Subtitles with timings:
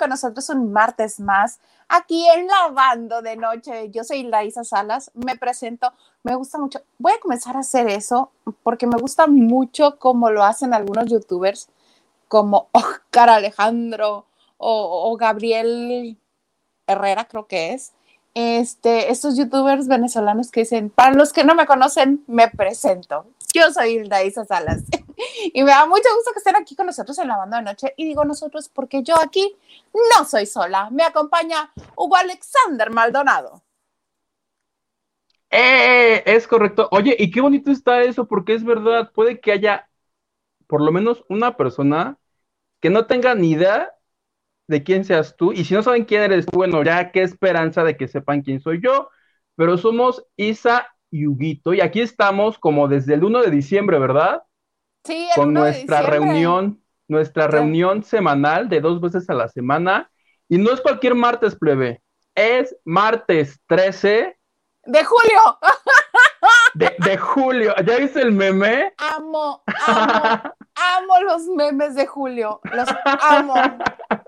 [0.00, 3.90] con nosotros un martes más aquí en Lavando de Noche.
[3.90, 5.92] Yo soy Laisa Salas, me presento,
[6.22, 6.80] me gusta mucho.
[6.98, 11.68] Voy a comenzar a hacer eso porque me gusta mucho como lo hacen algunos youtubers
[12.28, 14.24] como Oscar Alejandro
[14.56, 16.16] o, o Gabriel
[16.86, 17.92] Herrera, creo que es.
[18.34, 23.26] Este, estos youtubers venezolanos que dicen, para los que no me conocen, me presento.
[23.52, 24.84] Yo soy Hilda Isa Salas
[25.52, 27.94] y me da mucho gusto que estén aquí con nosotros en la banda de noche.
[27.96, 29.56] Y digo nosotros porque yo aquí
[29.92, 30.88] no soy sola.
[30.90, 33.62] Me acompaña Hugo Alexander Maldonado.
[35.50, 36.88] Eh, es correcto.
[36.92, 39.88] Oye, y qué bonito está eso, porque es verdad, puede que haya
[40.66, 42.18] por lo menos una persona
[42.80, 43.92] que no tenga ni idea
[44.68, 47.96] de quién seas tú, y si no saben quién eres bueno, ya qué esperanza de
[47.96, 49.10] que sepan quién soy yo,
[49.56, 54.42] pero somos Isa y Huguito, y aquí estamos como desde el 1 de diciembre, ¿verdad?
[55.04, 57.50] Sí, el Con 1 de nuestra reunión, nuestra Sí.
[57.52, 60.10] reunión semanal de dos veces a la semana,
[60.48, 62.02] y no es cualquier martes, plebe,
[62.34, 64.36] es martes 13
[64.84, 65.58] De julio.
[66.74, 67.74] de, de julio.
[67.84, 68.92] ¿Ya viste el meme?
[68.96, 70.42] Amo, amo,
[70.74, 72.60] amo los memes de julio.
[72.72, 73.54] Los amo.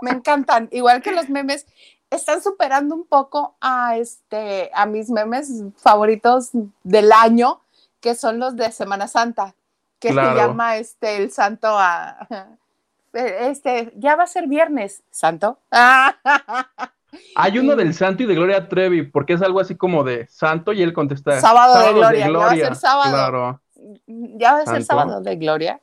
[0.02, 0.68] Me encantan.
[0.72, 1.66] Igual que los memes
[2.14, 6.50] están superando un poco a este a mis memes favoritos
[6.82, 7.60] del año,
[8.00, 9.54] que son los de Semana Santa,
[9.98, 10.30] que Claro.
[10.30, 12.26] se llama este el santo a
[13.12, 15.58] este ya va a ser viernes, santo.
[17.36, 20.72] Hay uno del Santo y de Gloria Trevi, porque es algo así como de Santo
[20.72, 21.38] y él contesta.
[21.42, 23.10] Sábado de "Sábados Gloria, ya va a ser sábado".
[23.12, 23.60] Claro.
[24.06, 24.86] ya va a ser Santo.
[24.86, 25.80] sábado de gloria.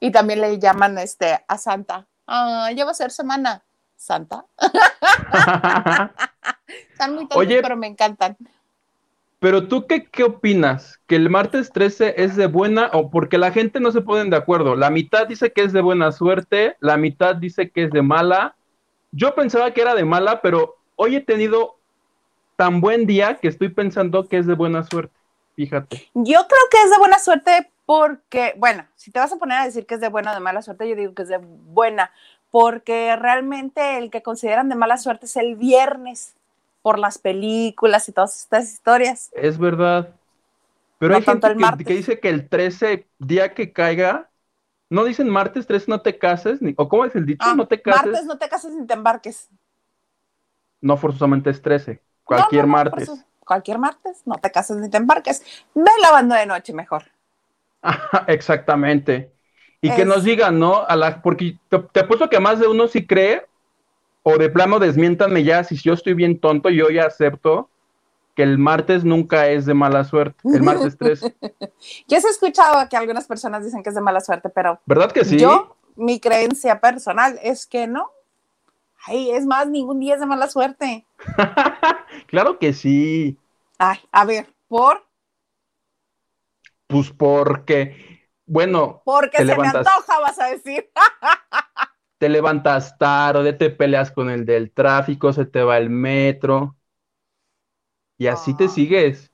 [0.00, 2.06] Y también le llaman este a Santa.
[2.28, 3.62] Ah, ya va a ser semana
[3.98, 4.46] Santa.
[6.92, 7.60] Están muy tontos, Oye.
[7.60, 8.36] pero me encantan.
[9.40, 10.98] Pero tú, qué, ¿qué opinas?
[11.06, 14.36] ¿Que el martes 13 es de buena o porque la gente no se ponen de
[14.36, 14.74] acuerdo?
[14.74, 18.56] La mitad dice que es de buena suerte, la mitad dice que es de mala.
[19.12, 21.76] Yo pensaba que era de mala, pero hoy he tenido
[22.56, 25.14] tan buen día que estoy pensando que es de buena suerte.
[25.54, 26.08] Fíjate.
[26.14, 29.64] Yo creo que es de buena suerte porque, bueno, si te vas a poner a
[29.64, 32.10] decir que es de buena o de mala suerte, yo digo que es de buena,
[32.50, 36.34] porque realmente el que consideran de mala suerte es el viernes
[36.82, 39.30] por las películas y todas estas historias.
[39.34, 40.14] Es verdad.
[40.98, 44.30] Pero No hay gente que, dice que el 13, día que caiga,
[44.90, 47.66] no dicen martes 13 no te cases, ni, o cómo es el dicho, Ah, no
[47.68, 49.48] te cases, martes no te cases ni te embarques.
[50.80, 53.10] no forzosamente es 13, cualquier No, no, martes.
[53.44, 55.42] cualquier martes, no te cases ni te embarques.
[55.74, 57.04] Ve lavando de noche mejor.
[58.28, 59.32] Exactamente.
[59.80, 60.84] Y que nos digan, ¿no?
[60.84, 63.46] A la, porque te, te apuesto que más de uno sí cree,
[64.22, 67.70] o de plano desmiéntanme ya, si yo estoy bien tonto, yo ya acepto
[68.38, 71.34] que el martes nunca es de mala suerte, el martes 13.
[72.06, 75.10] Yo sí he escuchado que algunas personas dicen que es de mala suerte, pero ¿Verdad
[75.10, 75.40] que sí?
[75.40, 78.12] yo, mi creencia personal es que no.
[79.04, 81.04] Ay, es más, ningún día es de mala suerte.
[82.28, 83.36] claro que sí.
[83.76, 85.04] Ay, a ver, ¿por?
[86.86, 88.07] Pues porque,
[88.48, 89.72] bueno, Porque Te se levantas.
[89.74, 90.90] me antoja, vas a decir.
[92.18, 96.74] te levantas tarde, te peleas con el del tráfico, se te va el metro.
[98.16, 98.68] Y así te Ah.
[98.68, 99.30] sigues.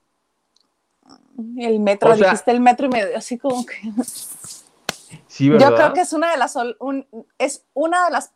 [1.57, 3.75] El metro, O sea- dijiste el metro y me dio así como que...
[5.27, 5.69] Sí, ¿verdad?
[5.69, 8.33] Yo creo que es una de las un- es una de las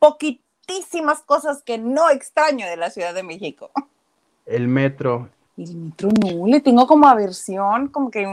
[0.00, 3.70] poquitísimas cosas que no extraño de la Ciudad de México.
[4.46, 5.28] El metro.
[5.56, 8.24] El metro no, le tengo como aversión, como que...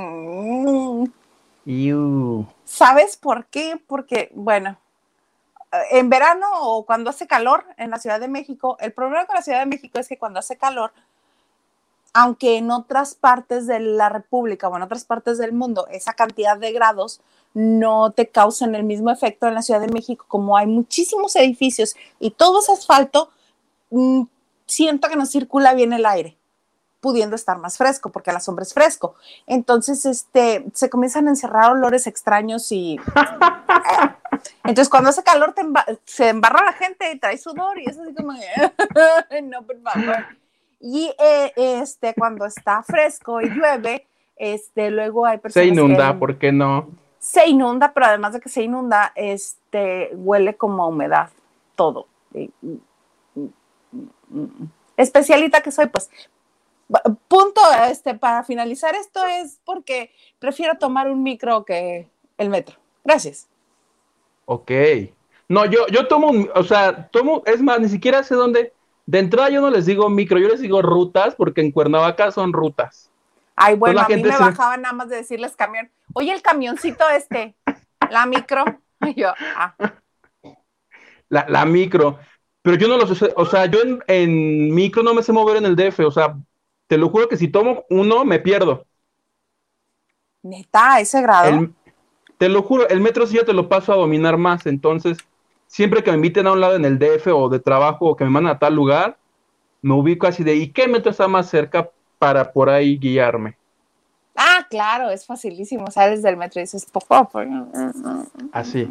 [2.63, 3.81] ¿Sabes por qué?
[3.87, 4.77] Porque, bueno,
[5.91, 9.41] en verano o cuando hace calor en la Ciudad de México, el problema con la
[9.41, 10.93] Ciudad de México es que cuando hace calor,
[12.13, 16.57] aunque en otras partes de la República o en otras partes del mundo esa cantidad
[16.57, 17.21] de grados
[17.53, 21.95] no te causan el mismo efecto en la Ciudad de México, como hay muchísimos edificios
[22.19, 23.29] y todo es asfalto,
[23.89, 24.23] mm,
[24.65, 26.37] siento que no circula bien el aire
[26.99, 29.15] pudiendo estar más fresco, porque a la sombra es fresco.
[29.45, 32.99] Entonces, este, se comienzan a encerrar olores extraños y...
[34.63, 37.97] Entonces, cuando hace calor, te emba- se embarra la gente y trae sudor y es
[37.97, 38.33] así como...
[39.43, 40.25] no, por favor.
[40.79, 46.19] Y eh, este, cuando está fresco y llueve, este, luego hay personas Se inunda, que...
[46.19, 46.89] ¿por qué no?
[47.19, 51.29] Se inunda, pero además de que se inunda, este, huele como a humedad,
[51.75, 52.07] todo.
[54.95, 56.09] Especialita que soy, pues.
[57.27, 62.77] Punto, este, para finalizar esto es porque prefiero tomar un micro que el metro.
[63.03, 63.47] Gracias.
[64.45, 64.71] Ok.
[65.49, 68.73] No, yo, yo tomo, un- o sea, tomo, es más, ni siquiera sé dónde.
[69.05, 72.51] De entrada yo no les digo micro, yo les digo rutas, porque en Cuernavaca son
[72.53, 73.09] rutas.
[73.55, 75.89] Ay, bueno, a mí me se- bajaba nada más de decirles camión.
[76.13, 77.55] Oye, el camioncito este,
[78.09, 78.63] la micro.
[79.05, 79.75] Y yo, ah,
[81.29, 82.17] La, la micro.
[82.63, 85.57] Pero yo no lo sé, o sea, yo en, en micro no me sé mover
[85.57, 86.35] en el DF, o sea,
[86.87, 88.85] te lo juro que si tomo uno, me pierdo.
[90.43, 91.51] Neta, a ese grado.
[91.51, 91.73] El-
[92.37, 95.17] te lo juro, el metro sí ya te lo paso a dominar más, entonces,
[95.67, 98.23] siempre que me inviten a un lado en el DF o de trabajo o que
[98.25, 99.17] me mandan a tal lugar,
[99.81, 101.89] me ubico así de, ¿y qué metro está más cerca
[102.19, 103.57] para por ahí guiarme?
[104.35, 105.89] Ah, claro, es facilísimo.
[105.89, 107.27] Sales del metro y dices, poco.
[108.51, 108.87] Así.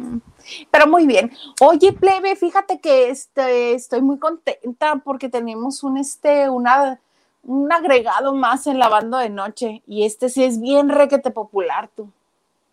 [0.71, 1.31] Pero muy bien.
[1.61, 6.99] Oye, plebe, fíjate que este, estoy muy contenta porque tenemos un, este, una,
[7.47, 9.81] un agregado más en lavando de noche.
[9.87, 12.11] Y este sí es bien requete popular, tú.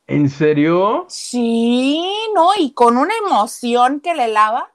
[0.07, 1.07] ¿En serio?
[1.09, 4.71] Sí, no, y con una emoción que le lava.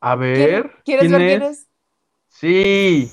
[0.00, 1.66] A ver, ¿Quieres ¿quién ver quién es?
[2.28, 3.10] Sí.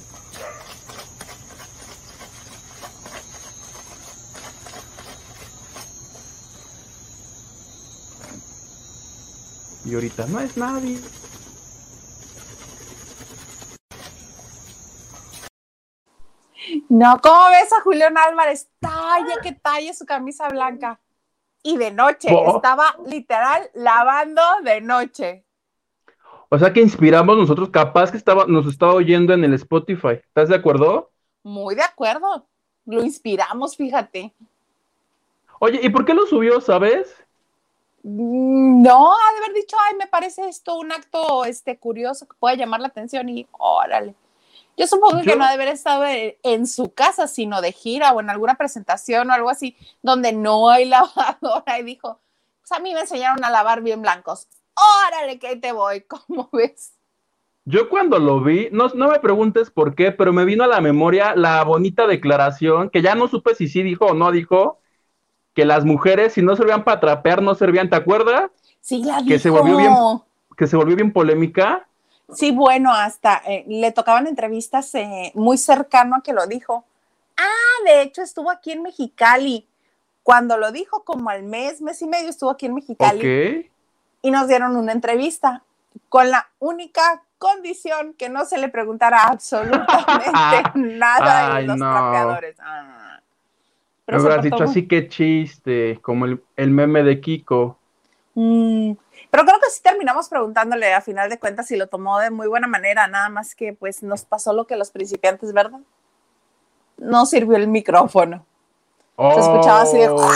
[9.86, 11.00] Y ahorita no es nadie.
[16.90, 18.70] No, ¿cómo ves a Julián Álvarez?
[18.80, 21.00] Talla que talla su camisa blanca.
[21.64, 22.56] Y de noche, Oh.
[22.58, 25.44] estaba literal lavando de noche.
[26.50, 30.20] O sea que inspiramos nosotros, capaz que estaba, nos estaba oyendo en el Spotify.
[30.24, 31.12] ¿Estás de acuerdo?
[31.44, 32.46] Muy de acuerdo.
[32.86, 34.32] Lo inspiramos, fíjate.
[35.60, 37.16] Oye, ¿y por qué lo subió, sabes?
[38.04, 42.36] Mm, No, ha de haber dicho, ay, me parece esto un acto este, curioso que
[42.40, 44.14] puede llamar la atención y órale.
[44.78, 48.12] Yo supongo que no ha de haber estado en, en su casa, sino de gira
[48.14, 52.20] o en alguna presentación o algo así, donde no hay lavadora y dijo,
[52.62, 54.48] pues a mí me enseñaron a lavar bien blancos.
[55.08, 56.94] Órale, que ahí te voy, ¿cómo ves?
[57.68, 60.82] Yo cuando lo vi, no, no me preguntes por qué, pero me vino a la
[60.82, 64.80] memoria la bonita declaración, que ya no supe si sí dijo o no dijo,
[65.54, 68.52] que las mujeres si no servían para trapear, no servían, ¿te acuerdas?
[68.82, 69.62] Sí, la Que se dijo.
[69.62, 69.94] volvió bien-
[70.58, 71.88] Que se volvió bien polémica.
[72.34, 76.84] Sí, bueno, hasta eh, le tocaban entrevistas eh, muy cercano a que lo dijo.
[77.38, 79.68] Ah, de hecho estuvo aquí en Mexicali.
[80.24, 83.66] Cuando lo dijo, como al mes, mes y medio, estuvo aquí en Mexicali Ok.
[84.24, 85.62] y nos dieron una entrevista
[86.10, 91.92] con la única condición que no se le preguntara absolutamente nada de Ay, los no.
[91.92, 92.56] trapeadores.
[92.60, 93.20] Ah.
[94.08, 97.78] Me se hubieras dicho muy- así que chiste, como el, el meme de Kiko.
[98.34, 98.94] Mm,
[99.32, 102.48] pero creo que sí terminamos preguntándole a final de cuentas si lo tomó de muy
[102.48, 105.80] buena manera, nada más que pues nos pasó lo que los principiantes, ¿verdad?
[106.98, 108.46] No sirvió el micrófono.
[109.18, 110.32] Se escuchaba así de- Oh,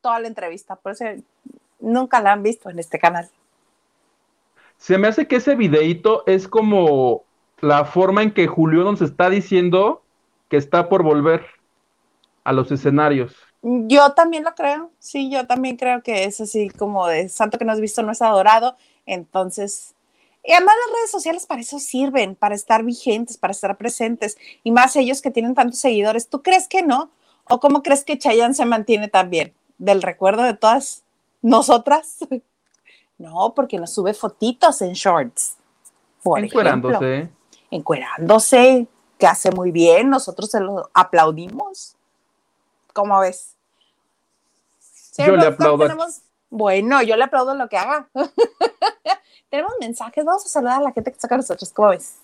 [0.00, 1.04] Toda la entrevista, por eso
[1.78, 3.30] nunca la han visto en este canal.
[4.76, 7.22] Se me hace que ese videíto es como
[7.60, 10.02] la forma en que Julio nos está diciendo
[10.48, 11.46] que está por volver
[12.42, 13.36] a los escenarios.
[13.62, 17.64] Yo también lo creo, sí, yo también creo que es así como de santo que
[17.64, 18.76] no has visto no es adorado,
[19.06, 19.94] entonces,
[20.44, 24.72] y además las redes sociales para eso sirven, para estar vigentes, para estar presentes, y
[24.72, 27.10] más ellos que tienen tantos seguidores, ¿tú crees que no?
[27.48, 29.52] ¿O cómo crees que Chayanne se mantiene también?
[29.78, 31.04] ¿Del recuerdo de todas
[31.40, 32.18] nosotras?
[33.18, 35.56] No, porque nos sube fotitos en shorts,
[36.24, 37.28] por ejemplo encuerándose.
[37.70, 41.94] encuerándose, que hace muy bien, nosotros se lo aplaudimos.
[42.92, 43.56] ¿Cómo ves?
[45.18, 48.08] Yo le aplaudo tenemos- Bueno, yo le aplaudo lo que haga.
[49.50, 52.16] tenemos mensajes, vamos a saludar a la gente que está con nosotros, ¿cómo ves?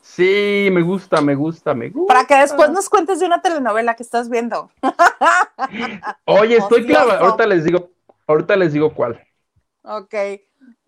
[0.00, 2.12] Sí, me gusta, me gusta, me gusta.
[2.14, 4.70] Para que después nos cuentes de una telenovela que estás viendo.
[6.24, 7.24] Oye, estoy clavado.
[7.26, 7.90] Ahorita les digo,
[8.26, 9.22] ahorita les digo cuál.
[9.82, 10.14] Ok,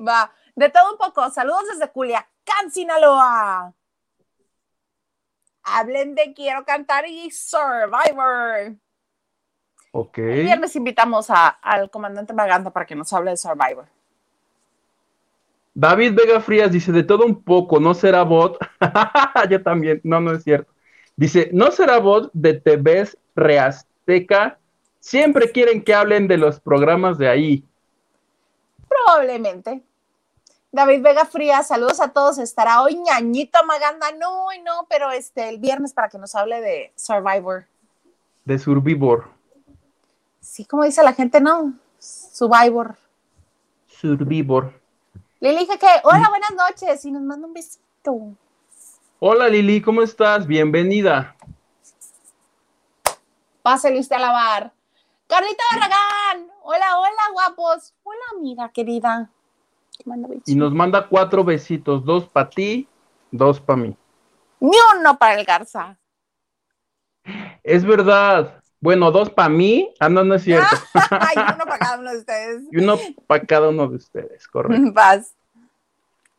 [0.00, 0.32] va.
[0.54, 3.74] De todo un poco, saludos desde Culiacán, Sinaloa.
[5.62, 8.74] Hablen de Quiero Cantar y Survivor.
[9.92, 10.18] Ok.
[10.18, 13.86] El viernes invitamos a- al comandante Maganda para que nos hable de Survivor.
[15.74, 18.58] David Vega Frías dice, de todo un poco, ¿no será bot?
[19.50, 20.72] Yo también, no, no es cierto.
[21.16, 24.58] Dice, ¿no será bot de TVs Reazteca?
[24.98, 27.64] Siempre quieren que hablen de los programas de ahí.
[28.88, 29.82] Probablemente.
[30.72, 32.38] David Vega Frías, saludos a todos.
[32.38, 34.12] Estará hoy ñañito Maganda.
[34.12, 37.64] No, no, pero este el viernes para que nos hable de Survivor.
[38.44, 39.28] De Survivor.
[40.40, 41.74] Sí, como dice la gente, ¿no?
[41.98, 42.96] Survivor.
[43.86, 44.72] Survivor.
[45.38, 48.36] Le dije que, hola, buenas noches, y nos manda un besito.
[49.18, 50.46] Hola Lili, ¿cómo estás?
[50.46, 51.36] Bienvenida.
[53.62, 54.72] Pásale usted a lavar.
[55.26, 57.94] Carlita Barragán, hola, hola, guapos.
[58.02, 59.30] Hola, amiga querida.
[60.46, 62.88] Y nos manda cuatro besitos, dos para ti,
[63.30, 63.96] dos para mí.
[64.60, 65.98] Ni uno para el Garza.
[67.62, 68.59] Es verdad.
[68.80, 69.92] Bueno, dos para mí.
[70.00, 70.76] Ah, no, no es cierto.
[71.10, 72.62] Hay uno para cada uno de ustedes.
[72.72, 74.90] y uno para cada uno de ustedes, correcto.
[74.92, 75.34] Vas.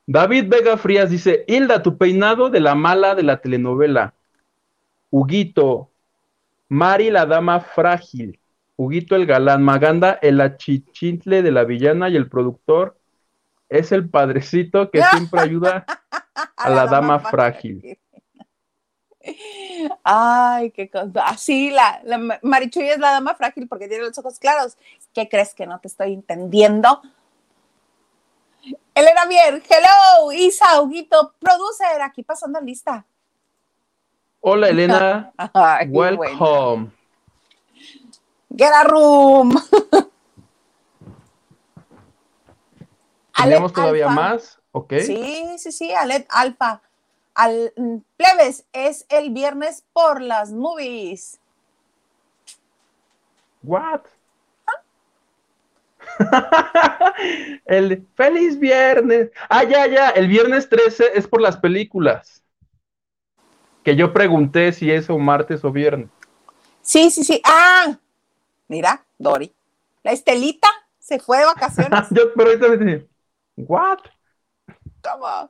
[0.07, 4.13] David Vega Frías dice, Hilda, tu peinado de la mala de la telenovela.
[5.09, 5.89] Huguito,
[6.69, 8.39] Mari la dama frágil,
[8.77, 12.97] Huguito el galán, Maganda el achichintle de la villana y el productor
[13.69, 15.85] es el padrecito que siempre ayuda
[16.57, 17.97] a, la, dama, frágil.
[20.03, 21.25] Ay, qué cosa.
[21.25, 24.77] Así, la, la Marichuy es la dama frágil porque tiene los ojos claros.
[25.13, 27.01] ¿Qué crees que no te estoy entendiendo?
[28.93, 33.05] Elena Mier, hello, Isa, Huguito, producer, aquí pasando lista.
[34.41, 36.91] Hola Elena, Ay, welcome.
[38.55, 39.55] Get a room.
[43.35, 44.59] ¿Tenemos todavía más?
[44.71, 44.93] Ok.
[44.99, 46.81] Sí, sí, sí, Alet Alfa.
[47.33, 51.39] Al, mm, plebes, es el viernes por las movies.
[53.63, 54.01] What?
[57.65, 59.31] el feliz viernes.
[59.49, 60.09] Ah, ya, ya.
[60.09, 62.43] El viernes 13 es por las películas.
[63.83, 66.09] Que yo pregunté si es o martes o viernes.
[66.81, 67.41] Sí, sí, sí.
[67.45, 67.97] Ah,
[68.67, 69.53] mira, Dori.
[70.03, 70.67] La Estelita
[70.99, 72.07] se fue de vacaciones.
[72.11, 73.07] yo, pero ahorita me dije,
[73.55, 73.99] ¿what?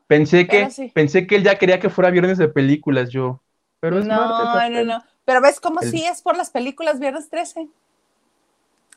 [0.08, 3.42] Pensé que, pensé que él ya quería que fuera viernes de películas, yo.
[3.80, 4.86] Pero es no, martes.
[4.86, 7.68] No, no, Pero ves como si es por las películas viernes 13.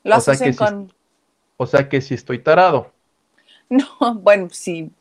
[0.04, 0.23] Lo o
[0.56, 0.92] con.
[1.56, 2.92] O sea que si estoy tarado.
[3.70, 4.92] No, bueno, sí.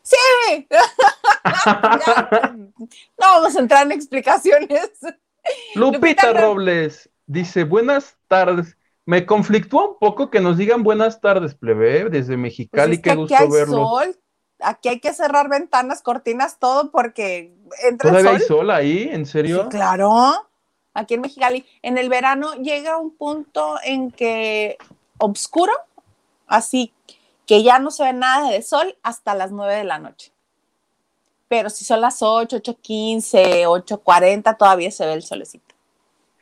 [0.00, 0.66] ¡Sí!
[1.66, 2.72] no
[3.18, 4.90] vamos a entrar en explicaciones.
[5.74, 8.78] Lupita, Robles dice: Buenas tardes.
[9.04, 13.34] Me conflictúa un poco que nos digan buenas tardes, plebe, desde Mexicali, pues qué gusto
[13.34, 13.86] aquí hay verlo.
[13.86, 14.16] Sol.
[14.60, 19.08] Aquí hay que cerrar ventanas, cortinas, todo, porque entra ¿Todavía hay sol ahí?
[19.10, 19.64] ¿En serio?
[19.64, 20.48] Sí, claro.
[20.94, 24.78] Aquí en Mexicali, en el verano llega un punto en que
[25.18, 25.72] oscuro,
[26.46, 26.92] así
[27.46, 30.32] que ya no se ve nada de sol hasta las 9 de la noche.
[31.48, 35.74] Pero si son las 8, 8.15, 8.40, todavía se ve el solecito.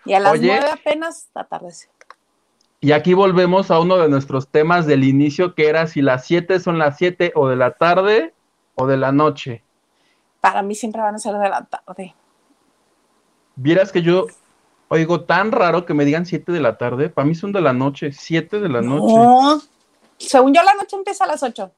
[0.04, 1.88] Y a las 9 apenas atardece.
[2.82, 6.60] Y aquí volvemos a uno de nuestros temas del inicio, que era si las 7
[6.60, 8.34] son las 7 o de la tarde
[8.74, 9.62] o de la noche.
[10.42, 12.14] Para mí siempre van a ser de la tarde.
[13.56, 14.26] Vieras que yo
[14.94, 17.08] Oigo, tan raro que me digan 7 de la tarde.
[17.08, 19.14] Para mí son de la noche, 7 de la noche.
[19.14, 19.62] No,
[20.18, 21.72] según yo la noche empieza a las 8.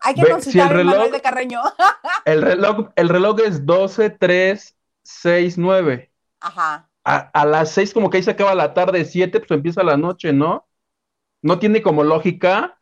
[0.00, 1.60] Hay que consultar el, reloj, de Carreño.
[2.24, 6.10] el, reloj, el reloj es 12, 3, 6, 9.
[6.40, 6.88] Ajá.
[7.04, 10.32] A, las 6 como que ahí se acaba la tarde, 7 pues empieza la noche,
[10.32, 10.68] ¿no?
[11.42, 12.80] No tiene como lógica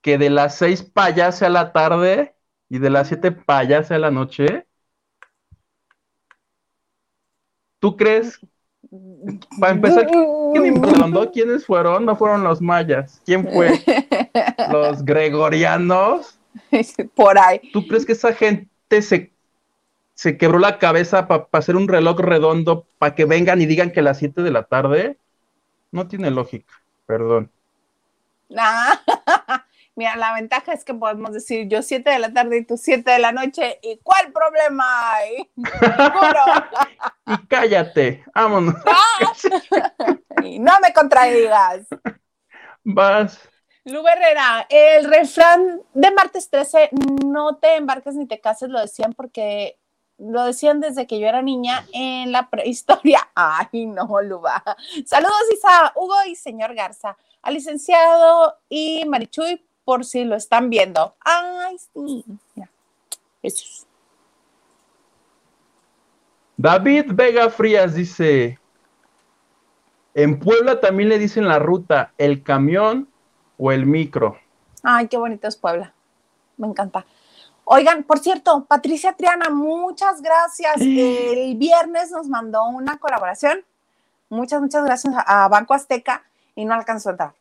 [0.00, 2.36] que de las 6 para allá sea la tarde
[2.68, 4.66] y de las 7 para allá sea la noche.
[7.80, 8.38] ¿Tú crees?
[9.58, 10.82] Para empezar, ¿quién
[11.32, 12.04] ¿Quiénes fueron?
[12.04, 13.20] No fueron los mayas.
[13.24, 13.72] ¿Quién fue?
[14.72, 16.38] ¿Los gregorianos?
[17.14, 17.60] Por ahí.
[17.72, 19.32] ¿Tú crees que esa gente se,
[20.20, 24.00] se quebró la cabeza para hacer un reloj redondo para que vengan y digan que
[24.00, 25.16] a las 7 de la tarde?
[25.92, 26.74] No tiene lógica,
[27.06, 27.50] perdón.
[28.50, 28.96] Nah.
[29.96, 33.10] Mira, la ventaja es que podemos decir yo 7 de la tarde y tú 7
[33.10, 33.78] de la noche.
[33.82, 35.50] ¿Y cuál problema hay?
[37.26, 38.74] y cállate, vámonos.
[40.44, 41.86] y no me contradigas.
[42.84, 43.40] Vas.
[43.84, 46.90] Lu Herrera, el refrán de martes 13,
[47.24, 49.79] no te embarques ni te cases, lo decían porque
[50.20, 53.28] lo decían desde que yo era niña en la prehistoria.
[53.34, 54.62] Ay, no, Luba.
[55.06, 61.14] Saludos, Isa, Hugo y señor Garza, al licenciado y Marichuy por si lo están viendo.
[61.24, 62.24] Ay, sí.
[63.42, 63.86] Eso
[66.56, 68.58] David Vega Frías dice,
[70.12, 73.08] en Puebla también le dicen la ruta, el camión
[73.56, 74.38] o el micro.
[74.82, 75.94] Ay, qué bonito es Puebla.
[76.58, 77.06] Me encanta.
[77.72, 80.76] Oigan, por cierto, Patricia Triana, muchas gracias.
[80.80, 83.64] El viernes nos mandó una colaboración.
[84.28, 86.24] Muchas, muchas gracias a Banco Azteca
[86.56, 87.32] y no alcanzó a entrar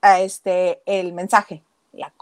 [0.00, 2.12] a este, el mensaje la,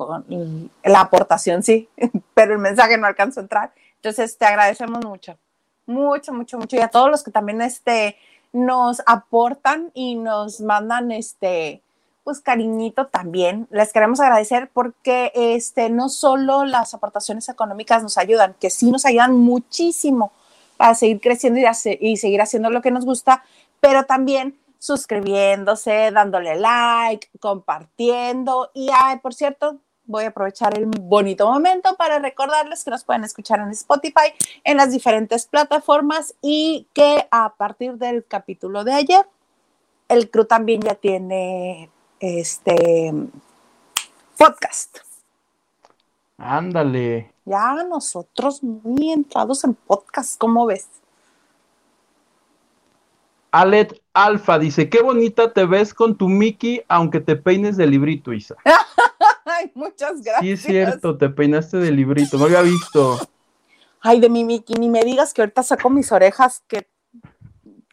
[0.83, 1.89] la aportación sí,
[2.35, 3.73] pero el mensaje no alcanzó a entrar.
[3.97, 5.39] Entonces te agradecemos mucho,
[5.87, 6.77] mucho, mucho, mucho.
[6.77, 8.17] Y a todos los que también este,
[8.53, 11.83] nos aportan y nos mandan este,
[12.25, 13.69] pues cariñito también.
[13.71, 19.05] Les queremos agradecer porque este, no solo las aportaciones económicas nos ayudan, que sí nos
[19.05, 20.33] ayudan muchísimo
[20.77, 21.65] para seguir creciendo y,
[22.01, 23.45] y seguir haciendo lo que nos gusta,
[23.81, 28.71] pero también suscribiéndose, dándole like, compartiendo.
[28.75, 33.25] Y, ay, por cierto, voy a aprovechar el bonito momento para recordarles que nos pueden
[33.25, 39.27] escuchar en Spotify, en las diferentes plataformas y que a partir del capítulo de ayer,
[40.09, 41.91] el crew también ya tiene
[42.21, 43.13] este
[44.37, 44.99] podcast.
[46.39, 47.33] Ándale.
[47.45, 50.89] Ya nosotros muy entrados en podcast, ¿cómo ves?
[53.53, 58.33] Alet Alfa dice, qué bonita te ves con tu Mickey, aunque te peines de librito,
[58.33, 58.57] Isa.
[59.45, 60.41] Ay, muchas gracias.
[60.41, 63.19] Sí, es cierto, te peinaste de librito, no había visto.
[64.01, 66.89] Ay, de mi Mickey, ni me digas que ahorita saco mis orejas que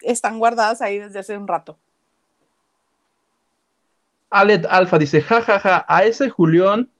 [0.00, 1.78] están guardadas ahí desde hace un rato.
[4.32, 6.90] Alet Alfa dice, jajaja, ja, ja, a ese Julián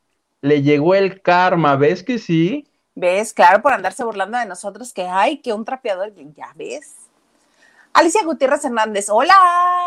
[0.42, 2.68] le llegó el karma, ¿ves que sí?
[2.94, 3.32] ¿Ves?
[3.32, 6.94] Claro, por andarse burlando de nosotros, que hay, que un trapeador, ya ves.
[7.94, 9.34] Alicia Gutiérrez Hernández, hola,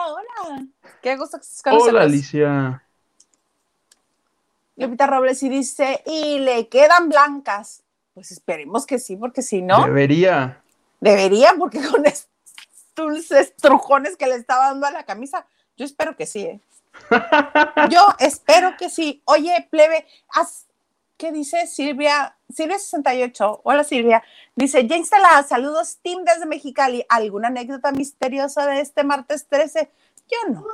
[0.07, 0.65] hola.
[1.03, 2.83] Qué gusto que estés Hola, Alicia.
[4.75, 7.83] Lupita Robles y dice, y le quedan blancas.
[8.15, 9.85] Pues esperemos que sí, porque si no.
[9.85, 10.61] Debería.
[10.99, 12.29] Debería, porque con estos
[12.95, 15.45] dulces trujones que le estaba dando a la camisa,
[15.77, 16.59] yo espero que sí, ¿eh?
[17.89, 19.21] Yo espero que sí.
[19.25, 20.05] Oye, plebe,
[21.17, 22.37] ¿qué dice Silvia?
[22.53, 23.61] Silvia68.
[23.63, 24.23] Hola, Silvia.
[24.55, 27.05] Dice, ya instalada, saludos, Tim desde Mexicali.
[27.09, 29.91] ¿Alguna anécdota misteriosa de este martes 13?
[30.29, 30.65] Yo no.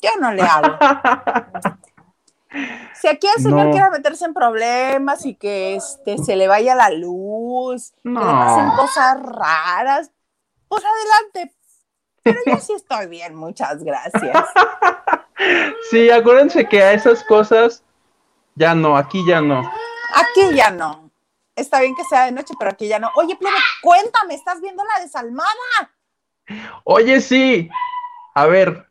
[0.00, 0.78] Yo no le hablo.
[2.94, 6.90] Si aquí el señor quiere meterse en problemas y que este, se le vaya la
[6.90, 10.10] luz, que le pasen cosas raras,
[10.68, 11.56] pues adelante.
[12.22, 14.44] Pero yo sí estoy bien, muchas gracias.
[15.90, 17.82] Sí, acuérdense que a esas cosas
[18.54, 19.60] ya no, aquí ya no.
[20.14, 21.10] Aquí ya no.
[21.54, 23.10] Está bien que sea de noche, pero aquí ya no.
[23.14, 25.92] Oye, plebe, cuéntame, ¿estás viendo la desalmada?
[26.84, 27.68] Oye, sí.
[28.34, 28.88] A ver,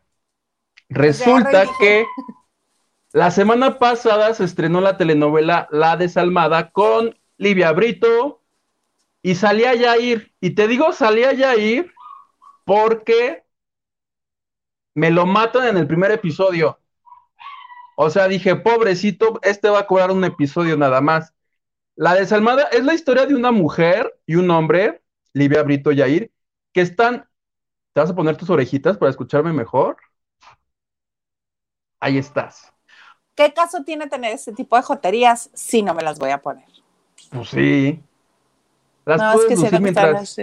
[0.90, 2.06] resulta que
[3.14, 8.42] la semana pasada se estrenó la telenovela La Desalmada con Livia Brito
[9.24, 10.34] y salía Yair.
[10.40, 11.92] Y te digo, salía Yair
[12.66, 13.44] porque
[14.94, 16.80] me lo matan en el primer episodio.
[17.96, 21.34] O sea, dije, pobrecito, este va a cobrar un episodio nada más.
[21.96, 25.02] La desalmada es la historia de una mujer y un hombre,
[25.34, 26.32] Livia Brito Yair,
[26.74, 27.28] que están.
[27.94, 29.98] ¿Te vas a poner tus orejitas para escucharme mejor?
[32.00, 32.74] Ahí estás.
[33.36, 36.66] ¿Qué caso tiene tener ese tipo de joterías si no me las voy a poner?
[37.30, 38.02] Pues sí.
[39.06, 40.38] Las puedes es que mientras,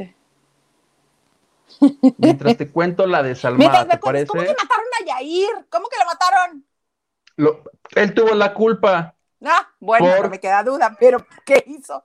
[2.18, 4.26] mientras te cuento la desalmada, ¿te parece?
[4.26, 5.48] ¿Cómo que mataron a Yair?
[5.68, 6.64] ¿Cómo que lo mataron?
[7.94, 9.14] él tuvo la culpa.
[9.44, 12.04] Ah, bueno, no me queda duda, pero ¿qué hizo?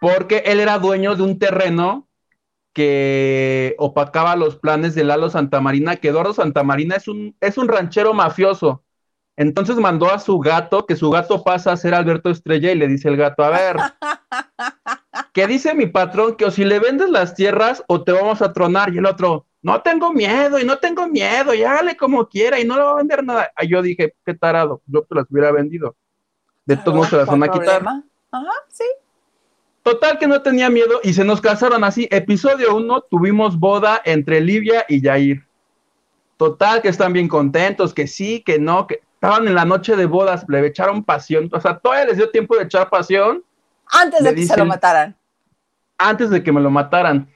[0.00, 2.08] Porque él era dueño de un terreno
[2.72, 8.12] que opacaba los planes de Lalo Santamarina, que Eduardo Santamarina es un, es un ranchero
[8.12, 8.82] mafioso.
[9.36, 12.88] Entonces mandó a su gato, que su gato pasa a ser Alberto Estrella y le
[12.88, 13.76] dice el gato, a ver,
[15.34, 16.36] ¿qué dice mi patrón?
[16.36, 18.94] Que o si le vendes las tierras o te vamos a tronar.
[18.94, 22.64] Y el otro, no tengo miedo y no tengo miedo, y hágale como quiera y
[22.64, 23.52] no le va a vender nada.
[23.56, 25.96] Ahí yo dije, qué tarado, yo te las hubiera vendido.
[26.64, 27.82] De todos modos se las van a quitar.
[28.30, 28.84] Ajá, sí.
[29.82, 32.08] Total que no tenía miedo y se nos casaron así.
[32.10, 35.46] Episodio uno, tuvimos boda entre Livia y Jair.
[36.38, 40.06] Total que están bien contentos, que sí, que no, que estaban en la noche de
[40.06, 41.50] bodas, le echaron pasión.
[41.52, 43.44] O sea, todavía les dio tiempo de echar pasión.
[43.86, 45.16] Antes de que se lo mataran.
[45.98, 47.28] Antes de que me lo mataran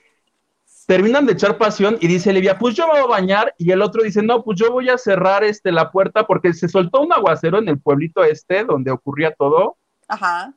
[0.88, 3.82] terminan de echar pasión y dice Livia, pues yo me voy a bañar y el
[3.82, 7.12] otro dice, no, pues yo voy a cerrar este, la puerta porque se soltó un
[7.12, 9.76] aguacero en el pueblito este donde ocurría todo.
[10.08, 10.54] Ajá.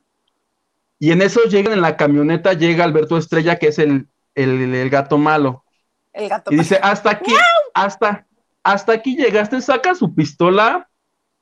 [0.98, 5.18] Y en eso llegan en la camioneta, llega Alberto Estrella, que es el, el, gato
[5.18, 5.64] malo.
[6.14, 7.34] El gato Y dice, hasta aquí,
[7.74, 8.26] hasta,
[8.62, 10.88] hasta aquí llegaste, saca su pistola,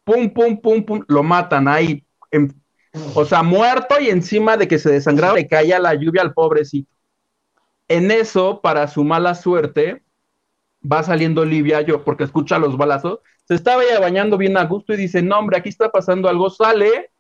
[0.03, 2.05] pum, pum, pum, pum, lo matan ahí.
[3.15, 6.93] O sea, muerto y encima de que se desangraba, le caía la lluvia al pobrecito.
[7.89, 10.03] En eso, para su mala suerte,
[10.81, 14.95] va saliendo Olivia, yo, porque escucha los balazos, se estaba ya bañando bien a gusto
[14.95, 17.11] y dice, no, hombre, aquí está pasando algo, sale,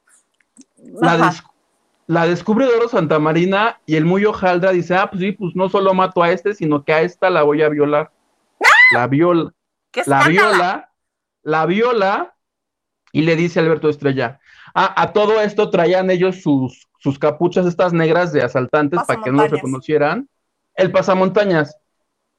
[2.06, 5.68] la, descubre Doro Santa Marina y el muy hojaldra dice, ah, pues sí, pues no
[5.68, 8.10] solo mato a este, sino que a esta la voy a violar.
[8.60, 8.68] ¡Ah!
[8.94, 9.52] La viola,
[10.06, 10.92] la viola,
[11.42, 12.34] la viola
[13.12, 14.40] y le dice Alberto Estrella,
[14.74, 19.30] ah, a todo esto traían ellos sus, sus capuchas estas negras de asaltantes para que
[19.30, 20.28] no los reconocieran
[20.74, 21.76] el pasamontañas.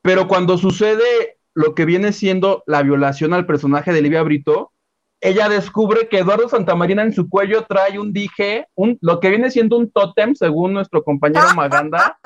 [0.02, 4.72] Pero cuando sucede lo que viene siendo la violación al personaje de Livia Brito,
[5.20, 9.52] ella descubre que Eduardo Santamarina en su cuello trae un dije, un, lo que viene
[9.52, 12.20] siendo un tótem, según nuestro compañero Maganda.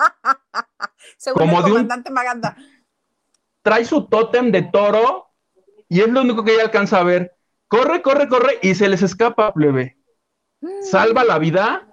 [1.18, 2.56] según como el comandante Maganda.
[3.62, 5.28] Trae su tótem de toro
[5.90, 7.35] y es lo único que ella alcanza a ver.
[7.68, 9.98] Corre, corre, corre y se les escapa, plebe.
[10.82, 11.88] salva la vida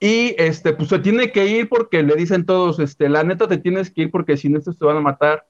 [0.00, 3.58] y este, pues se tiene que ir porque le dicen todos, este, la neta te
[3.58, 5.46] tienes que ir porque si no estos te van a matar.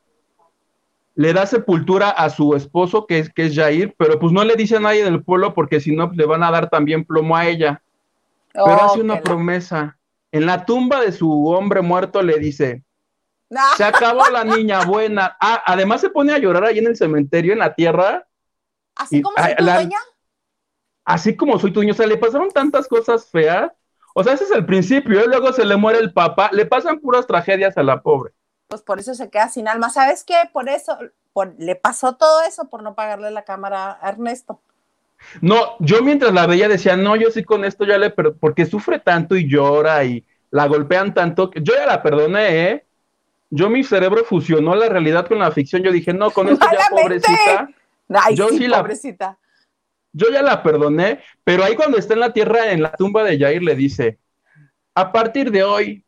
[1.15, 4.55] Le da sepultura a su esposo, que es, que es Jair, pero pues no le
[4.55, 7.37] dice a nadie del pueblo porque si no pues, le van a dar también plomo
[7.37, 7.83] a ella.
[8.53, 9.99] Pero hace una promesa.
[10.31, 12.85] En la tumba de su hombre muerto le dice,
[13.77, 15.37] se acabó la niña buena.
[15.41, 18.27] Ah, además se pone a llorar ahí en el cementerio, en la tierra.
[18.99, 19.99] Así como soy tu dueña.
[21.05, 21.93] Así como soy tu dueño.
[21.93, 23.73] O sea, le pasaron tantas cosas feas.
[24.15, 25.21] O sea, ese es el principio.
[25.21, 25.25] ¿eh?
[25.27, 26.51] Luego se le muere el papá.
[26.53, 28.33] Le pasan puras tragedias a la pobre.
[28.67, 29.89] Pues por eso se queda sin alma.
[29.89, 30.35] ¿Sabes qué?
[30.53, 30.99] Por eso
[31.59, 34.61] le pasó todo eso por no pagarle la cámara a Ernesto.
[35.41, 38.67] No, yo mientras la veía decía, no, yo sí con esto ya le, pero porque
[38.67, 42.87] sufre tanto y llora y la golpean tanto, que yo ya la perdoné, ¿eh?
[43.51, 45.83] yo mi cerebro fusionó la realidad con la ficción.
[45.83, 47.71] Yo dije, no, con esto ya pobrecita.
[48.35, 49.39] Yo sí, pobrecita.
[50.13, 53.39] yo ya la perdoné, pero ahí cuando está en la tierra, en la tumba de
[53.39, 54.19] Jair, le dice,
[54.95, 56.05] a partir de hoy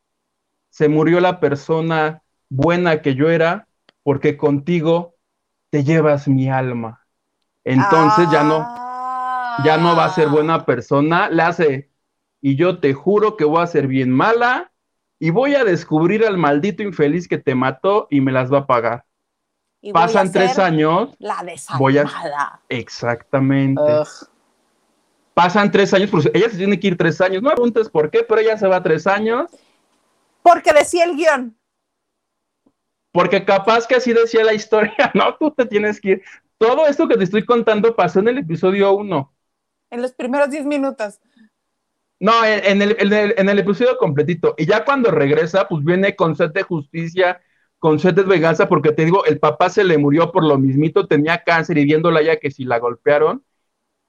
[0.70, 3.68] se murió la persona buena que yo era,
[4.02, 5.14] porque contigo
[5.70, 7.06] te llevas mi alma.
[7.64, 8.66] Entonces ya no,
[9.64, 10.66] ya no va a ser buena ah.
[10.66, 11.28] persona.
[11.28, 11.90] Le hace,
[12.40, 14.72] y yo te juro que voy a ser bien mala
[15.18, 18.66] y voy a descubrir al maldito infeliz que te mató y me las va a
[18.66, 19.04] pagar.
[19.93, 21.11] Pasan tres años.
[21.19, 21.45] La
[21.79, 22.05] voy a...
[22.69, 23.83] Exactamente.
[25.35, 27.43] Pasan tres años, pues ella se tiene que ir tres años.
[27.43, 29.51] No preguntes por qué, pero ella se va tres años.
[30.43, 31.57] Porque decía el guion.
[33.12, 36.23] Porque capaz que así decía la historia, no, tú te tienes que ir.
[36.59, 39.33] Todo esto que te estoy contando pasó en el episodio uno.
[39.90, 41.21] En los primeros diez minutos.
[42.21, 44.55] No, en el, en, el, episodio completito.
[44.59, 47.40] Y ya cuando regresa, pues viene con sed de justicia,
[47.81, 51.43] con sed venganza, porque te digo, el papá se le murió por lo mismito, tenía
[51.43, 53.43] cáncer y viéndola ya que si la golpearon.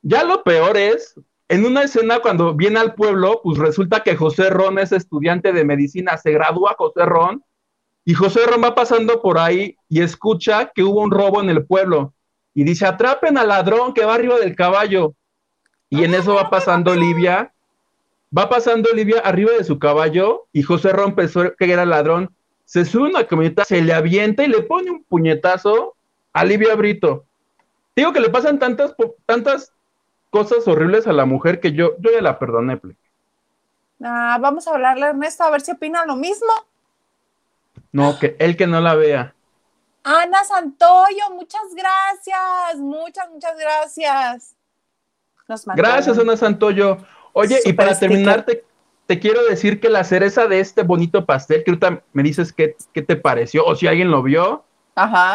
[0.04, 4.52] Ya lo peor es, en una escena cuando viene al pueblo, pues resulta que José
[4.52, 7.44] Ron es estudiante de medicina, se gradúa José Ron,
[8.06, 11.66] y José Ron va pasando por ahí y escucha que hubo un robo en el
[11.66, 12.14] pueblo.
[12.54, 15.16] Y dice, atrapen al ladrón que va arriba del caballo.
[15.90, 17.54] Y en eso va pasando Olivia
[18.36, 21.28] Va pasando Olivia arriba de su caballo y José rompe
[21.60, 22.34] que era ladrón.
[22.72, 25.94] Se sube una camioneta, se le avienta y le pone un puñetazo
[26.32, 27.26] a Olivia Brito.
[27.98, 29.74] Digo que le pasan tantas, tantas
[30.30, 32.80] cosas horribles a la mujer que yo, yo ya la perdoné.
[34.02, 36.48] Ah, vamos a hablarle a Ernesto a ver si opina lo mismo.
[37.92, 39.36] No, que él que no la vea.
[40.06, 44.56] Ana Santoyo, muchas gracias, muchas, muchas gracias.
[45.76, 47.00] gracias, Ana Santoyo.
[47.34, 48.46] Oye, y para terminar,
[49.12, 52.78] te, quiero decir que la cereza de este bonito pastel, que ahorita me dices qué,
[52.93, 54.63] te pareció, o si alguien lo vio,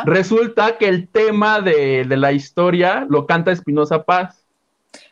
[0.07, 4.47] resulta que el tema de, la historia lo canta Espinosa Paz.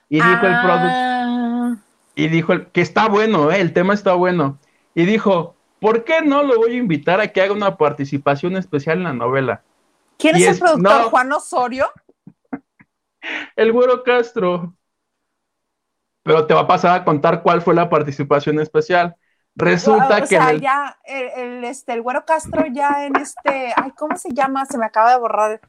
[0.08, 0.88] Y dijo el producto.
[0.88, 1.76] Ah.
[2.14, 4.58] Y dijo que está bueno, eh, el tema está bueno.
[4.94, 8.98] Y dijo, ¿por qué no lo voy a invitar a que haga una participación especial
[8.98, 9.62] en la novela?
[10.18, 11.10] ¿Quién es el productor?
[11.10, 11.90] ¿Juan Osorio?
[13.56, 14.74] el güero Castro
[16.24, 19.14] pero te va a pasar a contar cuál fue la participación especial.
[19.54, 20.26] Resulta que.
[20.26, 23.72] Sea, ya, el, este, el güero Castro ya en este.
[23.76, 24.64] Ay, ¿cómo se llama?
[24.64, 25.60] Se me acaba de borrar.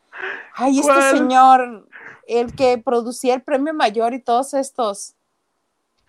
[0.56, 1.88] Ay, este señor,
[2.28, 5.14] el que producía el premio mayor y todos estos.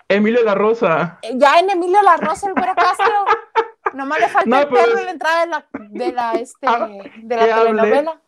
[0.09, 1.19] Emilio La Rosa.
[1.23, 3.25] Eh, ya en Emilio La Rosa, el güero Castro.
[3.95, 6.89] Nomás le falta el perro en la entrada de la, de la, este, ah,
[7.23, 8.21] de la telenovela.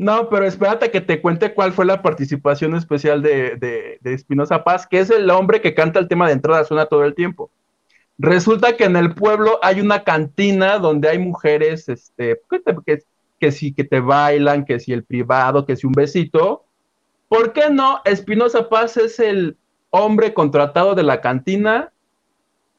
[0.00, 3.56] No, pero espérate que te cuente cuál fue la participación especial de,
[4.00, 7.04] de, Espinosa Paz, que es el hombre que canta el tema de entrada suena todo
[7.04, 7.50] el tiempo.
[8.16, 12.40] Resulta que en el pueblo hay una cantina donde hay mujeres, este,
[12.86, 13.02] que,
[13.38, 16.64] que sí, que te bailan, que si el privado, que si un besito.
[17.28, 18.00] ¿Por qué no?
[18.06, 19.58] Espinosa Paz es el
[19.90, 21.92] hombre contratado de la cantina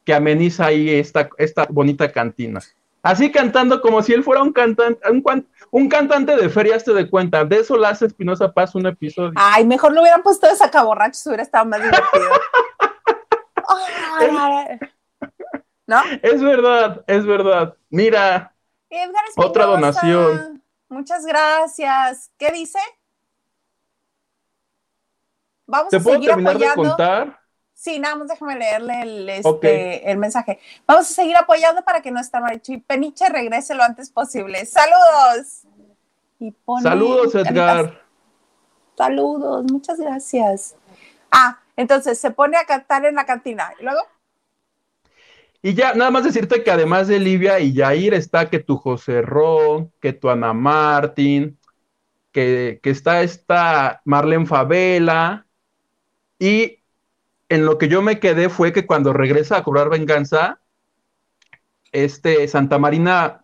[0.05, 2.61] que ameniza ahí esta, esta bonita cantina.
[3.03, 5.01] Así cantando como si él fuera un cantante,
[5.71, 7.43] un, cantante de ferias, te de cuenta.
[7.45, 9.33] De eso la hace Espinosa Paz un episodio.
[9.35, 12.11] Ay, mejor lo hubieran puesto de sacaborrachos, hubiera estado más divertido.
[15.87, 16.01] ¿No?
[16.21, 17.75] Es verdad, es verdad.
[17.89, 18.53] Mira,
[19.35, 20.63] otra donación.
[20.87, 22.31] Muchas gracias.
[22.37, 22.79] ¿Qué dice?
[25.65, 27.40] Vamos ¿Te a puedo terminar de contar?
[27.81, 30.59] Sí, nada más déjame leerle el, este, el mensaje.
[30.85, 34.67] Vamos a seguir apoyando para que nuestra Marichi Peniche regrese lo antes posible.
[34.67, 35.63] ¡Saludos!
[36.83, 38.03] Saludos, Edgar.
[38.95, 40.75] Saludos, muchas gracias.
[41.31, 43.73] Ah, entonces se pone a cantar en la cantina.
[43.79, 44.01] ¿Y luego?
[45.63, 49.23] Y ya, nada más decirte que además de Livia y Jair está que tu José
[49.23, 51.57] Ro, que tu Ana Martín,
[52.31, 55.47] que, que está esta Marlene Favela
[56.37, 56.80] y
[57.51, 60.61] en lo que yo me quedé fue que cuando regresa a cobrar venganza,
[61.91, 63.43] este Santa Marina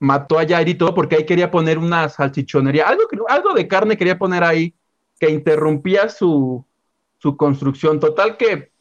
[0.00, 3.96] mató a Jair y todo porque ahí quería poner una salchichonería, algo, algo de carne
[3.96, 4.74] quería poner ahí
[5.20, 6.66] que interrumpía su,
[7.18, 8.00] su construcción.
[8.00, 8.72] Total que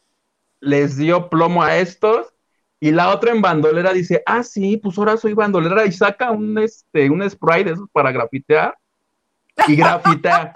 [0.59, 2.33] les dio plomo a estos
[2.79, 6.57] y la otra en bandolera dice, ah, sí, pues ahora soy bandolera y saca un,
[6.57, 8.75] este, un spray de esos para grafitear
[9.67, 10.51] y grafitea,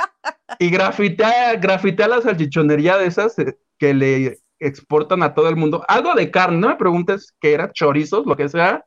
[0.57, 5.83] y grafitea, grafitea la salchichonería de esas eh, que le exportan a todo el mundo.
[5.87, 8.85] Algo de carne, no me preguntes qué era, chorizos, lo que sea.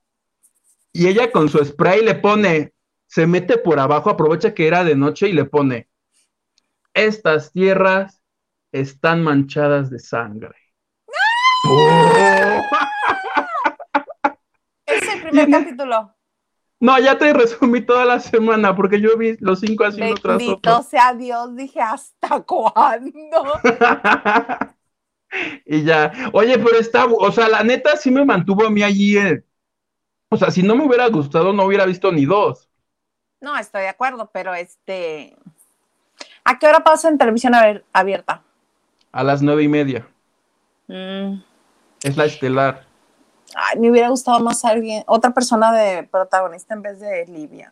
[0.92, 2.72] Y ella con su spray le pone,
[3.08, 5.88] se mete por abajo, aprovecha que era de noche y le pone,
[6.94, 8.22] estas tierras
[8.70, 10.54] están manchadas de sangre.
[14.86, 16.14] Es el primer capítulo.
[16.78, 20.40] No, ya te resumí toda la semana porque yo vi los cinco así uno tras
[20.46, 20.82] otro.
[20.82, 23.44] sea Dios, dije, ¿hasta cuándo?
[25.64, 29.16] y ya, oye, pero está, o sea, la neta sí me mantuvo a mí allí.
[29.16, 29.44] Eh.
[30.28, 32.68] O sea, si no me hubiera gustado, no hubiera visto ni dos.
[33.40, 35.36] No, estoy de acuerdo, pero este.
[36.44, 37.54] ¿A qué hora pasa en televisión
[37.92, 38.42] abierta?
[39.12, 40.06] A las nueve y media.
[40.88, 41.40] Mm.
[42.02, 42.86] Es la estelar.
[43.54, 47.70] Ay, me hubiera gustado más alguien, otra persona de protagonista en vez de Livia.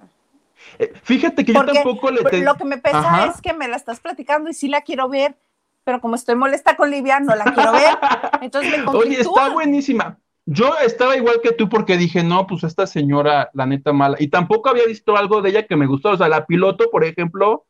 [0.79, 2.44] Eh, fíjate que yo tampoco le tengo.
[2.44, 5.37] Lo que me pesa es que me la estás platicando y sí la quiero ver,
[5.85, 7.99] pero como estoy molesta con Livia, no la quiero ver.
[8.40, 10.18] Entonces me Oye, está buenísima.
[10.45, 14.16] Yo estaba igual que tú porque dije, no, pues esta señora, la neta mala.
[14.18, 16.11] Y tampoco había visto algo de ella que me gustó.
[16.11, 17.66] O sea, la piloto, por ejemplo,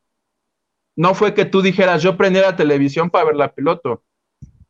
[0.96, 4.03] no fue que tú dijeras, yo prendí la televisión para ver la piloto.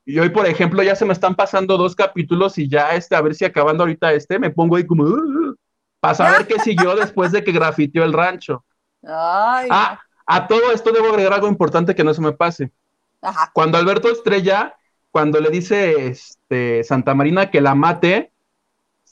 [0.05, 3.20] Y hoy, por ejemplo, ya se me están pasando dos capítulos y ya este, a
[3.20, 5.55] ver si acabando ahorita este, me pongo ahí como, uh,
[6.00, 8.64] para saber qué siguió después de que grafiteó el rancho.
[9.05, 12.72] Ah, a todo esto debo agregar algo importante que no se me pase.
[13.52, 14.76] Cuando Alberto Estrella,
[15.11, 18.32] cuando le dice este, Santa Marina que la mate,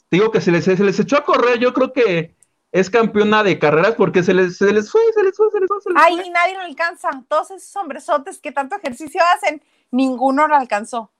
[0.09, 2.35] digo que se les, se les echó a correr, yo creo que
[2.71, 5.67] es campeona de carreras porque se les, se les fue, se les fue, se les
[5.67, 5.81] fue.
[5.81, 7.09] Se les Ay, nadie lo alcanza.
[7.27, 11.11] Todos esos hombresotes que tanto ejercicio hacen, ninguno lo alcanzó.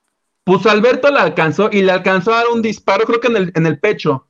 [0.43, 3.51] Pues Alberto la alcanzó y le alcanzó a dar un disparo, creo que en el,
[3.55, 4.27] en el pecho.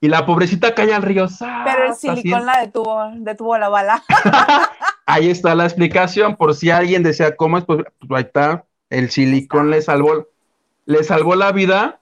[0.00, 1.26] Y la pobrecita cae al río.
[1.64, 4.04] Pero el silicón la detuvo, detuvo la bala.
[5.06, 8.64] ahí está la explicación, por si alguien desea cómo es, pues, ahí está.
[8.90, 10.28] El silicón le salvó,
[10.84, 12.00] le salvó la vida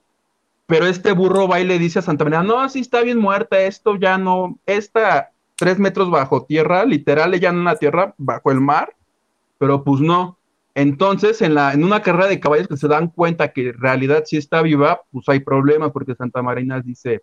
[0.65, 3.61] pero este burro va y le dice a Santa María, no, así está bien muerta,
[3.61, 8.61] esto ya no, está tres metros bajo tierra, literal, ella en una tierra bajo el
[8.61, 8.95] mar,
[9.57, 10.37] pero pues no.
[10.73, 14.23] Entonces, en, la, en una carrera de caballos que se dan cuenta que en realidad
[14.25, 17.21] sí está viva, pues hay problemas porque Santa Marina dice,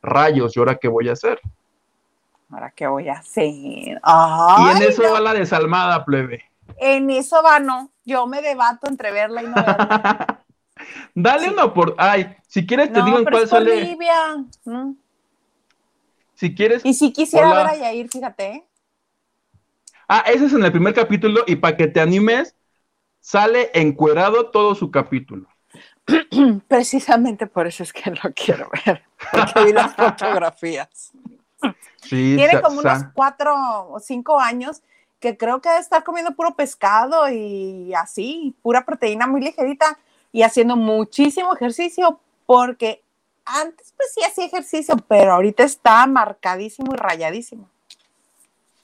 [0.00, 1.40] rayos, ¿y ahora qué voy a hacer?
[2.54, 3.46] ¿Ahora qué voy a hacer?
[3.48, 6.44] y en eso va la desalmada, plebe.
[6.78, 7.90] En eso va, no.
[8.04, 10.44] Yo me debato entre verla y no verla.
[11.14, 11.96] Dale uno por.
[11.98, 13.98] Ay, si quieres te digo en cuál sale.
[16.34, 16.84] Si quieres.
[16.84, 18.64] Y si quisiera ver a Yair, fíjate.
[20.06, 22.54] Ah, ese es en el primer capítulo y para que te animes,
[23.18, 25.48] sale encuerado todo su capítulo.
[26.68, 31.13] Precisamente por eso es que lo quiero ver, porque vi las fotografías.
[32.02, 33.54] Sí, Tiene como unos cuatro
[33.90, 34.82] o cinco años
[35.20, 39.98] que creo que está comiendo puro pescado y así, pura proteína muy ligerita
[40.32, 43.02] y haciendo muchísimo ejercicio porque
[43.44, 47.68] antes pues sí hacía ejercicio, pero ahorita está marcadísimo y rayadísimo.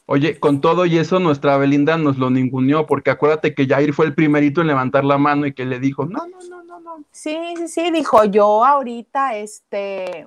[0.07, 4.07] Oye, con todo y eso, nuestra Belinda nos lo ninguneó, porque acuérdate que Jair fue
[4.07, 7.05] el primerito en levantar la mano y que le dijo, no, no, no, no, no.
[7.13, 10.27] Sí, sí, sí, dijo, yo ahorita, este,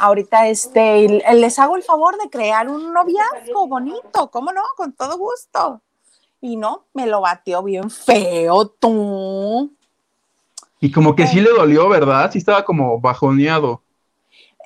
[0.00, 4.62] ahorita, este, les hago el favor de crear un noviazgo bonito, ¿cómo no?
[4.76, 5.80] Con todo gusto.
[6.40, 9.70] Y no, me lo batió bien feo, tú.
[10.80, 12.30] Y como que sí le dolió, ¿verdad?
[12.32, 13.82] Sí estaba como bajoneado.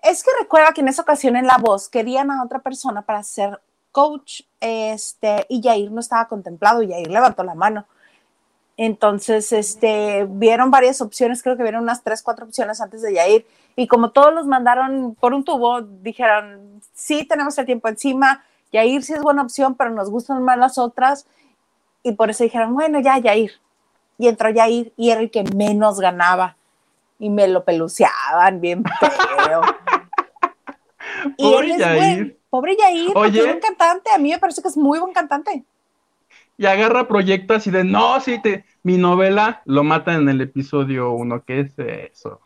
[0.02, 3.22] Es que recuerda que en esa ocasión en La Voz querían a otra persona para
[3.24, 7.86] ser coach, este, y Yair no estaba contemplado, y Yair levantó la mano.
[8.76, 13.46] Entonces, este, vieron varias opciones, creo que vieron unas tres, cuatro opciones antes de Yair,
[13.76, 19.04] y como todos los mandaron por un tubo, dijeron, sí, tenemos el tiempo encima, Yair
[19.04, 21.26] sí es buena opción, pero nos gustan más las otras,
[22.02, 23.52] y por eso dijeron, bueno, ya, Yair.
[24.18, 26.56] Y entró Yair y era el que menos ganaba.
[27.18, 29.62] Y me lo peluceaban bien feo.
[31.38, 32.38] y pobre él es Yair.
[32.50, 34.10] pobre Yair, es un cantante.
[34.10, 35.64] A mí me parece que es muy buen cantante.
[36.56, 41.12] Y agarra proyectos y de, no, sí, te, mi novela lo matan en el episodio
[41.12, 41.44] uno.
[41.44, 42.40] ¿Qué es eso?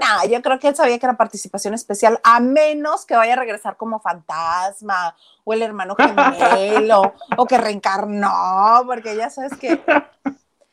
[0.00, 3.36] No, yo creo que él sabía que era participación especial, a menos que vaya a
[3.36, 9.82] regresar como fantasma o el hermano gemelo o que reencarnó, porque ya sabes que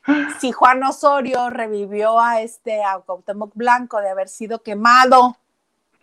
[0.39, 5.37] si Juan Osorio revivió a este a Cuauhtémoc Blanco de haber sido quemado.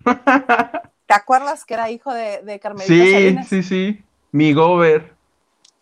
[1.06, 3.46] ¿Te acuerdas que era hijo de, de Carmelita Sí, Salinas?
[3.48, 4.04] sí, sí.
[4.32, 5.14] Mi gober.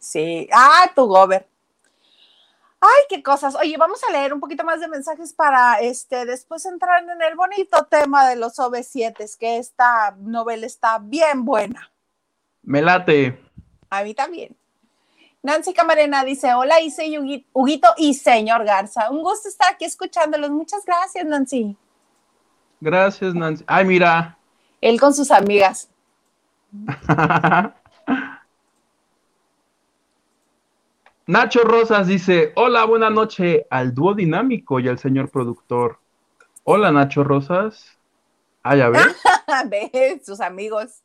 [0.00, 0.48] Sí.
[0.52, 1.46] Ah, tu gober.
[2.80, 3.54] Ay, qué cosas.
[3.54, 7.36] Oye, vamos a leer un poquito más de mensajes para este después entrar en el
[7.36, 11.92] bonito tema de los OV7, que esta novela está bien buena.
[12.62, 13.38] Me late.
[13.90, 14.56] A mí también.
[15.42, 19.10] Nancy Camarena dice, hola Ise y Hugui- Huguito y señor Garza.
[19.10, 20.50] Un gusto estar aquí escuchándolos.
[20.50, 21.76] Muchas gracias, Nancy.
[22.80, 23.64] Gracias, Nancy.
[23.66, 24.38] Ay, mira.
[24.80, 25.90] Él con sus amigas.
[31.30, 36.00] Nacho Rosas dice, hola, buena noche al dúo dinámico y al señor productor.
[36.64, 37.96] Hola, Nacho Rosas.
[38.64, 39.06] Ah, ya ves.
[39.70, 41.04] Ve, sus amigos.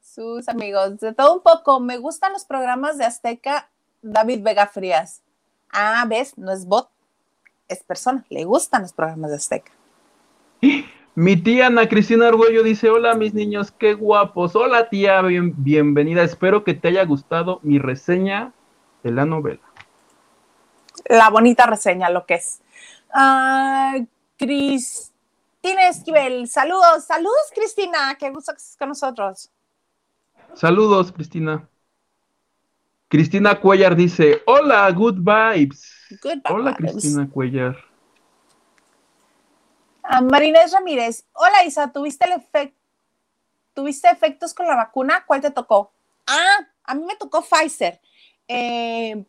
[0.00, 1.00] Sus amigos.
[1.00, 1.80] De todo un poco.
[1.80, 3.68] Me gustan los programas de Azteca.
[4.00, 5.20] David Vega Frías.
[5.70, 6.88] Ah, ves, no es bot,
[7.68, 8.24] es persona.
[8.30, 9.72] Le gustan los programas de Azteca.
[11.14, 14.56] Mi tía Ana Cristina Argüello dice, hola mis niños, qué guapos.
[14.56, 16.22] Hola tía, bien- bienvenida.
[16.22, 18.52] Espero que te haya gustado mi reseña
[19.02, 19.60] de la novela.
[21.06, 22.60] La bonita reseña, lo que es.
[23.12, 23.96] Ah,
[24.38, 29.50] Cristina Esquivel, saludos, saludos Cristina, qué gusto que estés con nosotros.
[30.54, 31.68] Saludos, Cristina.
[33.08, 35.92] Cristina Cuellar dice, hola, good vibes.
[36.22, 36.92] Good Hola, vibes.
[36.92, 37.76] Cristina Cuellar.
[40.02, 42.76] Ah, Marinés Ramírez, hola Isa, ¿tuviste el efecto?
[43.74, 45.24] ¿Tuviste efectos con la vacuna?
[45.26, 45.92] ¿Cuál te tocó?
[46.26, 48.00] Ah, a mí me tocó Pfizer.
[48.48, 49.24] Eh,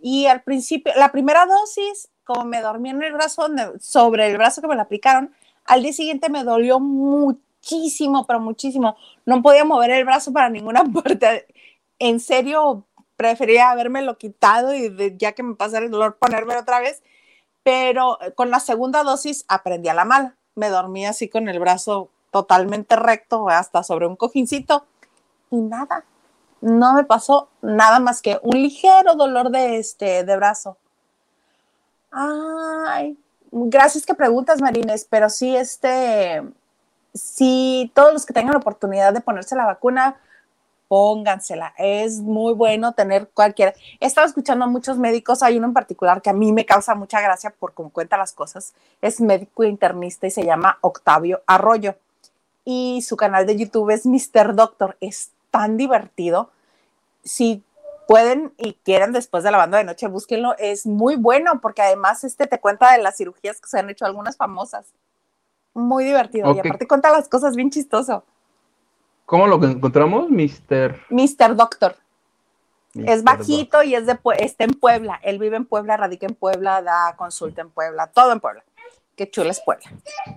[0.00, 3.46] y al principio, la primera dosis, como me dormí en el brazo,
[3.80, 5.32] sobre el brazo que me la aplicaron,
[5.66, 8.96] al día siguiente me dolió muchísimo, pero muchísimo.
[9.26, 11.46] No podía mover el brazo para ninguna parte.
[11.98, 16.80] En serio, prefería habérmelo quitado y de- ya que me pasara el dolor, ponérmelo otra
[16.80, 17.02] vez
[17.62, 20.36] pero eh, con la segunda dosis aprendí a la mala.
[20.54, 24.86] Me dormí así con el brazo totalmente recto, hasta sobre un cojincito,
[25.50, 26.04] y nada,
[26.62, 30.78] no me pasó nada más que un ligero dolor de, este, de brazo.
[32.10, 33.18] Ay,
[33.50, 36.42] gracias que preguntas, Marines, pero sí, este,
[37.12, 40.16] sí, todos los que tengan la oportunidad de ponerse la vacuna,
[40.92, 41.72] póngansela.
[41.78, 43.74] Es muy bueno tener cualquier.
[43.98, 46.94] He estado escuchando a muchos médicos, hay uno en particular que a mí me causa
[46.94, 48.74] mucha gracia por cómo cuenta las cosas.
[49.00, 51.94] Es médico internista y se llama Octavio Arroyo.
[52.66, 54.54] Y su canal de YouTube es Mr.
[54.54, 54.98] Doctor.
[55.00, 56.50] Es tan divertido.
[57.24, 57.64] Si
[58.06, 60.54] pueden y quieren después de la banda de noche, búsquenlo.
[60.58, 64.04] Es muy bueno porque además este te cuenta de las cirugías que se han hecho
[64.04, 64.84] algunas famosas.
[65.72, 66.54] Muy divertido.
[66.54, 68.24] Y aparte cuenta las cosas bien chistoso.
[69.26, 71.00] ¿Cómo lo encontramos, Mister?
[71.10, 71.56] Mr.
[71.56, 71.96] Doctor.
[72.94, 75.18] Es bajito y es de, está en Puebla.
[75.22, 78.62] Él vive en Puebla, radica en Puebla, da consulta en Puebla, todo en Puebla.
[79.16, 79.90] Qué chula es Puebla.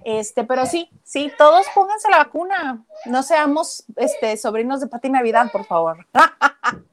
[0.04, 2.86] Este, pero sí, sí, todos pónganse la vacuna.
[3.06, 6.06] No seamos este, sobrinos de Pati Navidad, por favor.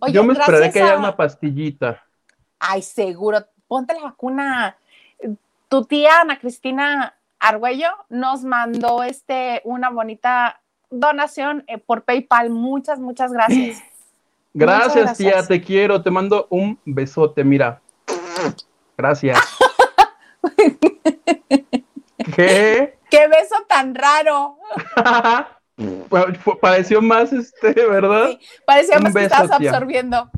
[0.00, 2.02] Oye, Yo me gracias que haya una pastillita.
[2.58, 4.76] Ay, seguro, ponte la vacuna.
[5.68, 12.50] Tu tía Ana Cristina Argüello nos mandó este, una bonita donación eh, por PayPal.
[12.50, 13.82] Muchas, muchas gracias.
[14.52, 16.02] Gracias, Muchas tía, te quiero.
[16.02, 17.80] Te mando un besote, mira.
[18.98, 19.38] Gracias.
[22.34, 22.98] ¿Qué?
[23.08, 24.56] ¡Qué beso tan raro!
[26.60, 28.28] Pareció más este, ¿verdad?
[28.28, 29.38] Sí, parecía más que tía.
[29.38, 30.30] absorbiendo.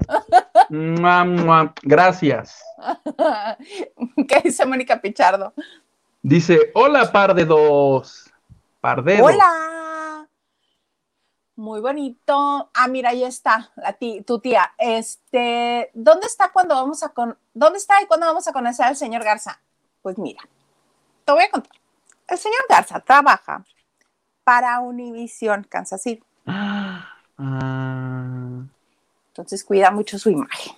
[1.83, 2.63] Gracias.
[4.29, 5.53] ¿Qué dice Mónica Pichardo?
[6.23, 8.33] Dice, hola, par de dos.
[8.81, 9.31] Par de dos.
[9.33, 10.29] ¡Hola!
[11.57, 12.71] Muy bonito.
[12.73, 14.73] Ah, mira, ahí está, la tu tía.
[14.79, 18.97] Este, ¿dónde está cuando vamos a con dónde está y cuándo vamos a conocer al
[18.97, 19.61] señor Garza?
[20.01, 20.41] Pues mira,
[21.25, 21.73] te voy a contar.
[22.29, 23.65] El señor Garza trabaja
[24.45, 26.25] para Univision Kansas City.
[26.47, 27.19] Ah,
[29.29, 30.75] Entonces cuida mucho su imagen.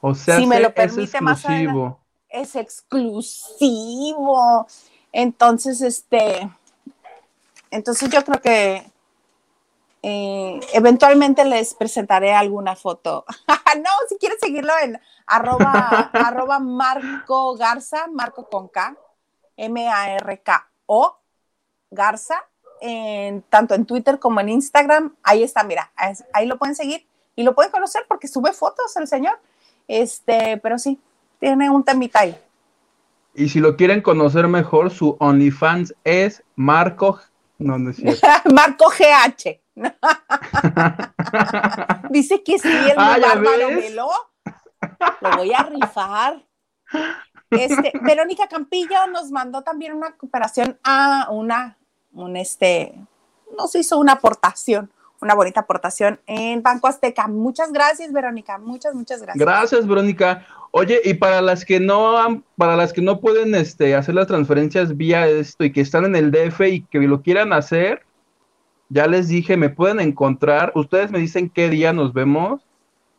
[0.00, 1.44] o sea, Si me lo permite, más.
[2.34, 3.06] Es exclusivo.
[5.12, 6.50] Entonces, este,
[7.70, 8.84] entonces yo creo que
[10.02, 13.24] eh, eventualmente les presentaré alguna foto.
[13.76, 18.96] no, si quieres seguirlo en arroba, arroba Marco Garza, Marco con K,
[19.56, 21.16] M-A-R-K-O,
[21.92, 22.44] Garza,
[22.80, 25.14] en, tanto en Twitter como en Instagram.
[25.22, 25.92] Ahí está, mira,
[26.32, 27.06] ahí lo pueden seguir
[27.36, 29.38] y lo pueden conocer porque sube fotos el señor.
[29.86, 31.00] Este, pero sí,
[31.44, 32.34] tiene un temita ahí.
[33.34, 37.20] Y si lo quieren conocer mejor, su OnlyFans es Marco.
[37.58, 38.26] No, no es cierto.
[38.54, 39.60] Marco GH.
[42.10, 43.68] Dice que sí, el Ah, ¿ya bárbaro.
[45.20, 46.42] Lo voy a rifar.
[47.50, 51.76] Este, Verónica Campillo nos mandó también una cooperación a una,
[52.12, 52.94] un este,
[53.58, 54.90] nos hizo una aportación,
[55.24, 57.26] una bonita aportación en Banco Azteca.
[57.26, 58.58] Muchas gracias, Verónica.
[58.58, 59.44] Muchas, muchas gracias.
[59.44, 60.46] Gracias, Verónica.
[60.70, 64.26] Oye, y para las que no han, para las que no pueden este, hacer las
[64.26, 68.02] transferencias vía esto y que están en el DF y que lo quieran hacer,
[68.88, 70.72] ya les dije, me pueden encontrar.
[70.74, 72.60] Ustedes me dicen qué día nos vemos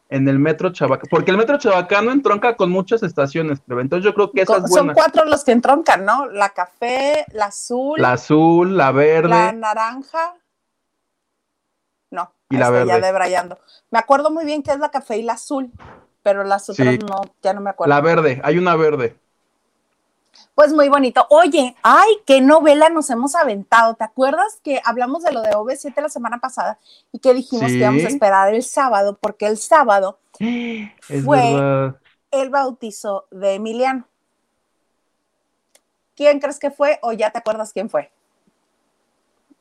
[0.09, 4.13] en el metro Chabacano, porque el metro Chabacano entronca con muchas estaciones, pero entonces yo
[4.13, 6.27] creo que esa es Son cuatro los que entroncan, ¿no?
[6.27, 9.29] La café, la azul, La azul, la verde.
[9.29, 10.35] la naranja.
[12.49, 13.01] Y la ya verde.
[13.01, 13.59] debrayando.
[13.91, 15.71] Me acuerdo muy bien que es la café y la azul,
[16.21, 16.99] pero las otras Sí.
[16.99, 17.93] no, ya no me acuerdo.
[17.93, 19.17] La verde, hay una verde.
[20.53, 21.25] Pues muy bonito.
[21.29, 23.95] Oye, ay, qué novela nos hemos aventado.
[23.95, 26.77] ¿Te acuerdas que hablamos de lo de OV7 la semana pasada
[27.11, 27.73] y que dijimos Sí.
[27.77, 29.17] que íbamos a esperar el sábado?
[29.19, 30.19] Porque el sábado
[31.09, 31.95] Es Fue- verdad.
[32.31, 34.07] el bautizo de Emiliano.
[36.15, 38.11] ¿Quién crees que fue o ya te acuerdas quién fue?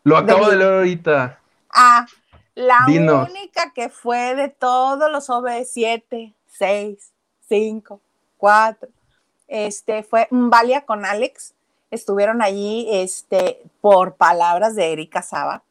[0.04, 1.38] Lo acabo de- de leer ahorita.
[1.70, 2.06] Ah,
[2.54, 3.28] la Dinos.
[3.28, 7.12] única que fue de todos los OV7, 6,
[7.48, 8.00] 5,
[8.36, 8.88] 4,
[9.48, 11.54] este fue Valia con Alex.
[11.90, 15.62] Estuvieron allí este, por palabras de Erika Saba,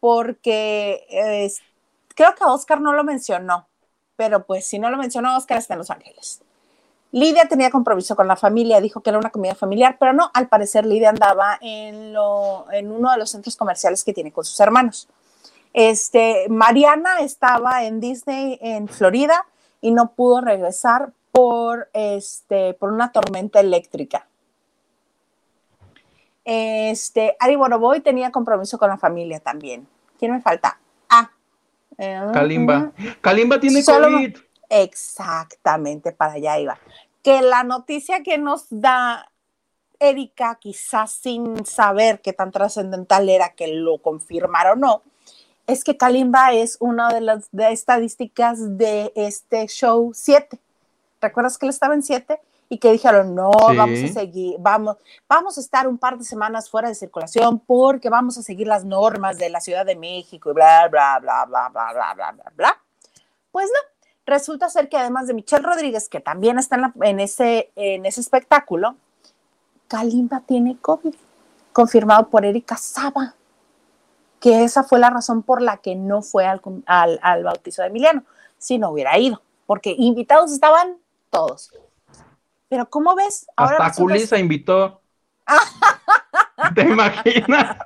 [0.00, 1.50] porque eh,
[2.14, 3.66] creo que Oscar no lo mencionó,
[4.16, 6.40] pero pues si no lo mencionó, Oscar está en Los Ángeles.
[7.10, 10.48] Lidia tenía compromiso con la familia, dijo que era una comida familiar, pero no, al
[10.48, 14.58] parecer Lidia andaba en, lo, en uno de los centros comerciales que tiene con sus
[14.58, 15.08] hermanos.
[15.74, 19.44] Este, Mariana estaba en Disney en Florida
[19.80, 24.26] y no pudo regresar por, este, por una tormenta eléctrica.
[26.44, 29.86] Este, Ari Boroboy tenía compromiso con la familia también.
[30.18, 30.78] ¿Quién me falta?
[31.08, 31.30] Ah,
[31.98, 32.92] eh, Kalimba.
[33.20, 34.36] Kalimba tiene Solo- COVID.
[34.68, 36.78] Exactamente, para allá iba.
[37.22, 39.30] Que la noticia que nos da
[39.98, 45.02] Erika, quizás sin saber qué tan trascendental era que lo confirmara o no,
[45.66, 50.58] es que Kalimba es una de las de estadísticas de este show 7.
[51.20, 52.40] ¿Recuerdas que él estaba en 7?
[52.68, 53.76] Y que dijeron, no, Sí.
[53.76, 54.96] vamos a seguir, vamos,
[55.28, 58.84] vamos a estar un par de semanas fuera de circulación porque vamos a seguir las
[58.84, 62.52] normas de la Ciudad de México y bla, bla, bla, bla, bla, bla, bla, bla,
[62.56, 62.82] bla.
[63.52, 67.20] Pues no, resulta ser que además de Michelle Rodríguez, que también está en, la- en
[67.20, 68.96] ese, en ese espectáculo,
[69.88, 71.14] Kalimba tiene COVID,
[71.72, 73.34] confirmado por Erika Saba,
[74.44, 77.88] que esa fue la razón por la que no fue al, al- al bautizo de
[77.88, 78.24] Emiliano,
[78.58, 80.98] si no hubiera ido, porque invitados estaban
[81.30, 81.72] todos.
[82.68, 83.46] Pero ¿cómo ves?
[83.56, 85.00] Hasta resulta- Culisa invitó.
[86.74, 87.76] ¿Te imaginas?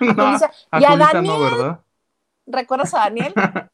[0.00, 0.24] no,
[0.70, 1.24] a Y a Daniel.
[1.24, 1.80] no, ¿verdad?
[2.46, 3.34] ¿Recuerdas a Daniel?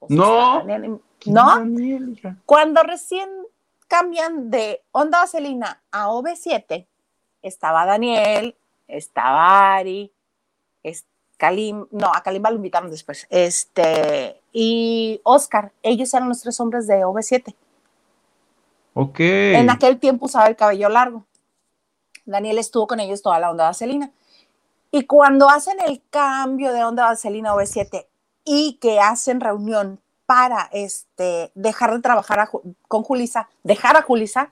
[0.00, 0.58] Pues No.
[0.66, 1.00] Daniel.
[1.26, 1.46] ¿No?
[1.58, 2.20] Daniel.
[2.44, 3.30] Cuando recién
[3.88, 6.86] cambian de Onda Vaselina a OV7,
[7.40, 8.54] estaba Daniel,
[8.86, 10.12] estaba Ari,
[10.84, 11.04] es
[11.36, 16.86] Kalim, no, a Kalimba lo invitaron después, este, y Oscar, ellos eran los tres hombres
[16.86, 17.54] de OV7.
[18.94, 19.18] Ok.
[19.18, 21.26] En aquel tiempo usaba el cabello largo.
[22.24, 24.12] Daniel estuvo con ellos toda la Onda Vaselina.
[24.92, 28.06] Y cuando hacen el cambio de Onda Vaselina a OV7
[28.44, 32.50] y que hacen reunión para este, dejar de trabajar a
[32.86, 34.50] con Julisa, dejar a Julisa,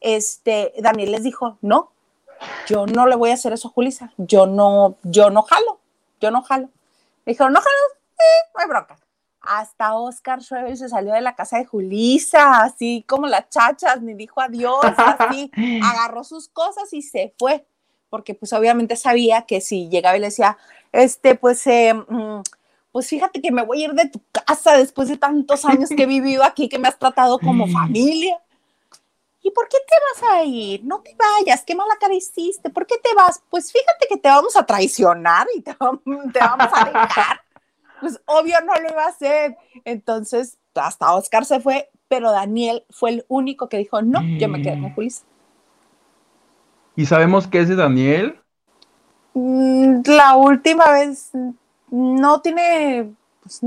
[0.00, 1.90] este, Daniel les dijo, no,
[2.66, 5.78] yo no le voy a hacer eso a Julisa, yo no, yo no jalo,
[6.20, 6.68] yo no jalo.
[7.24, 7.76] Me dijeron, no jalo,
[8.10, 8.24] sí,
[8.54, 8.96] no hay bronca.
[9.40, 14.14] Hasta Oscar Schwebel se salió de la casa de Julisa, así como las chachas, ni
[14.14, 14.78] dijo adiós,
[15.18, 15.50] así,
[15.84, 17.66] agarró sus cosas y se fue,
[18.10, 20.58] porque pues obviamente sabía que si llegaba y le decía,
[20.92, 22.42] este, pues, eh, mm,
[22.92, 26.02] pues fíjate que me voy a ir de tu casa después de tantos años que
[26.02, 28.38] he vivido aquí, que me has tratado como familia.
[29.42, 30.84] ¿Y por qué te vas a ir?
[30.84, 33.42] No te vayas, qué mala cara hiciste, ¿por qué te vas?
[33.50, 37.40] Pues fíjate que te vamos a traicionar y te vamos, te vamos a dejar.
[38.00, 39.56] Pues obvio no lo iba a hacer.
[39.84, 44.60] Entonces, hasta Oscar se fue, pero Daniel fue el único que dijo, no, yo me
[44.62, 45.24] quedé con Julissa.
[46.96, 48.40] ¿Y sabemos qué es de Daniel?
[49.34, 51.50] Mm, La última vez mm,
[52.20, 53.60] no tiene, pues,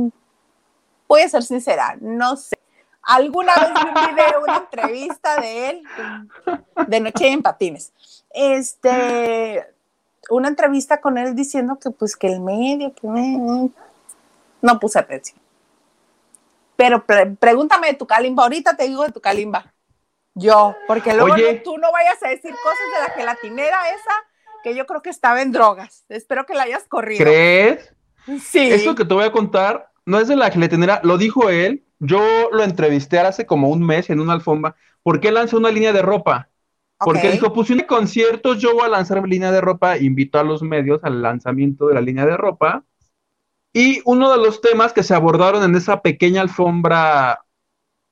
[1.07, 2.55] voy a ser sincera, no sé.
[3.03, 5.83] Alguna vez vi video, una entrevista de él,
[6.87, 7.91] de Noche en Patines.
[8.29, 9.65] Este,
[10.29, 13.69] una entrevista con él diciendo que pues que el medio, que mm,
[14.61, 15.39] no puse atención.
[16.75, 19.73] Pero pre- pregúntame de tu calimba, ahorita te digo de tu calimba.
[20.33, 21.55] Yo, porque luego Oye.
[21.55, 24.13] no- tú no vayas a decir cosas de la gelatinera esa
[24.63, 26.05] que yo creo que estaba en drogas.
[26.07, 27.25] Espero que la hayas corrido.
[27.25, 27.93] ¿Crees?
[28.41, 28.71] Sí.
[28.71, 31.83] Eso que te voy a contar no es de la gelatinera, lo dijo él.
[32.01, 35.93] Yo lo entrevisté hace como un mes en una alfombra, porque él lanzó una línea
[35.93, 36.49] de ropa.
[37.03, 37.31] Porque Ok.
[37.31, 41.01] dijo, pues conciertos, yo voy a lanzar mi línea de ropa, invito a los medios
[41.03, 42.85] al lanzamiento de la línea de ropa.
[43.73, 47.45] Y uno de los temas que se abordaron en esa pequeña alfombra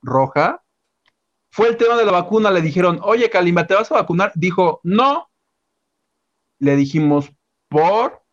[0.02, 0.64] roja
[1.52, 2.52] fue el tema de la vacuna.
[2.52, 4.32] Le dijeron, oye, Kalimba, ¿te vas a vacunar?
[4.36, 5.30] Dijo, no.
[6.60, 7.34] Le dijimos,
[7.68, 8.24] ¿por?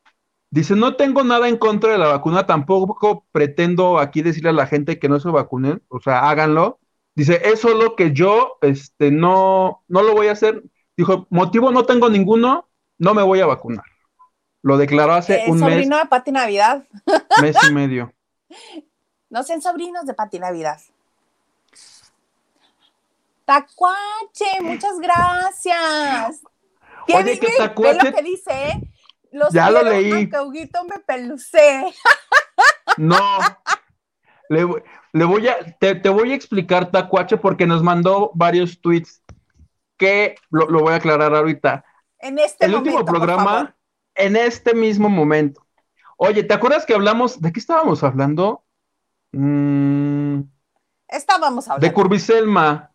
[0.56, 4.66] Dice, no tengo nada en contra de la vacuna, tampoco pretendo aquí decirle a la
[4.66, 6.78] gente que no se vacunen, o sea, háganlo.
[7.14, 10.62] Dice, es solo que yo, este, no, no lo voy a hacer.
[10.96, 13.84] Dijo, motivo no tengo ninguno, no me voy a vacunar.
[14.62, 16.86] Lo declaró hace Eh, un mes, sobrino de Pati Navidad.
[17.42, 18.14] mes y medio.
[19.28, 20.78] No sean sobrinos de Pati Navidad.
[23.44, 26.40] Tacuache, muchas gracias.
[27.06, 27.46] ¿Qué Oye, que dice?
[27.46, 28.82] Ve Tacuache- lo que dice, ¿eh?
[29.36, 30.28] Los Ya lo leí.
[30.28, 31.84] me pelucé.
[32.96, 33.18] No.
[34.48, 34.66] Le,
[35.12, 39.22] le voy a, te, te voy a explicar, Tacuache, porque nos mandó varios tweets
[39.98, 41.84] que lo, lo voy a aclarar ahorita.
[42.18, 43.76] En este el momento, último programa,
[44.14, 45.66] en este mismo momento.
[46.16, 47.40] Oye, ¿te acuerdas que hablamos?
[47.40, 48.64] ¿De qué estábamos hablando?
[49.32, 50.40] Mm,
[51.08, 51.94] Estábamos de hablando.
[51.94, 52.92] Curviselma.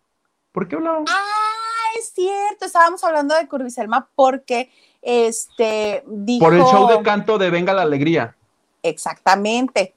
[0.52, 1.10] ¿Por qué hablábamos?
[1.14, 4.72] Ah, es cierto, estábamos hablando de Curviselma porque
[5.02, 8.36] este dijo Por el show de canto de Venga la Alegría.
[8.84, 9.94] exactamente.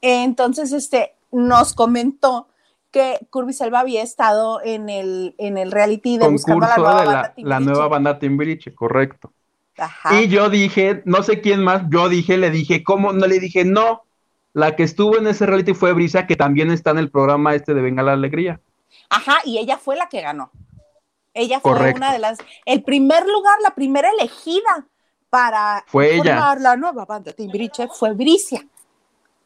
[0.00, 2.46] Entonces, este nos comentó
[2.90, 7.00] que Curviselva había estado en el en el reality de buscando a la Concurso nueva
[7.00, 7.64] de banda la, la Timbiriche.
[7.70, 9.32] nueva banda Timbiriche, correcto.
[9.76, 10.20] Ajá.
[10.20, 13.12] Y yo dije, no sé quién más, yo dije, le dije, ¿cómo?
[13.12, 14.02] No le dije, no.
[14.54, 17.74] La que estuvo en ese reality fue Brisa, que también está en el programa este
[17.74, 18.60] de Venga la Alegría.
[19.10, 20.50] Ajá, y ella fue la que ganó.
[21.38, 21.98] Ella fue Correcto.
[21.98, 24.86] una de las, el primer lugar, la primera elegida
[25.30, 26.34] para Fue ella.
[26.34, 28.66] formar la nueva banda Timbiriche fue Bricia.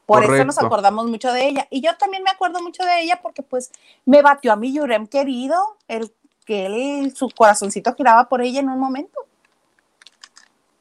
[0.07, 1.67] Por eso nos acordamos mucho de ella.
[1.71, 3.71] Y yo también me acuerdo mucho de ella porque pues
[4.05, 5.57] me batió a mi Yurem querido,
[5.89, 6.13] el
[6.45, 9.19] que él, su corazoncito giraba por ella en un momento.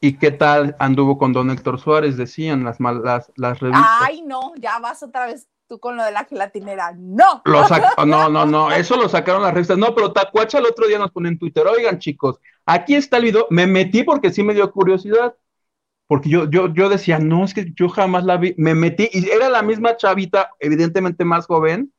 [0.00, 2.16] ¿Y qué tal anduvo con Don Héctor Suárez?
[2.16, 3.86] Decían las, las, las revistas.
[4.00, 5.46] Ay, no, ya vas otra vez
[5.78, 6.92] con lo de la gelatinera.
[6.96, 7.42] No.
[7.44, 9.78] Oh, no, no, no, eso lo sacaron las revistas.
[9.78, 13.24] No, pero Tacuacha el otro día nos pone en Twitter, oigan chicos, aquí está el
[13.24, 15.34] video, me metí porque sí me dio curiosidad,
[16.06, 19.28] porque yo, yo, yo decía, no, es que yo jamás la vi, me metí y
[19.28, 21.92] era la misma chavita, evidentemente más joven,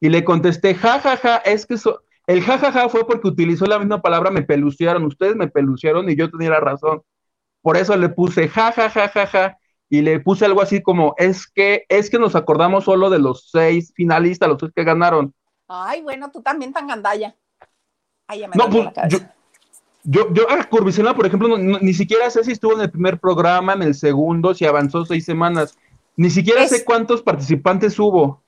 [0.00, 3.26] y le contesté, ja, ja, ja, es que eso, el ja, ja, ja fue porque
[3.26, 7.02] utilizó la misma palabra, me pelucearon, ustedes me pelucearon y yo tenía razón.
[7.62, 9.58] Por eso le puse ja, ja, ja, ja, ja,
[9.90, 13.48] y le puse algo así como, es que, es que nos acordamos solo de los
[13.50, 15.34] seis finalistas, los seis que ganaron.
[15.66, 17.34] Ay, bueno, tú también tan gandalla.
[18.26, 19.34] Ay, ya me No, pues, la cabeza.
[20.04, 22.90] Yo, yo a Curvicela, por ejemplo, no- no- ni siquiera sé si estuvo en el
[22.90, 25.76] primer programa, en el segundo, si avanzó seis semanas.
[26.16, 28.42] Ni siquiera Es- sé cuántos participantes hubo.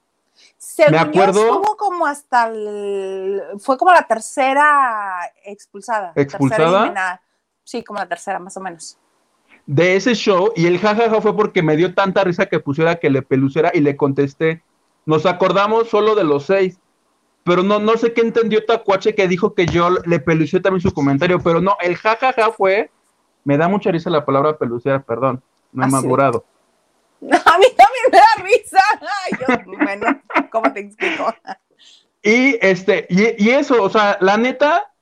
[0.57, 6.13] Según me acuerdo- yo, estuvo como hasta el, fue como la tercera expulsada.
[6.15, 6.79] tercera ¿Expulsada?
[6.81, 7.23] eliminada.
[7.65, 8.97] Sí, como la tercera, más o menos.
[9.67, 13.11] De ese show y el jajaja fue porque me dio tanta risa que pusiera que
[13.11, 14.63] le pelucera y le contesté,
[15.07, 16.79] nos acordamos solo de los seis,
[17.45, 20.93] pero no, no sé qué entendió Tacuache que dijo que yo le peluceé también su
[20.93, 22.91] comentario, pero no, el jajaja fue,
[23.45, 25.43] me da mucha risa la palabra pelucear, perdón,
[25.73, 25.95] no he Ah, sí.
[25.95, 26.45] madurado.
[27.23, 28.81] A mí también me da risa.
[29.01, 31.35] Ay, yo, bueno, ¿cómo te explico?
[32.23, 34.93] Y este, y, y eso, o sea, la neta,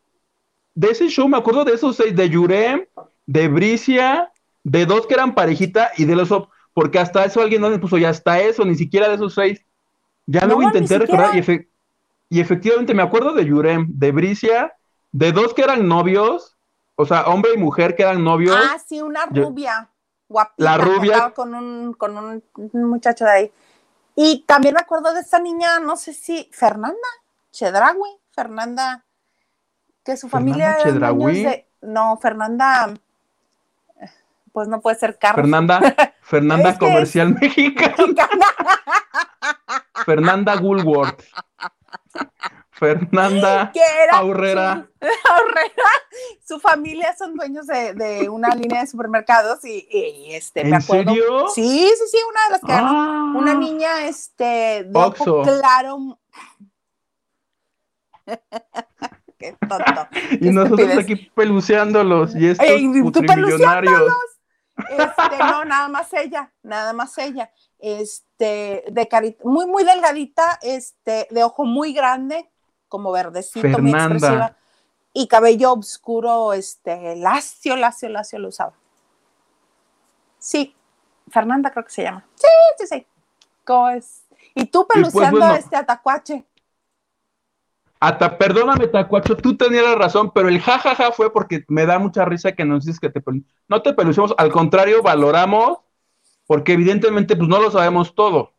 [0.74, 2.84] de ese show me acuerdo de esos seis, de Yurem,
[3.26, 4.32] de Bricia,
[4.68, 6.28] de dos que eran parejita y de los
[6.74, 9.64] porque hasta eso alguien no le puso, ya hasta eso, ni siquiera de esos seis.
[10.26, 11.62] Ya No, luego intenté recordar y, siquiera.
[11.62, 11.68] efe-
[12.28, 14.74] y efectivamente me acuerdo de Yurem, de Bricia,
[15.10, 16.56] de dos que eran novios,
[16.96, 18.54] o sea, hombre y mujer que eran novios.
[18.56, 19.88] Ah, sí, una Yo- rubia,
[20.28, 20.62] guapita.
[20.62, 22.42] La rubia- con un, con un,
[22.88, 23.52] muchacho de ahí.
[24.14, 27.08] Y también me acuerdo de esta niña, no sé si, Fernanda
[27.50, 29.04] Chedraui, Fernanda,
[30.04, 32.94] que su familia ¿Fernanda de, no, Fernanda,
[34.58, 35.42] pues no puede ser Carlos.
[35.42, 35.80] Fernanda,
[36.20, 38.28] Fernanda Es Comercial Mexicana,
[40.04, 41.22] Fernanda Woolworth,
[42.72, 43.70] Fernanda
[44.14, 44.88] Aurrera.
[44.98, 45.90] su, Aurrera,
[46.44, 50.74] su familia son dueños de, de una línea de supermercados y, y, este me ¿En
[50.74, 51.12] acuerdo.
[51.12, 51.48] serio?
[51.54, 52.72] Sí, sí, sí, una de las que.
[52.72, 53.32] Ah.
[53.36, 56.18] Una niña este de ojo claro.
[59.38, 60.08] Qué tonto.
[60.40, 64.12] Y nosotros aquí peluceándolos y estos Ey, ¿y tú putrimillonarios.
[64.90, 67.50] Este, no, nada más ella, nada más ella.
[67.78, 72.50] Este, de carita, muy, muy delgadita, este, de ojo muy grande,
[72.88, 74.56] como verdecito, muy expresiva.
[75.12, 78.72] Y cabello oscuro, este, lacio, lacio, lacio lo usaba.
[80.38, 80.76] Sí,
[81.30, 82.24] Fernanda creo que se llama.
[82.36, 82.46] Sí,
[82.78, 83.06] sí, sí.
[83.64, 84.22] ¿Cómo es?
[84.54, 86.44] Y tú pues, peluceando este atacuache.
[88.00, 92.24] Hasta, perdóname, Tacuacho, tú tenías la razón, pero el jajaja fue porque me da mucha
[92.24, 93.20] risa que nos dices que te
[93.66, 95.78] No te pelucemos, al contrario, valoramos,
[96.46, 98.52] porque evidentemente pues no lo sabemos todo.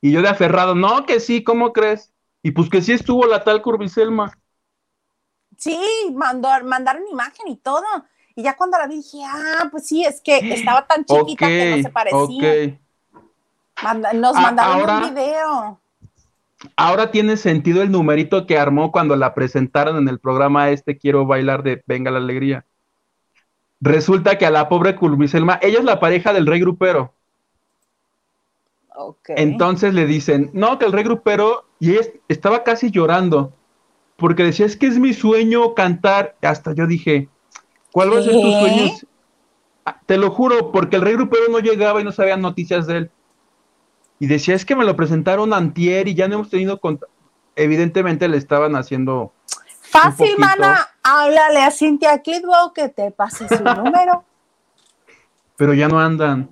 [0.00, 2.12] Y yo de aferrado, no, que sí, ¿cómo crees?
[2.42, 4.32] Y pues que sí estuvo la tal Curviselma.
[5.58, 5.78] Sí,
[6.14, 7.84] mandó, mandaron imagen y todo.
[8.34, 11.76] Y ya cuando la vi dije, ah, pues sí, es que estaba tan chiquita que
[11.76, 12.18] no se parecía.
[12.18, 12.80] ok.
[13.82, 15.80] Manda- nos Ah, mandaron ahora- un video.
[16.76, 21.26] Ahora tiene sentido el numerito que armó cuando la presentaron en el programa este Quiero
[21.26, 22.66] bailar de Venga la Alegría.
[23.80, 27.14] Resulta que a la pobre Curviselma, ella es la pareja del rey grupero.
[28.94, 29.30] Ok.
[29.36, 33.54] Entonces le dicen, no, que el rey grupero, y ella estaba casi llorando,
[34.16, 36.36] porque decía, es que es mi sueño cantar.
[36.42, 37.28] Hasta yo dije,
[37.92, 38.60] ¿cuál va a ser tu ¿Qué?
[38.60, 38.92] sueño?
[39.86, 42.96] Ah, Te lo juro, porque el rey grupero no llegaba y no sabía noticias de
[42.98, 43.10] él.
[44.20, 47.12] Y decía, es que me lo presentaron antier y ya no hemos tenido contacto.
[47.56, 49.32] Evidentemente le estaban haciendo,
[49.80, 50.88] Fácil, mana.
[51.02, 54.24] Háblale a Cintia Clitwell que te pase su número.
[55.56, 56.48] pero ya no andan.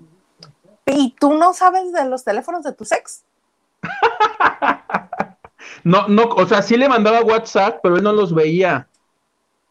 [0.86, 3.22] ¿Y tú no sabes de los teléfonos de tus ex?
[5.84, 8.88] No, no, o sea, sí le mandaba WhatsApp, pero él no los veía.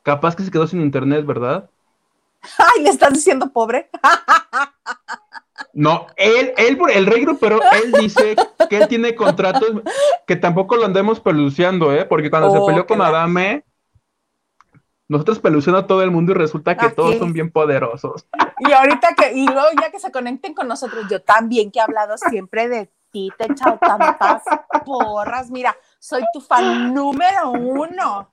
[0.04, 1.70] Capaz que se quedó sin internet, ¿verdad?
[2.58, 3.90] Ay, le estás diciendo pobre.
[5.80, 8.36] No, él, él, el rey grupero, él dice
[8.68, 9.64] que él tiene contratos
[10.26, 12.04] que tampoco lo andemos peluceando, ¿eh?
[12.06, 13.64] Porque cuando Oh, se peleó qué con Adame,
[15.08, 16.96] nosotros peluceando a todo el mundo y resulta que Aquí.
[16.96, 18.26] todos son bien poderosos.
[18.58, 21.84] Y ahorita que, y luego ya que se conecten con nosotros, yo también que he
[21.84, 24.42] hablado siempre de ti, te he echado tantas
[24.84, 25.52] porras.
[25.52, 28.32] Mira, soy tu fan número uno.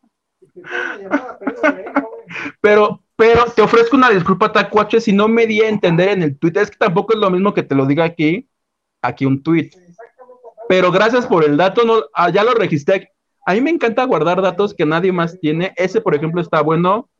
[2.61, 6.39] Pero, pero te ofrezco una disculpa, Tacuache, si no me di a entender en el
[6.39, 6.53] tweet.
[6.57, 8.49] Es que tampoco es lo mismo que te lo diga aquí,
[9.03, 9.71] aquí un tweet.
[10.69, 13.11] Pero gracias por el dato, no, ah, ya lo registré.
[13.47, 15.73] A mí me encanta guardar datos que nadie más tiene.
[15.77, 17.11] Ese, por ejemplo, está bueno.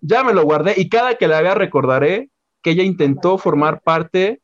[0.00, 2.30] Ya me lo guardé y cada que la vea recordaré
[2.62, 4.40] que ella intentó formar parte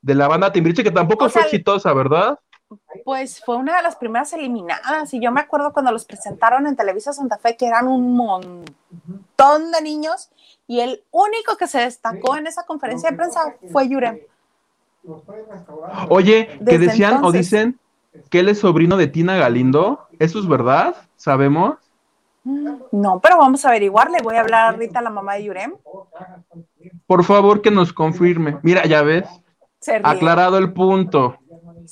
[0.00, 2.38] de la banda Timbiriche, que tampoco O fue sea, exitosa, ¿verdad?
[3.04, 5.12] Pues fue una de las primeras eliminadas.
[5.14, 9.72] Y yo me acuerdo cuando los presentaron en Televisa Santa Fe, que eran un montón
[9.72, 10.30] de niños.
[10.66, 14.20] Y el único que se destacó en esa conferencia de prensa fue Yurem.
[16.08, 17.78] Oye, que Desde decían o dicen
[18.30, 20.06] que él es sobrino de Tina Galindo.
[20.18, 20.94] ¿Eso es verdad?
[21.16, 21.76] ¿Sabemos?
[22.44, 24.18] No, pero vamos a averiguarle.
[24.22, 25.74] Voy a hablar ahorita a la mamá de Yurem.
[27.06, 28.58] Por favor, que nos confirme.
[28.62, 29.28] Mira, ya ves,
[30.02, 31.38] aclarado el punto.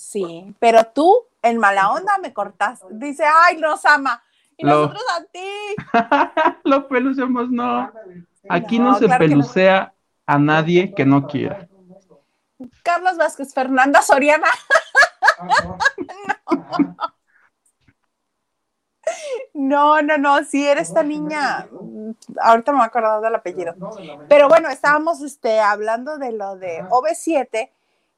[0.01, 2.81] Sí, pero tú, en mala onda, me cortas.
[2.91, 4.23] Dice, ay, nos ama.
[4.57, 6.57] Y Lo- nosotros a ti.
[6.65, 7.93] Lo pelucemos, no.
[8.49, 9.29] Aquí no, No, se claro no.
[9.29, 9.93] pelucea
[10.25, 11.69] a nadie que no quiera.
[12.83, 14.49] Carlos Vázquez, Fernanda Soriana.
[19.55, 21.69] No, no, no, sí, era esta niña.
[22.41, 23.75] Ahorita me voy a acordar del apellido.
[24.29, 27.71] Pero bueno, estábamos este, hablando de lo de OV7,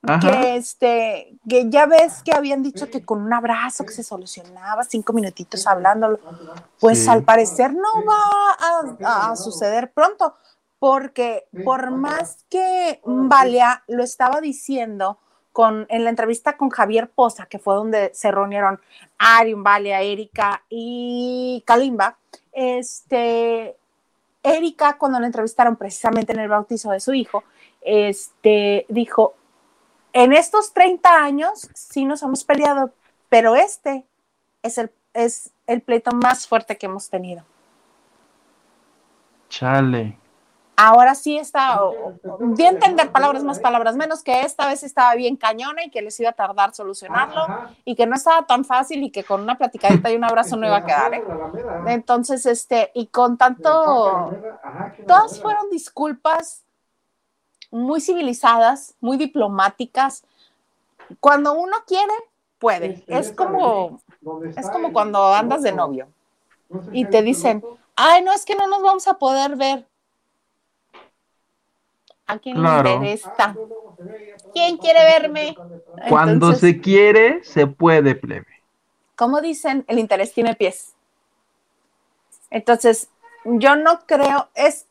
[0.04, 0.18] Ajá.
[0.18, 4.82] que este, que ya ves que habían dicho que con un abrazo que se solucionaba,
[4.84, 6.18] cinco minutitos hablándolo.
[6.80, 7.08] Pues Sí.
[7.08, 10.34] al parecer no va a, a suceder pronto,
[10.80, 15.18] porque por más que Valia lo estaba diciendo
[15.52, 18.80] con, en la entrevista con Javier Poza, que fue donde se reunieron
[19.18, 22.16] Arium, Valia, Erika y Kalimba,
[22.50, 23.76] este,
[24.42, 27.44] Erika, cuando la entrevistaron precisamente en el bautizo de su hijo,
[27.82, 29.34] este, dijo,
[30.12, 32.90] en estos 30 años sí nos hemos peleado,
[33.28, 34.04] pero este
[34.62, 37.44] es el, es el pleito más fuerte que hemos tenido.
[39.48, 40.18] Chale.
[40.74, 44.82] Ahora sí está, o- o- di a entender palabras más, palabras menos, que esta vez
[44.82, 47.46] estaba bien cañona y que les iba a tardar solucionarlo
[47.84, 50.66] y que no estaba tan fácil y que con una platicadita y un abrazo no
[50.66, 51.12] iba a quedar.
[51.14, 51.22] ¿eh?
[51.88, 54.32] Entonces, este, y con tanto,
[55.06, 56.64] todas fueron disculpas
[57.72, 60.22] muy civilizadas, muy diplomáticas.
[61.18, 62.12] Cuando uno quiere,
[62.58, 63.02] puede.
[63.08, 64.00] Es como,
[64.56, 66.06] es como cuando andas de novio
[66.92, 67.64] y te dicen,
[67.96, 69.86] ay, no, es que no nos vamos a poder ver.
[72.26, 72.82] ¿A quién Claro.
[72.84, 73.56] le interesa?
[74.52, 75.56] ¿Quién quiere verme?
[76.08, 78.46] Cuando Entonces, se quiere, se puede, plebe.
[79.16, 80.94] como dicen, el interés tiene pies.
[82.50, 83.08] Entonces,
[83.44, 84.86] yo no creo, es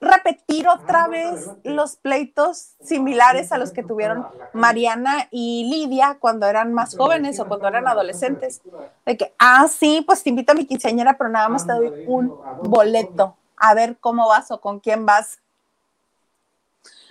[0.00, 6.72] repetir otra vez los pleitos similares a los que tuvieron Mariana y Lidia cuando eran
[6.72, 8.60] más jóvenes o cuando eran adolescentes.
[9.04, 12.04] De que, ah, sí, pues te invito a mi quinceañera, pero nada más te doy
[12.06, 12.32] un
[12.62, 15.40] boleto a ver cómo vas o con quién vas.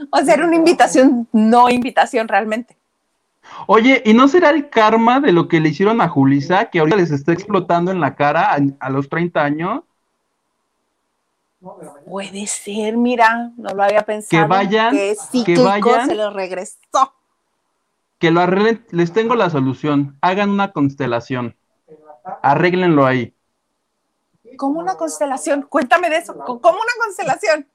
[0.09, 2.77] O sea, era una invitación, no invitación realmente.
[3.65, 6.97] Oye, ¿y no será el karma de lo que le hicieron a Julisa, que ahorita
[6.97, 9.81] les está explotando en la cara a, a los 30 años?
[11.59, 14.43] Puede ser, mira, no lo había pensado.
[14.43, 16.07] Que vayan, que, que vayan.
[16.07, 17.13] se lo regresó.
[18.19, 20.17] Que lo arreglen, les tengo la solución.
[20.21, 21.55] Hagan una constelación.
[22.41, 23.33] Arréglenlo ahí.
[24.57, 25.63] ¿Cómo una constelación?
[25.63, 26.35] Cuéntame de eso.
[26.37, 27.67] ¿Cómo una constelación?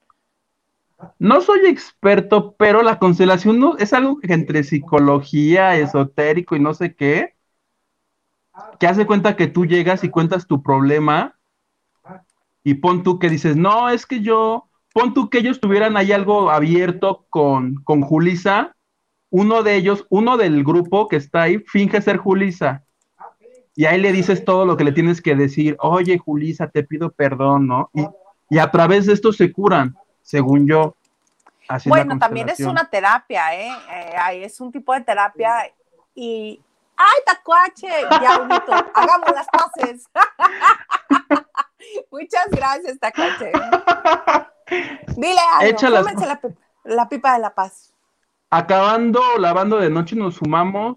[1.18, 6.74] No soy experto, pero la constelación no, es algo que entre psicología, esotérico y no
[6.74, 7.34] sé qué,
[8.78, 11.36] que hace cuenta que tú llegas y cuentas tu problema
[12.64, 16.12] y pon tú que dices, no, es que yo, pon tú que ellos tuvieran ahí
[16.12, 18.74] algo abierto con, con Julisa,
[19.30, 22.84] uno de ellos, uno del grupo que está ahí, finge ser Julisa.
[23.74, 27.10] Y ahí le dices todo lo que le tienes que decir, oye Julisa, te pido
[27.10, 27.90] perdón, ¿no?
[27.94, 28.06] Y,
[28.50, 30.94] y a través de esto se curan, según yo.
[31.68, 33.72] Así bueno, también es una terapia, ¿eh?
[33.90, 34.44] ¿eh?
[34.44, 35.72] Es un tipo de terapia
[36.14, 36.60] y...
[36.94, 37.88] ¡Ay, tacuache!
[38.22, 40.04] Ya, bonito, hagamos las paces.
[42.10, 43.52] Muchas gracias, tacuache.
[45.16, 46.40] Dile algo, la,
[46.84, 47.92] la pipa de la paz.
[48.50, 50.96] Acabando, lavando de noche, nos sumamos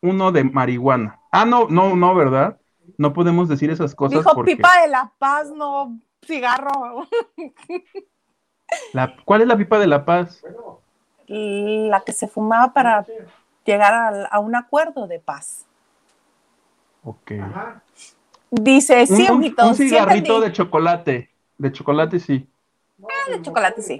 [0.00, 1.20] uno de marihuana.
[1.30, 2.58] Ah, no, no, no, ¿verdad?
[2.98, 4.18] No podemos decir esas cosas.
[4.18, 7.06] Dijo pipa de la paz, no cigarro.
[8.94, 10.42] La, ¿Cuál es la pipa de la paz?
[11.26, 13.04] La que se fumaba para
[13.66, 15.66] llegar a, a un acuerdo de paz.
[17.04, 17.32] Ok.
[18.54, 19.66] Dice, sí, un, ojito.
[19.66, 21.30] un cigarrito de chocolate.
[21.56, 22.46] De chocolate, sí.
[23.02, 23.98] Ah, de chocolate, sí.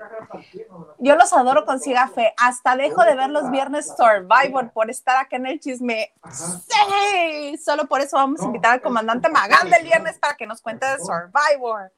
[0.99, 2.35] Yo los adoro con cigafe.
[2.37, 6.13] Hasta dejo de ver los viernes Survivor por estar acá en el chisme.
[6.31, 10.61] Sí, solo por eso vamos a invitar al comandante Magán del viernes para que nos
[10.61, 11.91] cuente de Survivor.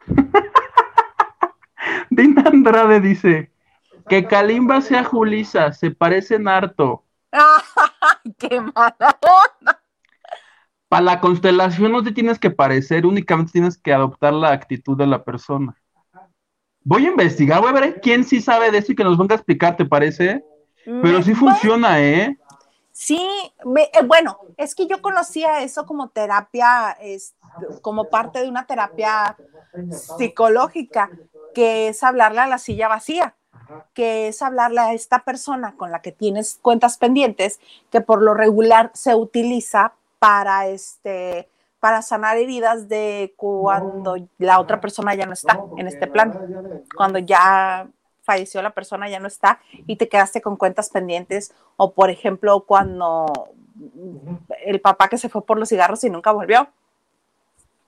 [2.10, 3.50] Dina Andrade dice
[4.06, 7.06] que Kalimba sea Julisa, se parecen harto.
[7.30, 9.81] ¡Ay, qué mala onda!
[10.92, 15.06] Para la constelación no te tienes que parecer, únicamente tienes que adoptar la actitud de
[15.06, 15.74] la persona.
[16.84, 19.34] Voy a investigar, voy a ver quién sí sabe de eso y que nos venga
[19.34, 20.44] a explicar, ¿te parece?
[20.84, 22.38] Pero sí funciona, ¿eh?
[22.92, 23.26] Sí,
[23.56, 27.36] eh, bueno, es que yo conocía eso como terapia, es,
[27.80, 29.38] como parte de una terapia
[30.18, 31.08] psicológica,
[31.54, 33.34] que es hablarle a la silla vacía,
[33.94, 38.34] que es hablarle a esta persona con la que tienes cuentas pendientes, que por lo
[38.34, 41.48] regular se utiliza para este
[41.80, 47.18] para sanar heridas de cuando la otra persona ya no está en este plan, cuando
[47.18, 47.88] ya
[48.22, 52.60] falleció la persona, ya no está y te quedaste con cuentas pendientes, o por ejemplo,
[52.60, 53.50] cuando
[54.64, 56.68] el papá que se fue por los cigarros y nunca volvió,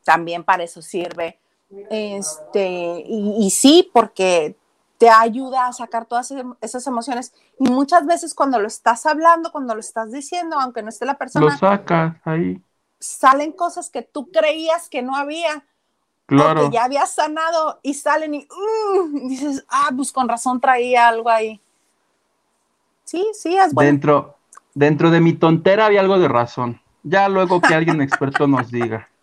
[0.03, 1.39] también para eso sirve.
[1.89, 4.57] Este, y, y sí, porque
[5.05, 6.33] te ayuda a sacar todas
[6.63, 7.35] esas emociones.
[7.61, 11.19] Y muchas veces cuando lo estás hablando, cuando lo estás diciendo, aunque no esté la
[11.19, 12.59] persona, Lo sacas ahí.
[12.99, 15.63] salen cosas que tú creías que no había,
[16.25, 16.71] Claro.
[16.71, 21.29] que ya habías sanado y salen y uh, dices, ah, pues con razón traía algo
[21.29, 21.61] ahí.
[23.05, 23.91] Sí, sí, es bueno.
[23.91, 24.37] Dentro,
[24.73, 26.81] dentro de mi tontera había algo de razón.
[27.03, 29.07] Ya luego que alguien experto nos diga.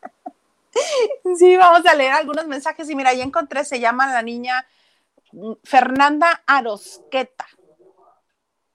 [1.37, 4.65] Sí, vamos a leer algunos mensajes y mira, ya encontré, se llama la niña
[5.63, 7.45] Fernanda Arosqueta.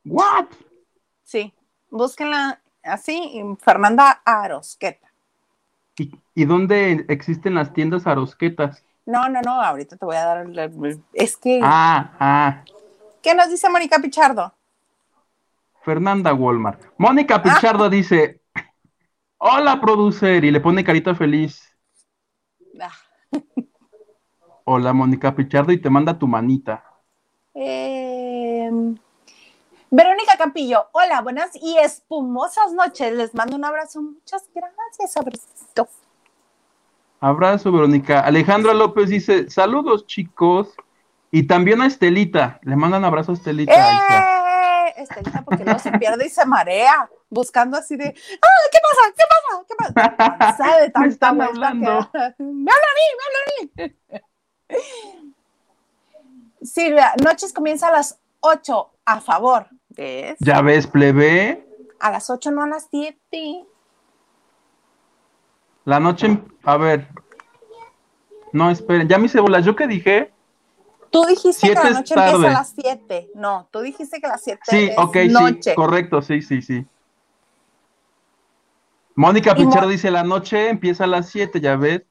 [0.05, 0.47] ¿What?
[1.23, 1.53] Sí,
[1.91, 5.13] búsquenla así, Fernanda Arosqueta.
[5.99, 8.85] ¿Y, y dónde existen las tiendas arosquetas?
[9.07, 10.47] No, no, no, ahorita te voy a dar.
[11.13, 12.65] Es que, Ah, ah.
[13.23, 14.53] ¿qué nos dice Mónica Pichardo?
[15.83, 16.83] Fernanda Walmart.
[16.99, 18.43] Mónica Pichardo dice:
[19.39, 20.45] Hola, producer.
[20.45, 21.63] Y le pone carita feliz.
[22.81, 22.93] Ah,
[24.69, 25.73] Hola, Mónica Pichardo.
[25.73, 26.85] Y te manda tu manita.
[27.55, 28.69] eh,
[29.89, 33.12] Verónica Campillo, hola, buenas y espumosas noches.
[33.12, 34.03] Les mando un abrazo.
[34.03, 35.89] Muchas gracias, abracito.
[37.21, 38.21] Abrazo, Verónica.
[38.21, 40.75] Alejandra López dice: Saludos, chicos.
[41.31, 42.59] Y también a Estelita.
[42.62, 43.73] Le mandan abrazo a Estelita.
[43.73, 44.95] ¡Eh!
[44.97, 48.69] Estelita, porque no se pierde y se marea, buscando así de, ¡ah!
[48.73, 49.14] ¿Qué pasa?
[49.17, 49.64] ¿Qué pasa?
[49.69, 49.75] ¿Qué
[50.39, 50.77] pasa?
[50.81, 52.11] De Me están hablando.
[52.12, 53.07] que- ¡Me hablan a mí!
[53.17, 54.23] ¡Me hablan a mí!
[56.62, 59.67] Silvia, noches comienza a las 8, a favor.
[59.91, 60.37] ¿Ves?
[60.41, 61.67] Ya ves, plebe.
[62.01, 63.64] A las 8, no a las 7.
[65.85, 66.27] La noche.
[66.27, 67.09] em- A ver.
[68.53, 69.09] No, esperen.
[69.09, 69.64] Ya me hice bolas.
[69.64, 70.33] ¿Yo qué dije?
[71.11, 72.47] Tú dijiste Siete que la noche empieza tarde.
[72.49, 73.31] a las 7.
[73.35, 75.71] No, tú dijiste que las 7 Sí, es ok, noche.
[75.71, 75.75] sí.
[75.75, 76.85] Correcto, sí, sí, sí.
[79.14, 82.03] Mónica Y Mo- Pichardo dice: La noche empieza a las 7, ya ves.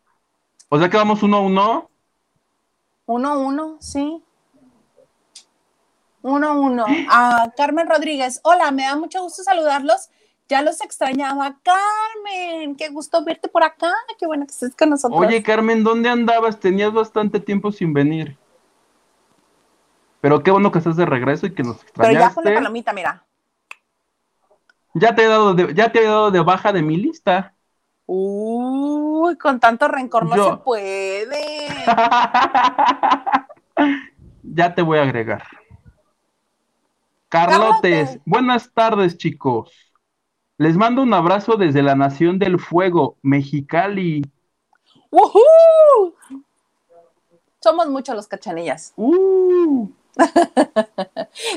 [0.69, 1.89] O sea que vamos uno a uno.
[3.05, 4.23] 1, 1, sí.
[6.21, 6.85] Uno, uno.
[7.09, 8.39] A Carmen Rodríguez.
[8.43, 10.09] Hola, me da mucho gusto saludarlos.
[10.47, 11.57] Ya los extrañaba.
[11.63, 13.91] Carmen, qué gusto verte por acá.
[14.17, 15.19] Qué bueno que estés con nosotros.
[15.19, 16.59] Oye, Carmen, ¿dónde andabas?
[16.59, 18.37] Tenías bastante tiempo sin venir.
[20.21, 22.41] Pero qué bueno que estás de regreso y que nos extrañaste.
[22.41, 23.23] Pero ya la palomita, mira.
[24.95, 27.54] Ya te he dado de, ya te he dado de baja de mi lista.
[28.07, 31.67] Uy, con tanto rencor no se puede.
[34.43, 35.43] ya te voy a agregar.
[37.29, 39.71] Carlotes, buenas tardes, chicos.
[40.57, 44.23] Les mando un abrazo desde la Nación del Fuego, Mexicali.
[47.61, 48.93] Somos muchos los cachanillas.
[48.97, 49.89] Uh.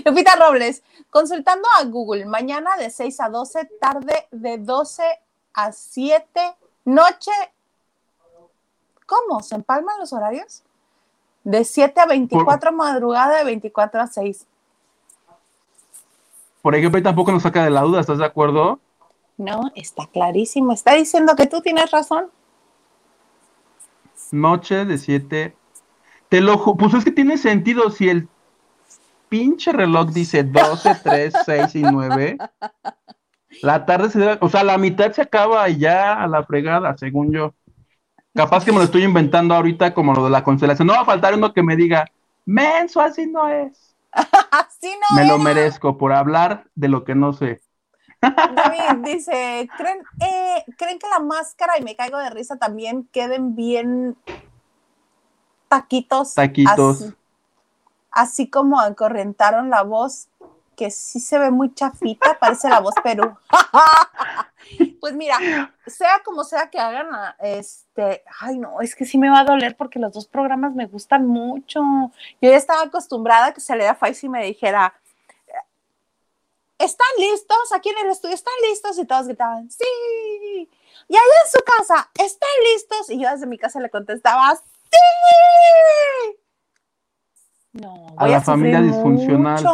[0.04, 5.04] Lupita Robles, consultando a Google, mañana de 6 a 12, tarde de 12
[5.54, 6.24] a 7,
[6.84, 7.30] noche.
[9.06, 9.40] ¿Cómo?
[9.42, 10.62] ¿Se empalman los horarios?
[11.44, 14.46] De 7 a 24, madrugada de 24 a 6.
[16.62, 18.80] Por ejemplo, tampoco nos saca de la duda, ¿estás de acuerdo?
[19.38, 20.72] No, está clarísimo.
[20.72, 22.26] Está diciendo que tú tienes razón.
[24.32, 25.56] Noche de 7.
[26.28, 28.28] Te lo pues es que tiene sentido si el
[29.28, 32.38] pinche reloj dice 12, 3, 6 y 9.
[33.62, 36.96] La tarde se debe, o sea, la mitad se acaba y ya a la fregada,
[36.96, 37.54] según yo.
[38.34, 40.86] Capaz que me lo estoy inventando ahorita como lo de la constelación.
[40.86, 42.06] No va a faltar uno que me diga,
[42.44, 43.96] menso, así no es.
[44.12, 47.60] así no Me lo merezco por hablar de lo que no sé.
[48.20, 53.56] David dice, ¿creen, eh, ¿creen que la máscara y me caigo de risa también queden
[53.56, 54.16] bien
[55.68, 56.34] taquitos?
[56.34, 57.14] Taquitos
[58.18, 60.28] así como acorrentaron la voz,
[60.78, 63.36] que sí se ve muy chafita, parece la voz Perú.
[65.00, 65.36] pues mira,
[65.88, 67.08] sea como sea que hagan,
[67.40, 70.86] este, ay no, es que sí me va a doler porque los dos programas me
[70.86, 71.80] gustan mucho.
[72.40, 74.94] Yo ya estaba acostumbrada a que saliera Faisy y me dijera,
[76.78, 77.72] ¿están listos?
[77.74, 78.98] Aquí en el estudio, ¿están listos?
[79.00, 80.70] Y todos gritaban, sí.
[81.08, 83.10] Y allá en su casa, ¿están listos?
[83.10, 86.38] Y yo desde mi casa le contestaba, sí.
[87.80, 89.64] No, a la familia disfuncional.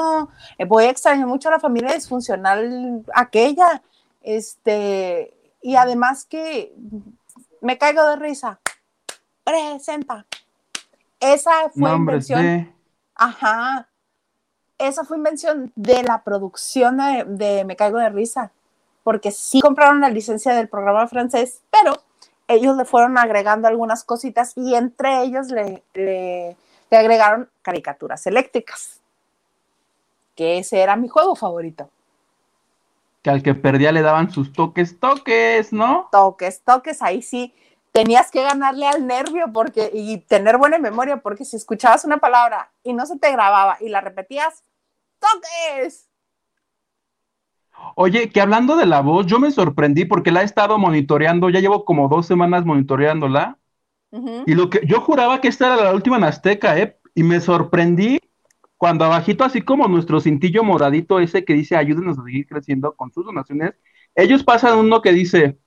[0.58, 3.82] Eh, voy a extrañar mucho a la familia disfuncional aquella.
[4.20, 6.74] Este, y además que
[7.60, 8.60] me caigo de risa.
[9.42, 10.26] Presenta.
[11.20, 12.74] Esa fue invención.
[13.14, 13.88] Ajá.
[14.76, 18.52] Esa fue invención de la producción de, Me caigo de risa.
[19.02, 21.94] Porque sí compraron la licencia del programa francés, pero
[22.48, 26.56] ellos le fueron agregando algunas cositas y entre ellos le le
[26.96, 29.00] agregaron caricaturas eléctricas,
[30.34, 31.90] que ese era mi juego favorito.
[33.22, 36.08] Que al que perdía le daban sus toques, toques, ¿no?
[36.12, 37.54] Toques, toques, ahí sí
[37.94, 42.72] tenías que ganarle al nervio porque y tener buena memoria porque si escuchabas una palabra
[42.82, 44.64] y no se te grababa y la repetías,
[45.20, 46.08] toques.
[47.94, 51.60] Oye, que hablando de la voz, yo me sorprendí porque la he estado monitoreando, ya
[51.60, 53.58] llevo como dos semanas monitoreándola
[54.46, 56.98] y lo que yo juraba que esta era la última en Azteca, ¿eh?
[57.14, 58.20] Y me sorprendí
[58.76, 63.12] cuando abajito, así como nuestro cintillo moradito ese que dice ayúdenos a seguir creciendo con
[63.12, 63.74] sus donaciones,
[64.14, 65.58] ellos pasan uno que dice,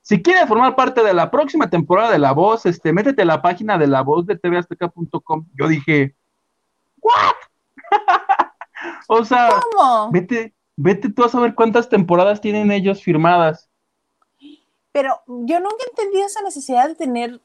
[0.00, 3.42] si quieres formar parte de la próxima temporada de La Voz, este, métete a la
[3.42, 5.46] página de la voz de tvazteca.com.
[5.58, 6.16] Yo dije,
[7.00, 7.34] ¿what?
[9.08, 9.60] o sea,
[10.10, 13.70] vete, vete tú a saber cuántas temporadas tienen ellos firmadas.
[14.92, 17.40] Pero yo nunca entendí esa necesidad de tener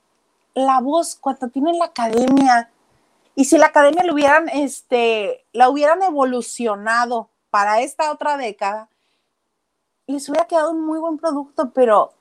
[0.57, 2.71] la voz cuando tienen la academia.
[3.35, 8.89] Y si la academia lo hubieran, este, la hubieran evolucionado para esta otra década,
[10.07, 12.13] les hubiera quedado un muy buen producto, pero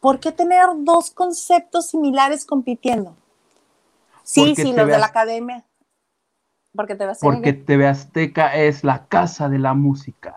[0.00, 3.16] ¿por qué tener dos conceptos similares compitiendo?
[4.22, 5.64] Sí, sí, los de la academia.
[6.74, 7.32] Porque TV Azteca.
[7.32, 10.36] Porque TV Azteca es la casa de la música.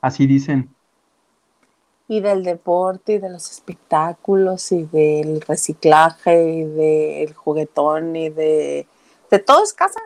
[0.00, 0.74] Así dicen
[2.08, 8.86] y del deporte y de los espectáculos y del reciclaje y del juguetón y de,
[9.30, 10.00] de todo es casa.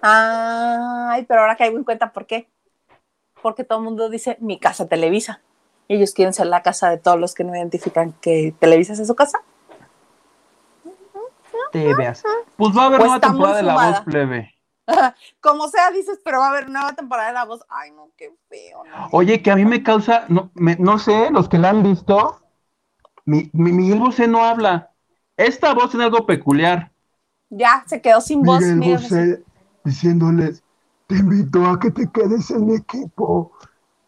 [0.00, 2.48] Ay, pero ahora caigo en cuenta por qué.
[3.42, 5.40] Porque todo el mundo dice mi casa Televisa.
[5.88, 9.16] Ellos quieren ser la casa de todos los que no identifican que Televisa es su
[9.16, 9.40] casa.
[11.72, 12.22] Te veas.
[12.56, 14.54] Pues va a haber una temporada de la voz plebe.
[15.40, 17.64] Como sea, dices, pero va a haber una nueva temporada de La Voz.
[17.68, 18.82] Ay, no, qué feo.
[19.12, 22.40] Oye, que a mí me causa, no, no sé, los que la han visto,
[23.24, 24.90] mi, Miguel Bosé no habla.
[25.36, 26.90] Esta voz es algo peculiar.
[27.50, 28.62] Ya, se quedó sin voz.
[28.62, 29.44] Miguel Bosé
[29.84, 30.62] diciéndoles,
[31.06, 33.52] te invito a que te quedes en mi equipo.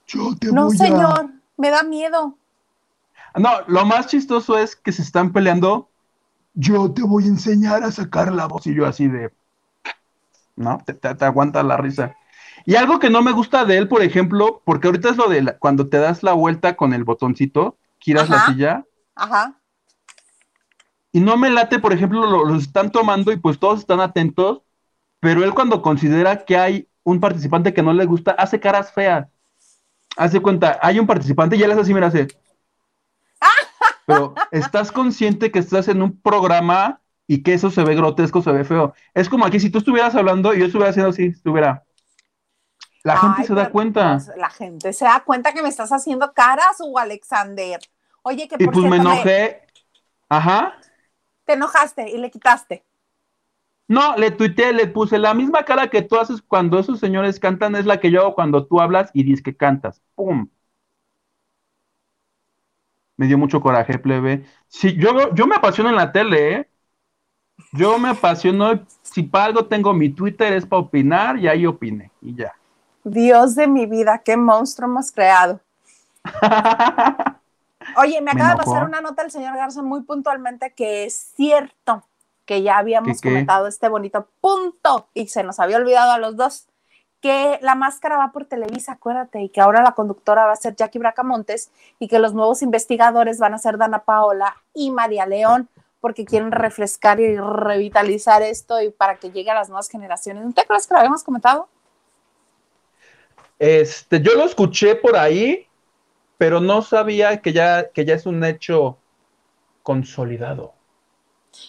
[0.06, 2.36] Yo te no, voy señor, me da miedo.
[3.36, 5.88] No, lo más chistoso es que se están peleando.
[6.54, 9.32] Yo te voy a enseñar a sacar la voz y yo así de
[10.60, 10.78] ¿no?
[10.84, 12.14] Te, te- te aguanta la risa.
[12.66, 15.42] Y algo que no me gusta de él, por ejemplo, porque ahorita es lo de
[15.42, 18.84] la- cuando te das la vuelta con el botoncito, giras la silla,
[19.14, 19.58] Ajá.
[21.12, 24.62] y no me late, por ejemplo, lo- los están tomando y pues todos están atentos,
[25.18, 29.26] pero él cuando considera que hay un participante que no le gusta, hace caras feas.
[30.16, 32.28] Hace cuenta, hay un participante y él hace así, mira, hace.
[34.06, 37.00] Pero estás consciente que estás en un programa
[37.30, 38.92] y que eso se ve grotesco, se ve feo.
[39.14, 41.84] Es como aquí, si tú estuvieras hablando y yo estuviera haciendo así, estuviera.
[43.04, 44.14] La gente se da cuenta.
[44.14, 47.78] pues, la gente se da cuenta que me estás haciendo caras, Hugo Alexander.
[48.22, 49.62] Oye, que Y por pues me enojé.
[50.28, 50.74] Ajá.
[51.44, 52.84] te enojaste y le quitaste.
[53.86, 57.76] No, le tuiteé, le puse la misma cara que tú haces cuando esos señores cantan,
[57.76, 60.02] es la que yo hago cuando tú hablas y dices que cantas.
[60.16, 60.48] ¡Pum!
[63.16, 64.46] Me dio mucho coraje, plebe.
[64.66, 66.69] Sí, yo, yo me apasiono en la tele, ¿eh?
[67.72, 72.10] Yo me apasiono, si para algo tengo mi Twitter es para opinar y ahí opine
[72.20, 72.52] y ya.
[73.04, 75.60] Dios de mi vida, qué monstruo hemos creado.
[77.96, 81.14] Oye, me Me acaba de pasar una nota el señor Garza muy puntualmente que es
[81.34, 82.04] cierto
[82.44, 86.66] que ya habíamos comentado este bonito punto y se nos había olvidado a los dos
[87.20, 90.74] que la máscara va por Televisa, acuérdate, y que ahora la conductora va a ser
[90.74, 95.68] Jackie Bracamontes y que los nuevos investigadores van a ser Dana Paola y María León
[96.00, 100.44] porque quieren refrescar y revitalizar esto y para que llegue a las nuevas generaciones.
[100.44, 101.68] ¿No te acuerdas que lo habíamos comentado?
[103.58, 105.66] Este, yo lo escuché por ahí,
[106.38, 108.96] pero no sabía que ya, que ya es un hecho
[109.82, 110.72] consolidado.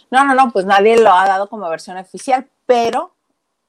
[0.09, 3.13] No, no, no, pues nadie lo ha dado como versión oficial, pero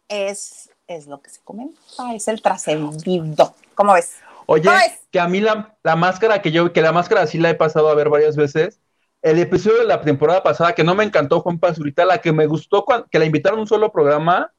[0.09, 1.81] es, es lo que se comenta,
[2.15, 3.55] es el trascendido.
[3.75, 4.17] ¿Cómo ves?
[4.47, 5.01] Oye, ¿Cómo ves?
[5.11, 7.89] que a mí la, la máscara que yo, que la máscara sí la he pasado
[7.89, 8.82] a ver varias veces.
[9.23, 12.47] El episodio de la temporada pasada que no me encantó, Juan Pazurita, la que me
[12.47, 14.53] gustó, cuan- que la invitaron a un solo programa,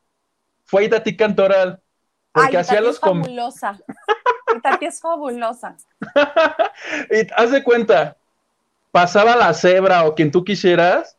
[0.64, 1.82] fue Itati Cantoral.
[2.32, 3.78] Porque Ay, hacía los es fabulosa.
[4.56, 5.76] Y Tati es fabulosa.
[7.12, 8.18] Y haz de cuenta,
[8.92, 11.18] pasaba la cebra o quien tú quisieras,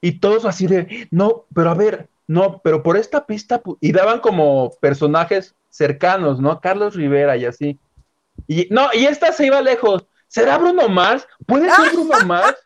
[0.00, 3.92] y todos así de, no, pero a ver, no, pero por esta pista, pu-", y
[3.92, 6.60] daban como personajes cercanos, ¿no?
[6.60, 7.78] Carlos Rivera y así.
[8.46, 10.06] Y no, y esta se iba lejos.
[10.32, 11.28] ¿Será Bruno Mars?
[11.46, 12.56] ¿Puede ser Bruno Mars?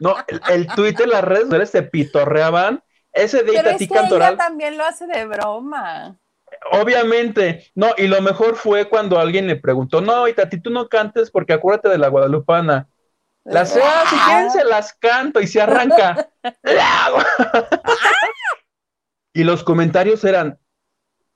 [0.00, 2.82] No, el, el Twitter, las redes sociales se pitorreaban.
[3.12, 4.36] Ese de Pero es que ella Cantoral.
[4.38, 6.18] también lo hace de broma.
[6.72, 11.30] Obviamente, no, y lo mejor fue cuando alguien le preguntó, no, Itati, tú no cantes
[11.30, 12.88] porque acuérdate de la Guadalupana.
[13.44, 16.30] Las ah, si quieren se las canto y se arranca.
[19.34, 20.58] Y los comentarios eran,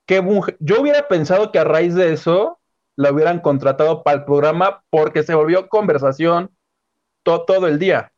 [0.06, 0.24] qué
[0.58, 2.58] yo hubiera pensado que a raíz de eso
[2.96, 6.50] la hubieran contratado para el programa porque se volvió conversación
[7.22, 8.12] to- todo el día.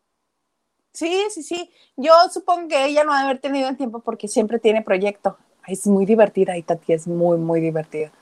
[0.92, 1.70] Sí, sí, sí.
[1.96, 5.36] Yo supongo que ella no ha de haber tenido el tiempo porque siempre tiene proyecto.
[5.66, 8.12] Es muy divertida y Tati es muy, muy divertida.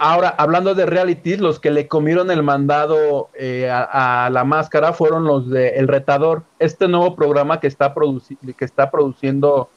[0.00, 4.92] Ahora, hablando de realities, los que le comieron el mandado eh, a, a la máscara
[4.92, 9.70] fueron los de El Retador, este nuevo programa que está, produci- que está produciendo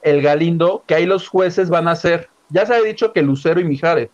[0.00, 3.60] El Galindo, que ahí los jueces van a ser, ya se ha dicho que Lucero
[3.60, 4.08] y Mijares.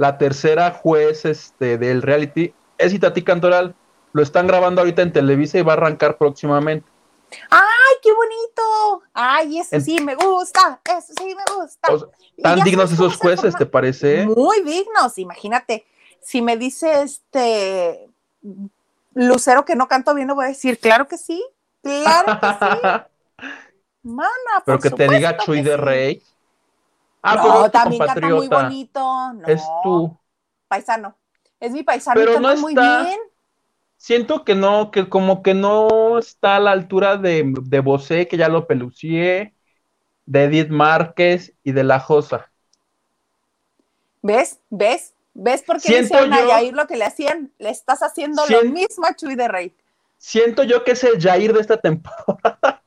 [0.00, 3.74] La tercera juez este, del reality es Itatí Cantoral.
[4.14, 6.88] Lo están grabando ahorita en Televisa y va a arrancar próximamente.
[7.50, 9.02] ¡Ay, qué bonito!
[9.12, 10.80] ¡Ay, eso En- sí me gusta!
[10.86, 11.92] Eso sí me gusta.
[11.92, 14.24] O sea, Y ¿Tan dignos esos jueces, forma- te parece?
[14.26, 15.84] Muy dignos, imagínate.
[16.22, 18.08] Si me dice este
[19.12, 21.44] Lucero que no canto bien, le voy a decir, claro que sí,
[21.82, 22.80] claro que sí,
[24.02, 24.62] mana.
[24.64, 25.76] Pero que te diga Chuy de sí.
[25.76, 26.22] Rey.
[27.22, 29.32] Ah, no, pero es tu también canta muy bonito.
[29.34, 30.18] No, Es tú.
[30.68, 31.16] Paisano.
[31.58, 33.20] Es mi paisano Pero canta no muy está- bien.
[33.96, 38.38] Siento que no, que como que no está a la altura de, de Bosé, que
[38.38, 39.54] ya lo pelucié,
[40.24, 42.50] de Edith Márquez y de La Josa.
[44.22, 44.58] ¿Ves?
[44.70, 45.14] ¿Ves?
[45.34, 47.52] ¿Ves por qué le hicieron a Yair lo que le hacían?
[47.58, 49.76] Le estás haciendo lo mismo a Chuy de Rey.
[50.18, 52.82] Siento yo que es el Jair de esta temporada,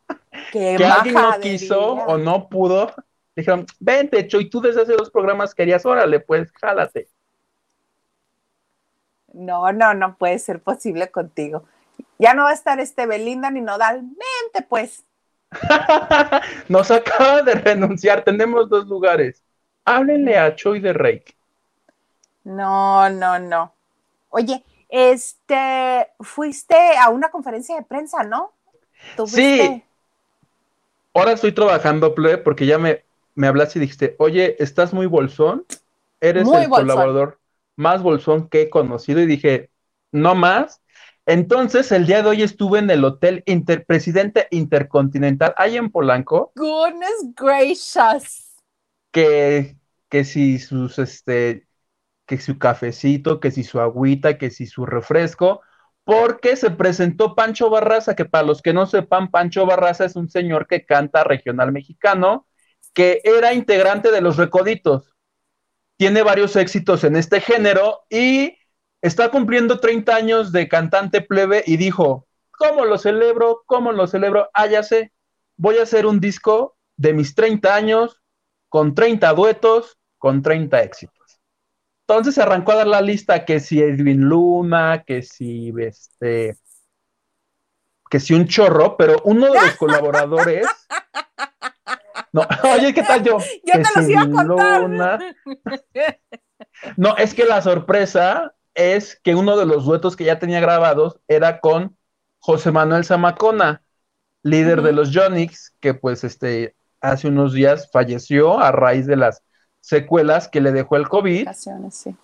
[0.51, 2.91] que alguien no quiso o no pudo.
[3.36, 7.07] Dijeron, vente, Chuy, tú desde hace dos programas querías, órale, pues, jálate.
[9.34, 11.65] No, no, no puede ser posible contigo.
[12.19, 14.01] Ya no va a estar este Belinda ni Nodal.
[14.01, 15.03] Vente, pues.
[16.69, 19.43] Nos acaba de renunciar, tenemos dos lugares.
[19.86, 21.23] Háblenle a Chuy de Rey.
[22.43, 23.73] No, no, no.
[24.29, 28.53] Oye, este, fuiste a una conferencia de prensa, ¿no?
[29.25, 29.84] Sí.
[31.13, 33.03] Ahora estoy trabajando, Ple, porque ya me,
[33.36, 35.65] me hablaste y dijiste, oye, estás muy bolsón,
[36.21, 36.88] eres Muy el bolsón.
[36.88, 37.39] colaborador
[37.75, 39.19] más bolsón que he conocido.
[39.21, 39.71] Y dije,
[40.11, 40.81] no más.
[41.25, 46.53] Entonces, el día de hoy estuve en el Hotel Inter Presidente Intercontinental, ahí en Polanco.
[46.55, 48.63] Goodness gracious.
[49.11, 49.77] Que,
[50.09, 51.67] que si sus, este,
[52.27, 55.61] que su cafecito, que si su agüita, que si su refresco,
[56.05, 60.29] porque se presentó Pancho Barraza, que para los que no sepan, Pancho Barraza es un
[60.29, 62.47] señor que canta regional mexicano,
[62.93, 65.15] que era integrante de Los Recoditos.
[65.97, 68.57] Tiene varios éxitos en este género y
[69.01, 73.63] está cumpliendo 30 años de cantante plebe y dijo, ¿cómo lo celebro?
[73.65, 74.49] ¿Cómo lo celebro?
[74.53, 75.11] Ah, ya sé,
[75.57, 78.21] voy a hacer un disco de mis 30 años
[78.69, 81.41] con 30 duetos, con 30 éxitos.
[82.07, 86.57] Entonces se arrancó a dar la lista que si Edwin Luna, que si este,
[88.09, 90.67] que si un chorro, pero uno de los colaboradores.
[92.34, 92.41] No,
[92.75, 93.38] oye, ¿qué tal yo?
[93.63, 95.36] Yo te los iba a contar.
[96.97, 101.19] No, es que la sorpresa es que uno de los duetos que ya tenía grabados
[101.27, 101.95] era con
[102.39, 103.84] José Manuel Zamacona,
[104.41, 109.43] líder de los Jonix, que pues este hace unos días falleció a raíz de las
[109.81, 111.49] secuelas que le dejó el COVID.
[111.51, 112.15] Sí.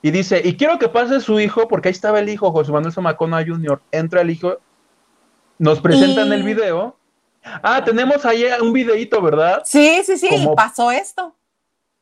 [0.00, 2.92] Y dice, y quiero que pase su hijo, porque ahí estaba el hijo, José Manuel
[2.92, 4.58] Zamacona Jr., entra el hijo,
[5.58, 6.96] nos presentan Y- el video.
[7.44, 9.62] Ah, tenemos ahí un videíto, ¿verdad?
[9.64, 11.34] Sí, sí, sí, Como- pasó esto.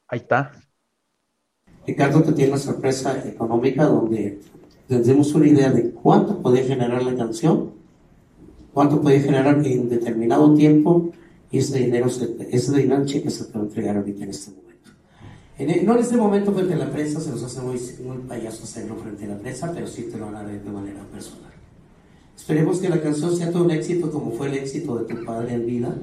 [0.09, 0.53] Ahí está.
[1.86, 4.41] Ricardo te tiene una sorpresa económica donde
[4.86, 7.72] tendremos una idea de cuánto puede generar la canción,
[8.74, 11.11] cuánto puede generar en determinado tiempo
[11.51, 14.51] y ese dinero, se- ese dinero cheque se te va a entregar ahorita en este
[14.53, 14.91] momento.
[15.59, 18.18] En el- no en este momento frente a la prensa, se nos hace muy, muy
[18.28, 21.01] payaso hacerlo frente a la prensa, pero sí te lo van a dar de manera
[21.12, 21.49] personal.
[22.41, 25.53] Esperemos que la canción sea todo un éxito como fue el éxito de tu padre
[25.53, 25.95] en vida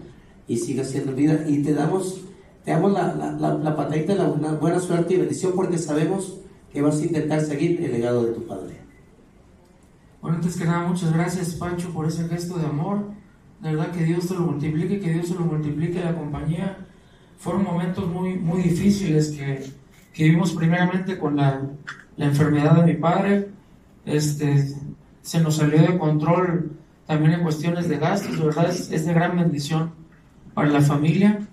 [0.48, 2.22] y siga siendo en vida y te damos,
[2.64, 5.80] te damos la, la, la, la patadita de la una buena suerte y bendición porque
[5.80, 6.38] sabemos
[6.72, 8.76] que vas a intentar seguir el legado de tu padre.
[10.22, 13.00] Bueno, antes que nada, muchas gracias, Pancho, por ese gesto de amor.
[13.60, 16.78] De verdad que Dios te lo multiplique, que Dios te lo multiplique la compañía.
[17.40, 19.66] Fueron momentos muy, muy difíciles que,
[20.14, 21.68] que vivimos primeramente con la,
[22.16, 23.50] la enfermedad de mi padre.
[24.06, 24.76] Este,
[25.28, 26.72] se nos salió de control
[27.06, 28.40] también en cuestiones de gastos.
[28.40, 29.92] De verdad es, es de gran bendición
[30.54, 31.46] para la familia.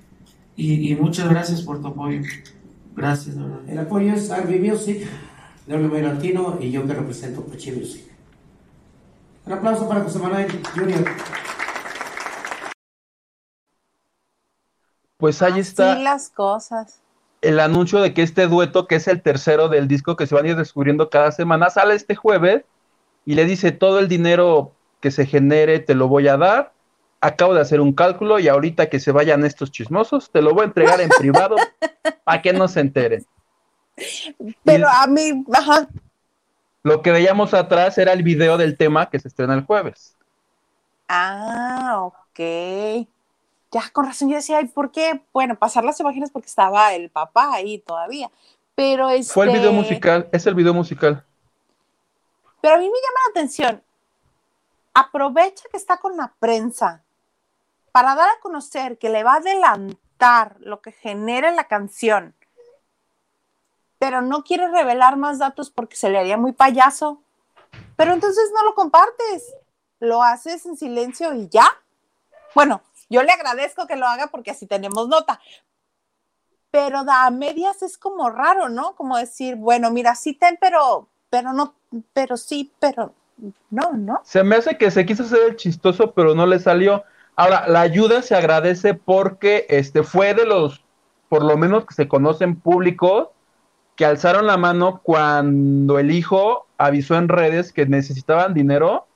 [0.55, 2.21] Y, y muchas gracias por tu apoyo.
[2.95, 3.69] Gracias, de verdad.
[3.69, 5.05] El apoyo es Arby Music,
[5.67, 6.03] W.
[6.03, 8.05] Latino y yo que represento Pachi Music.
[9.45, 11.05] Un aplauso para José Manuel Junior.
[15.17, 17.01] Pues ahí está Así las cosas.
[17.43, 20.45] el anuncio de que este dueto, que es el tercero del disco que se van
[20.45, 22.65] a ir descubriendo cada semana, sale este jueves
[23.25, 26.73] y le dice todo el dinero que se genere te lo voy a dar.
[27.21, 30.63] Acabo de hacer un cálculo y ahorita que se vayan estos chismosos, te lo voy
[30.63, 31.57] a entregar en privado
[32.25, 33.25] para que no se enteren.
[34.65, 35.89] Pero Y a mí, ajá,
[36.85, 40.17] lo que veíamos atrás era el video del tema que se estrena el jueves.
[41.09, 43.09] Ah, ok.
[43.73, 45.23] Ya, con razón, yo decía, ¿y por qué?
[45.33, 48.31] Bueno, pasar las imágenes porque estaba el papá ahí todavía.
[48.75, 49.33] Pero este.
[49.33, 51.25] Fue el video musical, es el video musical.
[52.65, 53.85] Pero a mí me llama la atención.
[54.95, 57.05] Aprovecha que está con la prensa
[57.93, 62.35] para dar a conocer que le va a adelantar lo que genera la canción.
[63.99, 67.21] Pero no quiere revelar más datos porque se le haría muy payaso.
[67.97, 69.55] Pero entonces no lo compartes.
[69.99, 71.67] Lo haces en silencio y ya.
[72.55, 72.81] Bueno,
[73.11, 75.39] yo le agradezco que lo haga porque así tenemos nota.
[76.71, 78.97] Pero da a medias es como raro, ¿no?
[78.97, 81.75] Como decir, bueno, mira, sí ten, pero, pero no,
[82.13, 83.13] pero sí, pero
[83.69, 84.21] no, ¿no?
[84.23, 87.03] Se me hace que se quiso hacer el chistoso, pero no le salió.
[87.35, 90.85] Ahora, la ayuda se agradece porque este fue de los,
[91.29, 93.31] por lo menos que se conocen públicos,
[93.97, 99.09] que alzaron la mano cuando el hijo avisó en redes que necesitaban dinero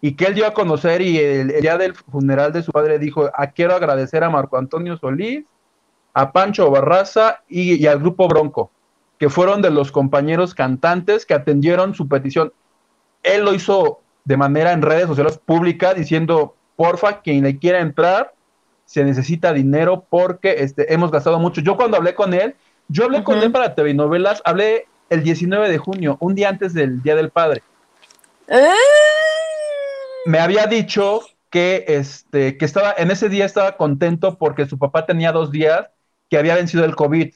[0.00, 3.28] y que él dio a conocer y el, día del funeral de su padre dijo,
[3.34, 5.44] ah, quiero agradecer a Marco Antonio Solís,
[6.14, 8.70] a Pancho Barraza y al grupo Bronco,
[9.18, 12.52] que fueron de los compañeros cantantes que atendieron su petición
[13.26, 18.32] él lo hizo de manera en redes sociales públicas diciendo, porfa, quien le quiera entrar,
[18.84, 21.60] se necesita dinero porque este, hemos gastado mucho.
[21.60, 22.54] Yo cuando hablé con él,
[22.88, 26.72] yo hablé con él para TV novelas, hablé el 19 de junio, un día antes
[26.72, 27.62] del Día del Padre.
[30.24, 31.20] Me había dicho
[31.50, 35.88] que, este, que estaba, en ese día estaba contento porque su papá tenía dos días
[36.30, 37.34] que había vencido el COVID.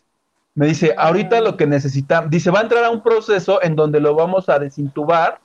[0.54, 4.00] Me dice, ahorita lo que necesita, dice, va a entrar a un proceso en donde
[4.00, 5.38] lo vamos a desintubar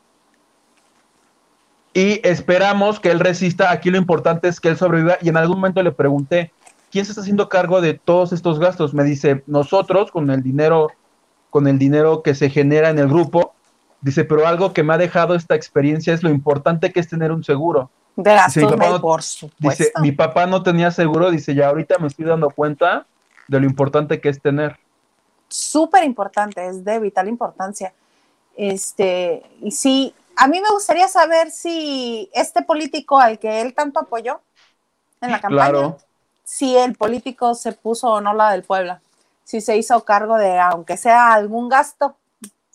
[1.93, 3.71] y esperamos que él resista.
[3.71, 5.17] Aquí lo importante es que él sobreviva.
[5.21, 6.51] Y en algún momento le pregunté,
[6.91, 8.93] ¿quién se está haciendo cargo de todos estos gastos?
[8.93, 10.91] Me dice, nosotros con el dinero,
[11.49, 13.51] con el dinero que se genera en el grupo,
[14.01, 17.31] Dice, pero algo que me ha dejado esta experiencia es lo importante que es tener
[17.31, 17.89] un seguro.
[18.15, 20.01] De Dice, mi gastos, papá no- por Dice, supuesto.
[20.01, 23.07] mi papá no tenía seguro, dice, ya ahorita me estoy dando cuenta
[23.47, 24.77] de lo importante que es tener.
[25.47, 27.93] Súper importante, es de vital importancia.
[28.55, 33.99] Este, y sí, a mí me gustaría saber si este político al que él tanto
[33.99, 34.41] apoyó
[35.21, 35.97] en la campaña, Claro.
[36.43, 39.01] si el político se puso o no la del Puebla,
[39.43, 42.15] si se hizo cargo de, aunque sea algún gasto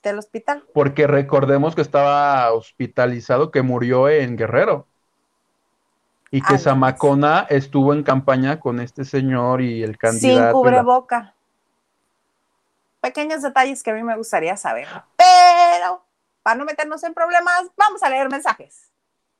[0.02, 0.64] del hospital.
[0.72, 4.86] Porque recordemos que estaba hospitalizado, que murió en Guerrero.
[6.30, 6.58] Y que Ándale.
[6.60, 10.42] Zamacona estuvo en campaña con este señor y el candidato.
[10.42, 11.34] Sin cubreboca.
[13.00, 14.86] Pequeños detalles que a mí me gustaría saber.
[15.16, 16.04] Pero,
[16.42, 18.90] para no meternos en problemas, vamos a leer mensajes.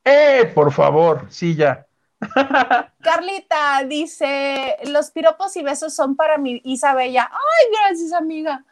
[0.05, 1.27] ¡Eh, por favor!
[1.31, 1.87] Sí, ya.
[3.03, 7.31] Carlita dice, los piropos y besos son para mi Isabella.
[7.31, 8.65] Ay, gracias, amiga.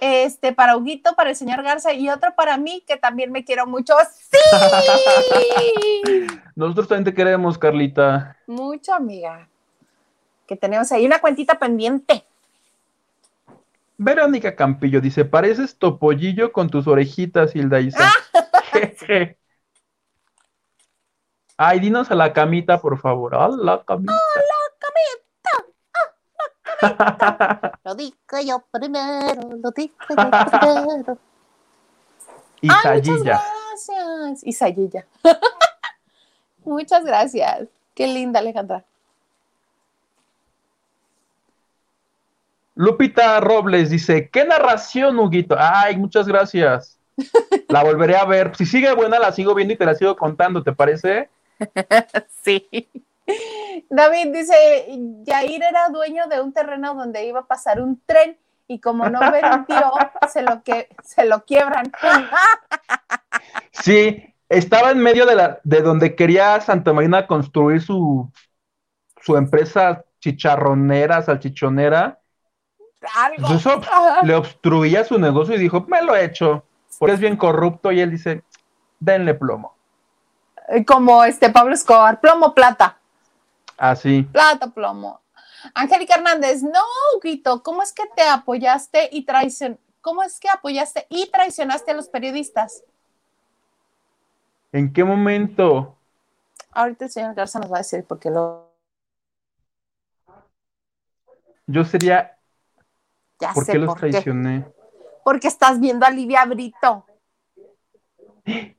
[0.00, 3.66] Este, para Huguito, para el señor Garza y otro para mí, que también me quiero
[3.66, 3.94] mucho.
[4.30, 4.38] ¡Sí!
[6.54, 8.36] Nosotros también te queremos, Carlita.
[8.46, 9.48] mucho, amiga.
[10.46, 12.24] Que tenemos ahí una cuentita pendiente.
[13.96, 18.12] Verónica Campillo dice, pareces topollillo con tus orejitas, Hilda Isa.
[21.56, 23.34] Ay, dinos a la camita, por favor.
[23.36, 24.12] A la camita.
[27.84, 30.30] Lo dije yo primero, lo dije yo
[30.60, 31.18] primero.
[32.60, 34.42] Y Ay, muchas gracias.
[34.42, 35.06] Y Sayilla.
[36.64, 37.68] muchas gracias.
[37.94, 38.84] Qué linda, Alejandra.
[42.74, 45.56] Lupita Robles dice, ¿qué narración, Huguito?
[45.58, 46.98] Ay, muchas gracias.
[47.68, 48.56] La volveré a ver.
[48.56, 51.28] Si sigue buena, la sigo viendo y te la sigo contando, ¿te parece?
[52.42, 52.90] Sí.
[53.88, 54.54] David dice,
[55.22, 58.36] Yair era dueño de un terreno donde iba a pasar un tren
[58.68, 59.92] y como no vendió,
[60.30, 61.90] se lo, que, se lo quiebran.
[63.72, 68.30] Sí, estaba en medio de, la, de donde quería Santa Marina construir su,
[69.20, 72.20] su empresa chicharronera, salchichonera.
[73.16, 73.54] Algo.
[73.54, 73.80] Eso
[74.22, 76.64] le obstruía su negocio y dijo, me lo he hecho,
[76.98, 77.92] porque es bien corrupto.
[77.92, 78.42] Y él dice,
[78.98, 79.74] denle plomo.
[80.86, 82.98] Como este Pablo Escobar, plomo, plata.
[83.76, 84.22] Así.
[84.22, 85.20] Plata, plomo.
[85.74, 86.80] Angélica Hernández, no,
[87.16, 91.94] Huguito, ¿cómo es que te apoyaste y traicion ¿Cómo es que apoyaste y traicionaste a
[91.94, 92.84] los periodistas?
[94.70, 95.96] ¿En qué momento?
[96.72, 98.68] Ahorita el señor Garza nos va a decir porque lo
[101.66, 102.33] Yo sería,
[103.40, 104.10] ya ¿por sé qué los por qué.
[104.10, 104.66] traicioné?
[105.24, 107.06] Porque estás viendo a Livia Brito.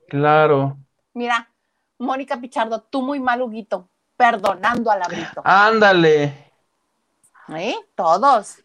[0.08, 0.76] Claro.
[1.14, 1.50] Mira,
[1.98, 5.42] Mónica Pichardo, tú muy mal, Huguito, perdonando a la Brito.
[5.44, 6.52] Ándale.
[7.48, 7.74] ¿Eh?
[7.94, 8.58] Todos.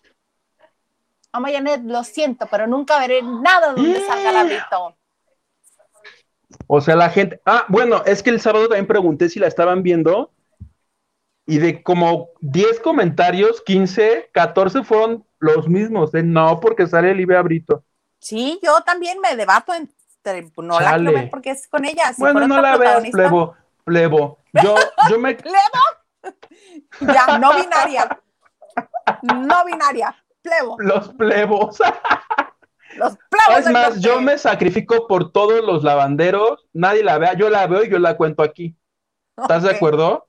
[1.32, 4.96] Ama Janet, lo siento, pero nunca veré nada donde salga la Brito.
[6.68, 7.42] O sea, la gente.
[7.46, 10.32] Ah, bueno, es que el sábado también pregunté si la estaban viendo.
[11.46, 16.12] Y de como 10 comentarios, 15, 14 fueron los mismos.
[16.12, 17.84] de no, porque sale Livia Brito.
[18.20, 22.14] Sí, yo también me debato entre no la quiero ver porque es con ella.
[22.14, 23.56] si bueno, no la veas, plebo.
[23.84, 24.38] Plebo.
[24.64, 24.76] Yo,
[25.10, 25.36] yo me.
[25.36, 25.58] ¿Plebo?
[27.02, 28.22] ya, no binaria.
[29.24, 30.16] No binaria.
[30.42, 30.78] Plebo.
[30.80, 31.80] Los plebos.
[32.96, 33.58] Los plebos.
[33.58, 36.68] Es más, yo me sacrifico por todos los lavanderos.
[36.74, 37.34] Nadie la vea.
[37.34, 38.76] Yo la veo y yo la cuento aquí.
[39.38, 40.28] ¿Estás de acuerdo?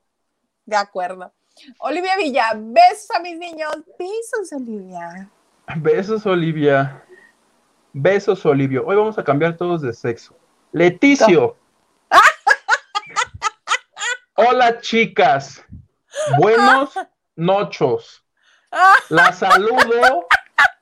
[0.65, 1.33] De acuerdo.
[1.79, 3.71] Olivia Villa, besos a mis niños.
[3.97, 5.29] Besos, Olivia.
[5.77, 7.03] Besos, Olivia.
[7.93, 8.85] Besos, Olivio.
[8.85, 10.35] Hoy vamos a cambiar todos de sexo.
[10.71, 11.55] Leticio.
[14.35, 15.63] Hola, chicas.
[16.37, 16.97] Buenos
[17.35, 18.23] nochos.
[19.09, 20.27] La saludo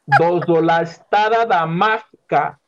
[0.06, 2.60] desde la estada da mágica.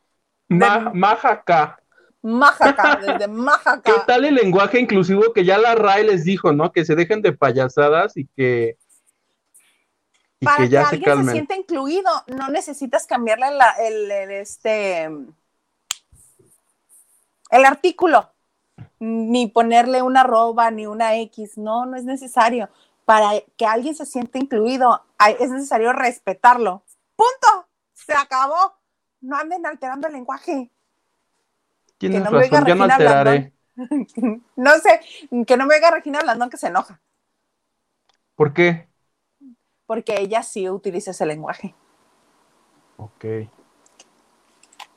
[2.24, 2.96] Májaca.
[2.96, 3.82] Desde Majaca.
[3.84, 6.72] ¿Qué tal el lenguaje inclusivo que ya la RAE les dijo, no?
[6.72, 8.78] Que se dejen de payasadas y que,
[10.40, 11.30] y Para que ya alguien se, calmen.
[11.34, 15.04] sienta incluido, no necesitas cambiarle la- el, el, este,
[17.50, 18.30] el artículo,
[18.98, 22.68] ni ponerle una arroba, ni una X, no, no es necesario.
[23.04, 26.82] Para que alguien se sienta incluido, hay- es necesario respetarlo.
[27.16, 27.66] Punto.
[27.92, 28.74] Se acabó.
[29.20, 30.70] No anden alterando el lenguaje.
[32.10, 32.96] Tienes no me no Regina
[34.80, 35.00] sé,
[35.46, 37.00] que no me oiga Regina Blandón que se enoja,
[38.36, 38.88] ¿Por qué?
[39.86, 41.74] porque ella sí utiliza ese lenguaje.
[42.96, 43.24] Ok.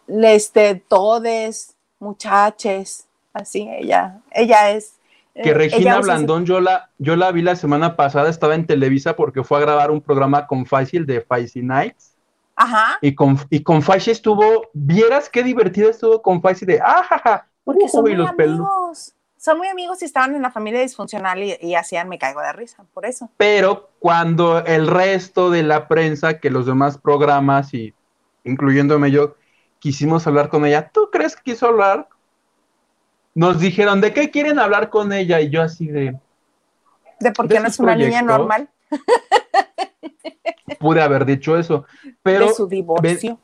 [0.08, 4.94] este, todes, muchaches, así, ella, ella es.
[5.34, 8.56] Que eh, Regina usa ese- Blandón, yo la, yo la vi la semana pasada, estaba
[8.56, 12.17] en Televisa porque fue a grabar un programa con Fácil de Faisy Nights.
[12.58, 12.98] Ajá.
[13.02, 17.88] Y con, y con Faishi estuvo, vieras qué divertido estuvo con Faishi de, ajaja, Porque
[17.88, 18.56] son uy, muy los pelos.
[18.60, 19.14] amigos.
[19.38, 22.52] Son muy amigos y estaban en la familia disfuncional y, y hacían me caigo de
[22.54, 23.30] risa, por eso.
[23.38, 27.94] Pero cuando el resto de la prensa, que los demás programas y
[28.44, 29.36] incluyéndome yo,
[29.78, 32.10] quisimos hablar con ella, ¿tú crees que quiso hablar?
[33.36, 35.40] Nos dijeron, ¿de qué quieren hablar con ella?
[35.40, 36.20] Y yo así de,
[37.20, 38.68] De por ¿De qué no es una niña normal
[40.80, 41.86] pude haber dicho eso,
[42.24, 43.40] pero de su divorcio.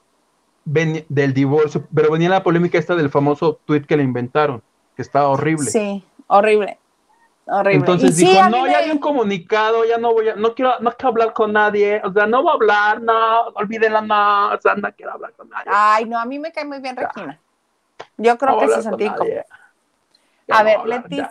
[0.65, 4.61] ven- del divorcio, pero venía la polémica esta del famoso tweet que le inventaron,
[4.95, 5.69] que estaba horrible.
[5.69, 6.77] Sí, horrible.
[7.45, 7.79] Horrible.
[7.79, 10.91] Entonces Y dijo, no, ya hay un comunicado, ya no voy a, no quiero, no
[10.91, 14.75] quiero hablar con nadie, o sea, no voy a hablar, no, olvídenla, no, o sea,
[14.75, 15.65] no quiero hablar con nadie.
[15.67, 17.37] Ay, no, a mí me cae muy bien Regina.
[18.17, 19.29] Yo creo no que se sentí como.
[20.49, 21.29] A no ver, Leticia.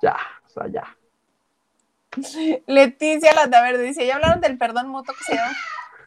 [0.00, 0.96] Ya, ya, o sea, ya.
[2.66, 5.52] Leticia Landaverde dice, ¿ya hablaron del perdón mutuo que se llama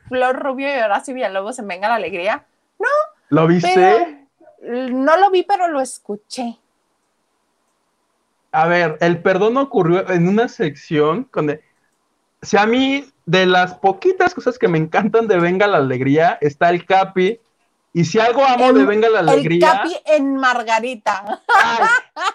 [0.08, 2.46] Flor Rubio y Horacio Villalobos en Venga la Alegría?
[3.30, 3.72] ¿Lo viste?
[3.74, 6.58] Pero- No lo vi, pero lo escuché.
[8.52, 11.62] A ver, el perdón ocurrió en una sección donde,
[12.42, 16.70] si a mí, de las poquitas cosas que me encantan de Venga la Alegría, está
[16.70, 17.40] el Capi,
[17.94, 21.42] y si algo amo de El- Venga la El Alegría, Capi en Margarita.
[21.54, 21.88] ay,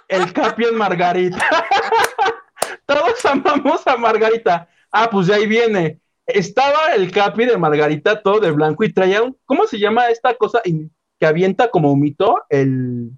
[0.09, 1.39] el Capi en Margarita.
[2.87, 4.69] Todos amamos a Margarita.
[4.91, 6.01] Ah, pues de ahí viene.
[6.27, 10.35] Estaba el Capi de Margarita todo de blanco y traía un, ¿cómo se llama esta
[10.37, 12.37] cosa que avienta como humito?
[12.49, 13.11] El,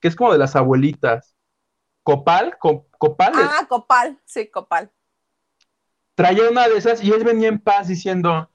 [0.00, 1.34] que es como de las abuelitas.
[2.02, 3.32] Copal, Co- copal.
[3.34, 4.18] Ah, Copal.
[4.26, 4.90] Sí, Copal.
[6.14, 8.50] traía una de esas y él venía en paz diciendo,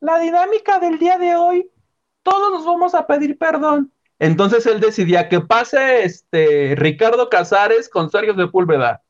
[0.00, 1.70] la dinámica del día de hoy,
[2.24, 3.92] todos nos vamos a pedir perdón.
[4.18, 9.02] Entonces él decidía que pase este Ricardo Casares con Sergio Sepúlveda.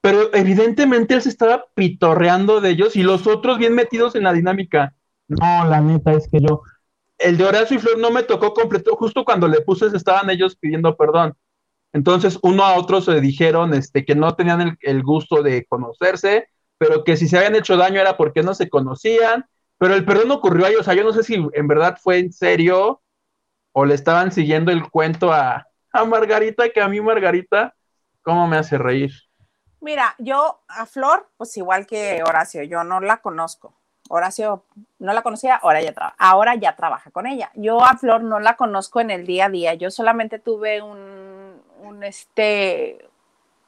[0.00, 4.32] Pero evidentemente él se estaba pitorreando de ellos y los otros bien metidos en la
[4.32, 4.94] dinámica.
[5.26, 6.62] No, la neta es que yo.
[7.18, 8.94] El de Horacio y Flor no me tocó completo.
[8.96, 11.34] Justo cuando le puse, estaban ellos pidiendo perdón.
[11.92, 16.48] Entonces, uno a otro se dijeron este, que no tenían el, el gusto de conocerse,
[16.76, 19.46] pero que si se habían hecho daño era porque no se conocían.
[19.78, 20.82] Pero el perdón ocurrió a ellos.
[20.82, 23.02] O sea, yo no sé si en verdad fue en serio
[23.72, 27.74] o le estaban siguiendo el cuento a, a Margarita, que a mí Margarita,
[28.22, 29.12] ¿cómo me hace reír?
[29.80, 33.72] Mira, yo a Flor, pues igual que Horacio, yo no la conozco.
[34.08, 34.64] Horacio
[34.98, 37.50] no la conocía, ahora ya, ahora ya trabaja con ella.
[37.54, 39.74] Yo a Flor no la conozco en el día a día.
[39.74, 43.06] Yo solamente tuve un, un, este,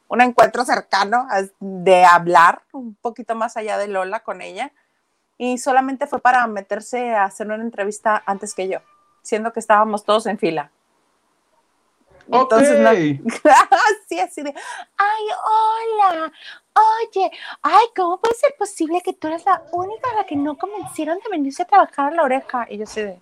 [0.09, 1.29] un encuentro cercano
[1.61, 4.73] de hablar un poquito más allá de Lola con ella.
[5.39, 8.81] Y solamente fue para meterse a hacer una entrevista antes que yo,
[9.23, 10.71] siendo que estábamos todos en fila.
[12.33, 13.41] Entonces, no- Ok.
[14.05, 14.55] así, así de,
[14.97, 16.33] ay, hola,
[16.75, 17.31] oye,
[17.63, 21.19] ay, ¿cómo puede ser posible que tú eres la única a la que no convencieron
[21.19, 22.67] de venirse a trabajar a la oreja?
[22.71, 23.21] Y yo así de,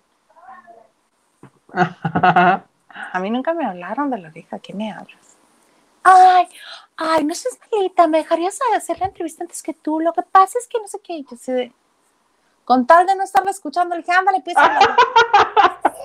[1.73, 5.37] a mí nunca me hablaron de la oreja, ¿qué me hablas?
[6.03, 6.47] Ay,
[6.97, 10.57] ay, no seas malita, me dejarías hacer la entrevista antes que tú, lo que pasa
[10.59, 11.73] es que no sé qué, y yo así de,
[12.65, 14.85] con tal de no estarla escuchando, le dije, ándale, pues, ándale".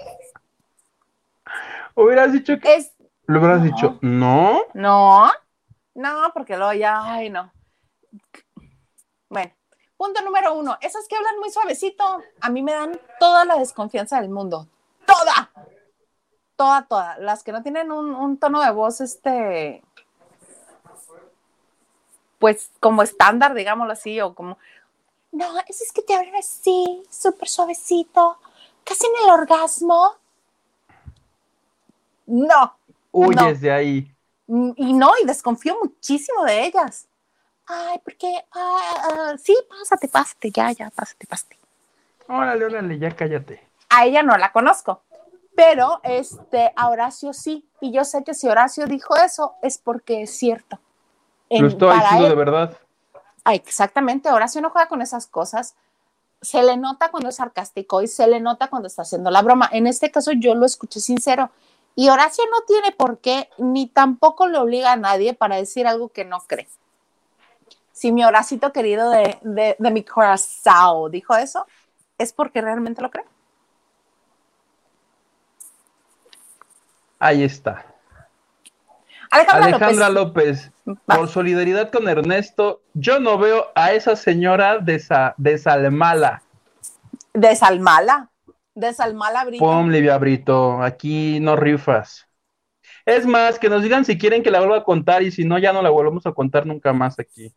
[1.95, 2.75] Hubieras dicho que.
[2.75, 2.93] es,
[3.27, 3.65] Le hubieras No.
[3.65, 4.61] dicho, no.
[4.75, 5.31] No,
[5.95, 7.51] no, porque luego ya, ay, no.
[9.29, 9.53] Bueno,
[9.97, 14.21] punto número uno, esas que hablan muy suavecito, a mí me dan toda la desconfianza
[14.21, 14.69] del mundo.
[15.07, 15.51] Toda.
[16.57, 17.19] Toda, toda.
[17.19, 19.83] Las que no tienen un, un tono de voz, este,
[22.39, 24.59] pues como estándar, digámoslo así, o como,
[25.33, 28.39] no, esas que te hablan así, súper suavecito,
[28.85, 30.15] casi en el orgasmo.
[32.27, 32.77] No,
[33.15, 34.15] Huyes de ahí.
[34.47, 37.07] Mm, Y no, y desconfío muchísimo de ellas.
[37.67, 41.59] Ay, porque, ah, ah, sí, pásate, pásate, ya, ya, pásate, pásate.
[42.29, 43.67] Órale, órale, ya cállate.
[43.89, 45.03] A ella no la conozco,
[45.57, 47.67] pero este, a Horacio sí.
[47.81, 50.79] Y yo sé que si Horacio dijo eso es porque es cierto.
[51.49, 52.79] En- Lo para diciendo de verdad.
[53.45, 55.75] Ah, exactamente, Horacio no juega con esas cosas.
[56.43, 59.69] Se le nota cuando es sarcástico y se le nota cuando está haciendo la broma.
[59.73, 61.51] En este caso yo lo escuché sincero.
[61.97, 66.09] Y Horacio no tiene por qué, ni tampoco le obliga a nadie para decir algo
[66.09, 66.69] que no cree.
[67.93, 71.67] Si mi Horacito querido de, de, de mi corazón dijo eso,
[72.19, 73.25] es porque realmente lo cree.
[77.21, 77.87] Ahí está.
[79.31, 80.73] Alejandra, Alejandra López.
[81.07, 84.79] Por solidaridad con Ernesto, yo no veo a esa señora.
[84.79, 84.99] De
[85.59, 86.43] Salmala.
[87.33, 88.31] De Salmala
[88.75, 89.65] Brito.
[89.65, 92.27] Pum, Livia Brito, aquí no rifas.
[93.07, 95.59] Es más, que nos digan si quieren que la vuelva a contar y si no,
[95.59, 97.55] ya no la volvemos a contar nunca más aquí.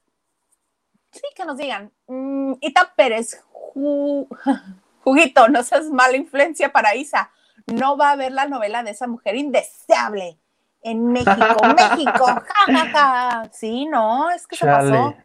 [1.11, 1.91] Sí, que nos digan.
[2.07, 3.41] Mm, Ita Pérez,
[3.73, 4.27] Ju-
[5.03, 7.31] Juguito, no seas mala influencia para Isa.
[7.65, 10.37] No va a ver la novela de esa mujer indeseable
[10.83, 11.35] en México,
[11.75, 12.25] México.
[12.25, 13.49] Ja, ja, ja.
[13.51, 15.15] Sí, no, es que se pasó.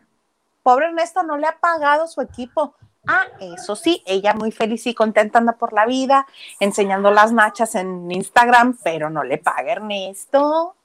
[0.63, 2.77] Pobre Ernesto no le ha pagado su equipo.
[3.07, 6.27] Ah, eso sí, ella muy feliz y contenta anda por la vida,
[6.61, 10.77] enseñando las nachas en Instagram, pero no le paga Ernesto.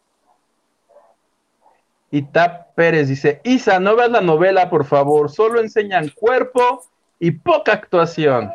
[2.10, 6.84] Y Tap Pérez dice, Isa, no veas la novela, por favor, solo enseñan cuerpo
[7.19, 8.52] y poca actuación.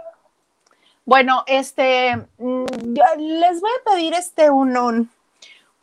[1.04, 2.64] Bueno, este, mm,
[3.18, 5.10] les voy a pedir este un, un,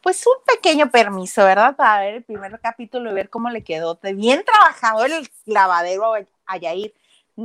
[0.02, 1.76] pues un pequeño permiso, ¿verdad?
[1.76, 4.00] Para ver el primer capítulo y ver cómo le quedó.
[4.02, 6.14] Bien trabajado el lavadero
[6.46, 6.94] a Yair.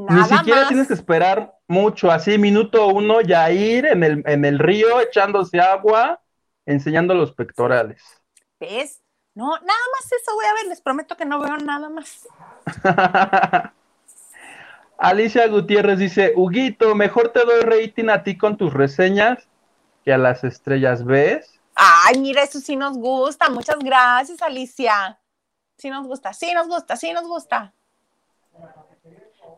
[0.03, 0.69] Nada Ni siquiera más.
[0.69, 5.61] tienes que esperar mucho, así minuto uno, ya ir en el, en el río echándose
[5.61, 6.21] agua,
[6.67, 8.03] enseñando los pectorales.
[8.59, 9.03] ¿Ves?
[9.35, 9.61] No, nada
[9.93, 12.27] más eso voy a ver, les prometo que no veo nada más.
[14.99, 19.49] Alicia Gutiérrez dice, Huguito, mejor te doy rating a ti con tus reseñas
[20.05, 21.61] que a las estrellas, ¿ves?
[21.75, 23.49] Ay, mira, eso sí nos gusta.
[23.51, 25.21] Muchas gracias, Alicia.
[25.77, 27.75] Sí nos gusta, sí nos gusta, sí nos gusta.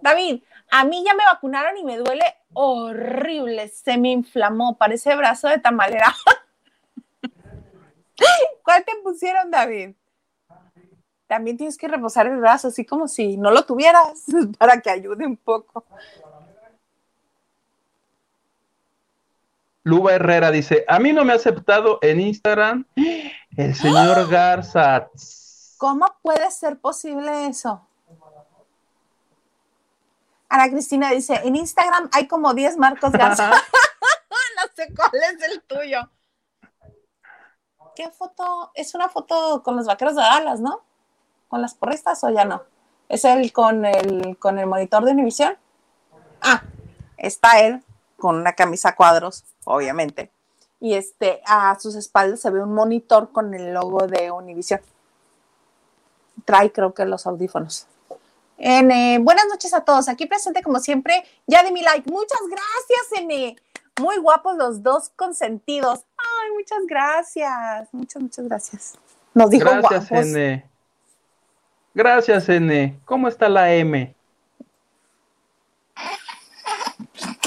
[0.07, 3.67] David, a mí ya me vacunaron y me duele horrible.
[3.67, 6.15] Se me inflamó, parece brazo de tamalera.
[8.63, 9.97] ¿Cuál te pusieron, David?
[11.27, 14.27] También tienes que reposar el brazo, así como si no lo tuvieras,
[14.59, 15.85] para que ayude un poco.
[19.83, 22.87] Luba Herrera dice, a mí no me ha aceptado en Instagram
[23.57, 25.11] el señor Garza.
[25.79, 27.86] ¿Cómo puede ser posible eso?
[30.49, 33.51] Ana Cristina dice, en Instagram hay como 10 Marcos Garza.
[33.51, 36.11] no sé cuál es el tuyo.
[37.95, 38.71] ¿Qué foto?
[38.75, 40.83] Es una foto con los vaqueros de Dallas, ¿no?
[41.49, 42.63] ¿Con las porristas o ya no?
[43.09, 45.57] ¿Es el con el, con el monitor de Univision?
[46.43, 46.63] Ah,
[47.17, 47.83] está él
[48.19, 50.31] con una camisa a cuadros, obviamente.
[50.81, 54.81] Y este, a sus espaldas se ve un monitor con el logo de Univision
[56.47, 57.87] trae creo que los audífonos.
[58.59, 60.09] N, buenas noches a todos.
[60.09, 62.11] Aquí presente como siempre, ya de mi like.
[62.11, 63.57] Muchas gracias, N.
[64.01, 66.05] Muy guapos los dos consentidos.
[66.17, 67.89] Ay, muchas gracias.
[67.93, 68.99] Muchas, muchas graas
[69.35, 70.27] Nos dijo Gracias, guapos.
[70.27, 70.65] N.
[71.95, 72.99] Gracias, N.
[73.05, 74.15] ¿Cómo está la M?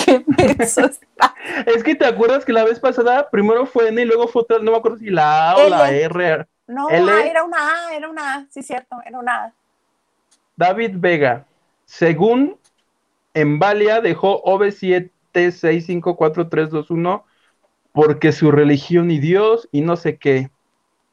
[0.06, 0.26] Qué
[0.60, 0.90] está.
[1.66, 4.60] Es que te acuerdas que la vez pasada primero fue N y luego fue otra,
[4.60, 5.92] no me acuerdo si la A o la.
[5.92, 6.48] R.
[6.68, 7.30] No, L.
[7.30, 8.46] era una A, era una A.
[8.50, 9.54] Sí, cierto, era una A.
[10.60, 11.46] David Vega,
[11.86, 12.60] según
[13.34, 17.24] Embalia dejó OV7654321
[17.94, 20.52] porque su religión y Dios y no sé qué.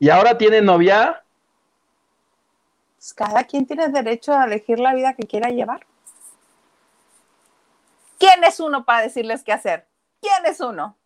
[0.00, 1.22] Y ahora tiene novia.
[2.96, 5.86] Pues cada quien tiene derecho a elegir la vida que quiera llevar.
[8.18, 9.86] ¿Quién es uno para decirles qué hacer?
[10.20, 10.96] ¿Quién es uno?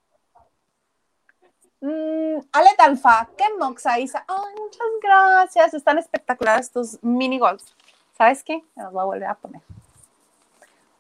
[1.83, 4.25] Mm, Ale Alfa, qué moxa, Isa.
[4.27, 5.75] Ay, muchas gracias.
[5.75, 7.75] Están espectaculares estos mini golds.
[8.21, 8.63] ¿Sabes qué?
[8.77, 9.63] Me los voy a volver a poner.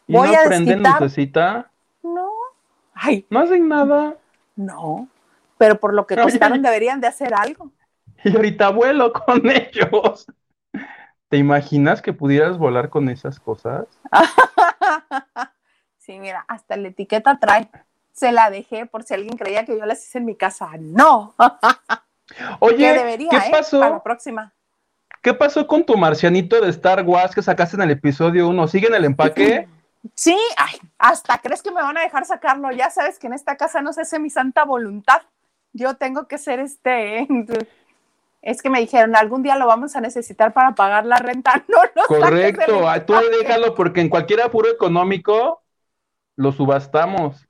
[0.07, 1.71] Y Voy no a prenden lucecita.
[2.03, 2.31] No.
[2.95, 4.15] Ay, No hacen nada.
[4.57, 5.07] no.
[5.59, 6.23] Pero por lo que Oye.
[6.23, 7.71] costaron deberían de hacer algo.
[8.25, 10.27] Y ahorita vuelo con ellos.
[11.29, 13.85] ¿Te imaginas que pudieras volar con esas cosas?
[15.99, 17.71] Sí, mira, hasta la etiqueta trae.
[18.13, 20.71] Se la dejé por si alguien creía que yo las hice en mi casa.
[20.81, 21.35] No.
[22.61, 23.51] Oye, debería, ¿qué ¿eh?
[23.53, 23.79] pasó?
[23.79, 24.55] Para la próxima.
[25.21, 28.69] ¿Qué pasó con tu marcianito de Star Wars que sacaste en el episodio 1?
[28.69, 29.69] ¿Sigue en el empaque?
[30.15, 32.71] Sí, ay, hasta crees que me van a dejar sacarlo.
[32.73, 35.21] Ya sabes que en esta casa no se hace mi santa voluntad.
[35.75, 37.29] Yo tengo que ser este.
[38.41, 41.63] Es que me dijeron, algún día lo vamos a necesitar para pagar la renta.
[41.69, 42.05] No, no.
[42.07, 45.63] Correcto, tú déjalo porque en cualquier apuro económico
[46.37, 47.47] lo subastamos.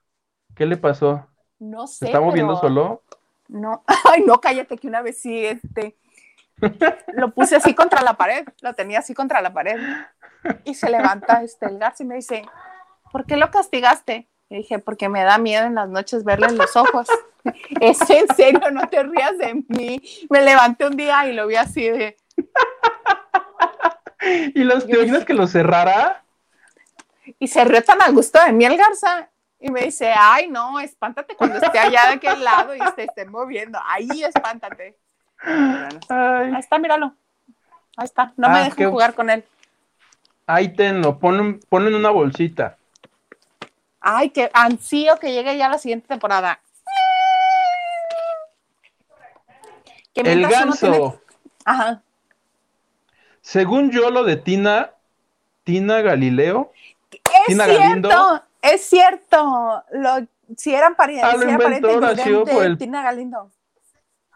[0.57, 1.25] ¿Qué le pasó?
[1.61, 2.07] No ¿Se sé.
[2.07, 3.03] está moviendo pero- solo?
[3.47, 5.97] No, ay, no, cállate que una vez sí, este,
[7.15, 9.79] lo puse así contra la pared, lo tenía así contra la pared
[10.65, 12.43] y se levanta este el Garza y me dice,
[13.13, 14.29] ¿por qué lo castigaste?
[14.49, 17.09] Y dije, porque me da miedo en las noches verle en los ojos.
[17.81, 20.03] es en serio, no te rías de mí.
[20.29, 22.17] Me levanté un día y lo vi así de,
[24.55, 26.25] ¿Y los, te que lo cerrara?
[27.39, 29.31] y se rió tan a gusto de mí el Garza.
[29.63, 33.27] Y me dice, ay, no, espántate cuando esté allá de aquel lado y se esté
[33.27, 33.79] moviendo.
[33.85, 34.99] Ahí espántate.
[35.43, 37.15] Ahí está, míralo.
[37.97, 38.33] Ahí está.
[38.37, 39.45] No me Ah, dejan qué- jugar con él.
[40.47, 42.77] ahí tenlo, ponlo, ponlo en una bolsita.
[44.01, 46.61] Ay, que ansío que llegue ya la siguiente temporada.
[50.15, 50.79] Que El ganso.
[50.91, 51.15] tiene-
[51.65, 52.03] Ajá.
[53.41, 54.91] Según yo, lo de Tina,
[55.65, 56.73] Tina Galileo,
[57.11, 58.43] Es Tina cierto, Galindo.
[58.63, 59.85] es cierto.
[59.93, 60.27] Lo,
[60.57, 63.51] si eran parientes, Ah, si era pariente Tina Galindo.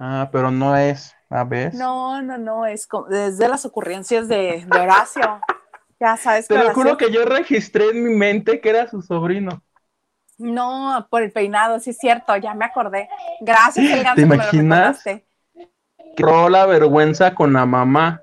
[0.06, 1.14] Ah, pero no es.
[1.30, 1.74] A ver.
[1.74, 5.40] No, no, no, es como, desde las ocurrencias de, de Horacio.
[5.98, 8.86] Ya sabes Te que lo Horacio- juro que yo registré en mi mente que era
[8.86, 9.62] su sobrino.
[10.36, 13.08] No, por el peinado, sí es cierto, ya me acordé.
[13.40, 15.02] Gracias, el ganso, ¿Te que me lo imaginas?
[16.18, 18.20] Corró la vergüenza con la mamá.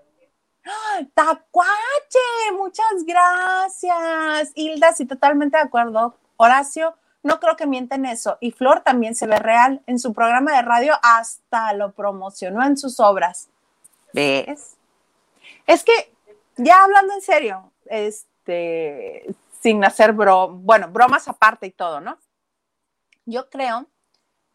[1.15, 4.51] Tacuache, muchas gracias.
[4.53, 6.15] Hilda, sí, totalmente de acuerdo.
[6.37, 8.37] Horacio, no creo que mienten eso.
[8.39, 9.81] Y Flor también se ve real.
[9.85, 13.49] En su programa de radio hasta lo promocionó en sus obras.
[14.13, 14.75] ¿Ves?
[15.67, 16.13] Es que,
[16.57, 22.17] ya hablando en serio, este, sin hacer bro, bueno, bromas aparte y todo, ¿no?
[23.25, 23.85] Yo creo,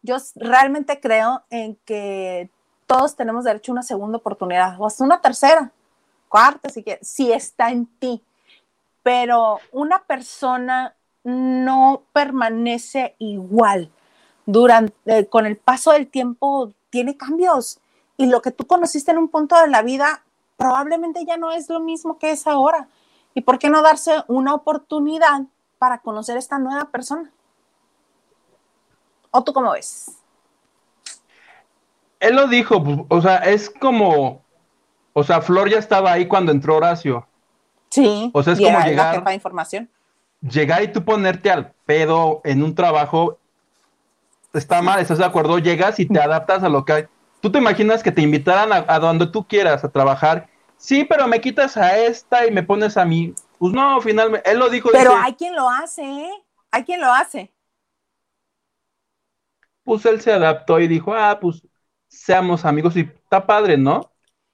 [0.01, 2.49] yo realmente creo en que
[2.85, 5.71] todos tenemos derecho a una segunda oportunidad o hasta una tercera
[6.27, 8.21] cuarta, si quieres, si está en ti.
[9.03, 10.96] Pero una persona
[11.27, 13.91] no permanece igual.
[14.45, 17.79] Durante, eh, con el paso del tiempo tiene cambios.
[18.15, 20.23] Y lo que tú conociste en un punto de la vida
[20.55, 22.87] probablemente ya no es lo mismo que es ahora.
[23.33, 25.41] ¿Y por qué no darse una oportunidad
[25.77, 27.29] para conocer a esta nueva persona?
[29.31, 30.17] ¿O tú cómo ves?
[32.21, 34.41] Él lo dijo, pues, o sea, es como,
[35.11, 37.27] o sea, Flor ya estaba ahí cuando entró Horacio.
[37.89, 38.31] Sí.
[38.33, 39.89] O sea, es y como era la llegar- jefa de información.
[40.49, 43.39] Llegar y tú ponerte al pedo en un trabajo
[44.53, 45.59] está mal, ¿estás de acuerdo?
[45.59, 47.05] Llegas y te adaptas a lo que hay.
[47.41, 50.49] Tú te imaginas que te invitaran a, a donde tú quieras a trabajar.
[50.77, 53.33] Sí, pero me quitas a esta y me pones a mí.
[53.57, 54.89] Pues no, finalmente, él lo dijo.
[54.91, 56.31] Pero dice, hay quien lo hace, ¿eh?
[56.71, 57.51] Hay quien lo hace.
[59.83, 61.61] Pues él se adaptó y dijo, ah, pues
[62.07, 64.11] seamos amigos y está padre, ¿no?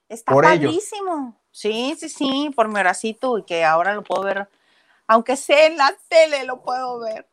[0.08, 1.40] Está Por padrísimo.
[1.50, 4.48] Sí, sí, sí, por mi horacito y que ahora lo puedo ver,
[5.06, 7.26] aunque sea en la tele, lo puedo ver.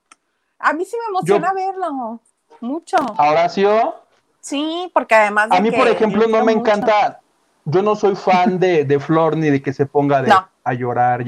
[0.59, 2.19] A mí sí me emociona verlo,
[2.59, 2.97] mucho.
[3.17, 3.95] A Horacio,
[4.41, 6.71] Sí, porque además de a mí, que por ejemplo, lo no me mucho.
[6.71, 7.21] encanta,
[7.65, 10.47] yo no soy fan de, de Flor ni de que se ponga de, No.
[10.63, 11.23] a llorar.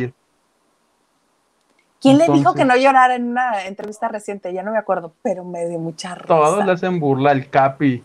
[2.01, 4.51] ¿Quién le dijo que no llorara en una entrevista reciente?
[4.51, 6.27] Ya no me acuerdo, pero me dio mucha risa.
[6.27, 8.03] Todos le hacen burla, el Capi.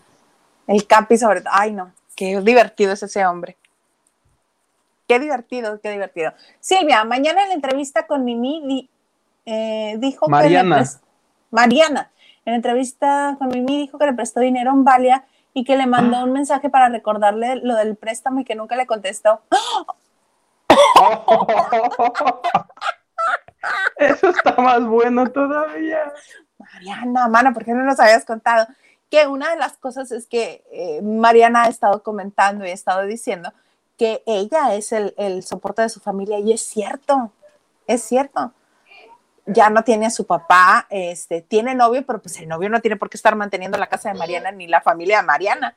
[0.67, 1.51] El Capi sobre todo.
[1.53, 3.57] Ay, no, qué divertido es ese hombre.
[5.09, 6.33] Qué divertido, qué divertido.
[6.59, 8.89] Silvia, mañana en la entrevista con Mimi di-
[9.47, 10.31] eh, dijo que...
[10.31, 10.75] Mariana.
[10.77, 10.99] le pres-
[11.49, 12.11] Mariana,
[12.45, 15.25] en la entrevista con Mimi dijo que le prestó dinero a un Valia
[15.55, 18.85] y que le mandó un mensaje para recordarle lo del préstamo y que nunca le
[18.85, 19.41] contestó.
[23.97, 26.13] Eso está más bueno todavía.
[26.59, 28.67] Mariana, mano, ¿por qué no nos habías contado?
[29.09, 33.01] Que una de las cosas es que eh, Mariana ha estado comentando y ha estado
[33.03, 33.51] diciendo
[33.99, 37.31] que ella es el, el soporte de su familia y es cierto,
[37.85, 38.53] es cierto.
[39.45, 42.95] Ya no tiene a su papá, este, tiene novio, pero pues el novio no tiene
[42.97, 45.75] por qué estar manteniendo la casa de Mariana ni la familia de Mariana.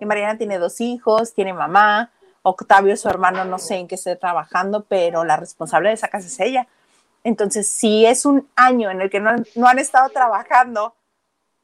[0.00, 2.10] Y Mariana tiene dos hijos, tiene mamá,
[2.42, 6.26] Octavio, su hermano, no sé en qué esté trabajando, pero la responsable de esa casa
[6.26, 6.66] es ella.
[7.22, 10.94] Entonces, si es un año en el que no, han- no han estado trabajando,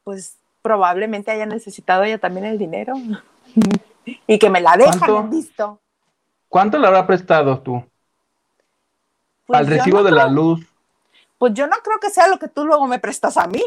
[0.03, 2.93] pues probablemente haya necesitado ella también el dinero.
[4.27, 5.79] y que me la dejan visto.
[6.51, 7.81] ¿Cuánto le habrá prestado tú?
[9.45, 10.59] Pues Al recibo no de la luz.
[11.37, 13.63] Pues yo no creo que sea lo que tú luego me prestas a mí.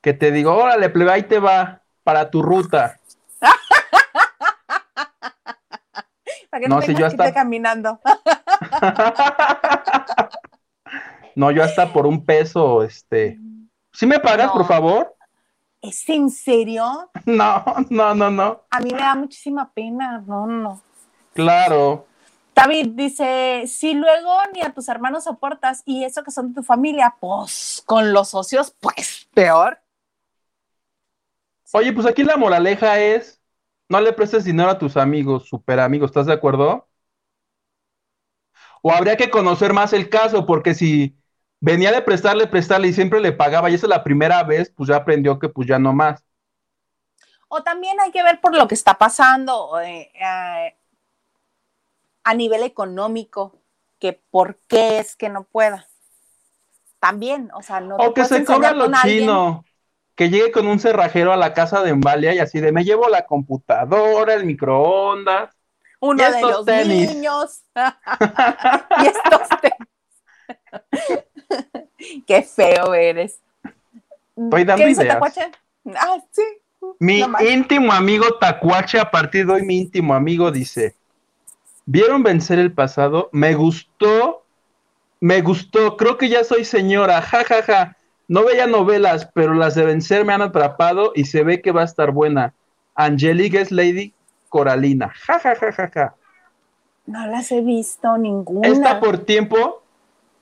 [0.00, 2.98] Que te digo, órale, plebe, ahí te va para tu ruta.
[6.50, 8.00] Para que no, No, si yo hasta- caminando.
[11.36, 13.38] No, yo hasta por un peso, este.
[13.92, 14.52] ¿Sí me pagas, No.
[14.54, 15.14] por favor?
[15.80, 17.10] ¿Es en serio?
[17.26, 18.62] No, no, no, no.
[18.70, 20.18] A mí me da muchísima pena.
[20.26, 20.80] No, no.
[21.34, 22.06] Claro.
[22.54, 26.62] David dice, si luego ni a tus hermanos soportas y eso que son de tu
[26.62, 29.80] familia, pues con los socios, pues peor.
[31.72, 33.42] Oye, pues aquí la moraleja es,
[33.88, 36.86] no le prestes dinero a tus amigos, super amigos, ¿estás de acuerdo?
[38.80, 41.16] O habría que conocer más el caso, porque si
[41.58, 44.88] venía de prestarle, prestarle y siempre le pagaba, y esa es la primera vez, pues
[44.88, 46.22] ya aprendió que pues ya no más.
[47.48, 50.76] O también hay que ver por lo que está pasando eh, eh,
[52.24, 53.60] a nivel económico,
[53.98, 55.86] que por qué es que no pueda.
[57.00, 59.20] También, o sea, no O que se cobra lo con alguien.
[59.20, 59.64] chino,
[60.14, 63.08] que llegue con un cerrajero a la casa de Embalia y así de, me llevo
[63.08, 65.50] la computadora, el microondas.
[66.00, 67.14] Uno Y de estos los tenis.
[67.14, 67.60] niños.
[69.02, 69.88] y estos tenis.
[72.26, 73.38] Qué feo eres.
[74.36, 75.14] Estoy dando ¿Qué dice ideas.
[75.14, 75.50] Tacuache?
[75.94, 76.42] Ah, sí.
[76.98, 80.94] Mi No íntimo amigo Tacuache, a partir de hoy, mi íntimo amigo dice:
[81.86, 83.28] ¿Vieron vencer el pasado?
[83.32, 84.44] Me gustó
[85.20, 87.96] Me gustó, creo que ya soy señora, ja, ja, ja.
[88.28, 91.82] No veía novelas, pero las de vencer me han atrapado y se ve que va
[91.82, 92.54] a estar buena.
[92.94, 94.12] Angelique es Lady
[94.48, 96.14] Coralina, ja, ja, ja, ja, ja.
[97.06, 98.68] No las he visto ninguna.
[98.68, 99.82] Esta por tiempo,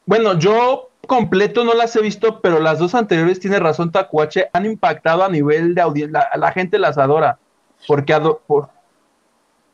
[0.07, 4.67] bueno, yo completo no las he visto, pero las dos anteriores, tiene razón Tacuache, han
[4.67, 7.39] impactado a nivel de audiencia, la, la, gente las adora,
[7.87, 8.69] porque ado por...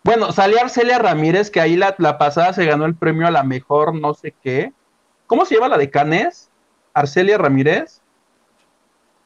[0.09, 3.43] Bueno, salió Arcelia Ramírez, que ahí la, la, pasada se ganó el premio a la
[3.43, 4.73] mejor no sé qué.
[5.27, 6.49] ¿Cómo se llama la de Canes?
[6.95, 8.01] Arcelia Ramírez.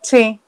[0.01, 0.41] Sí.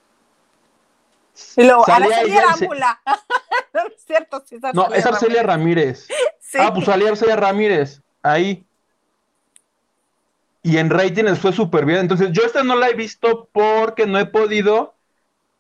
[1.57, 3.01] Y luego, Arcelia Arámbula.
[3.75, 6.09] no es cierto, sí es Arcelia No, es Arcelia Ramírez.
[6.09, 6.41] Ramírez.
[6.41, 6.59] Sí.
[6.61, 8.67] Ah, pues salía Arcelia Ramírez, ahí
[10.65, 12.01] y en ratings fue súper bien.
[12.01, 14.95] Entonces, yo esta no la he visto porque no he podido,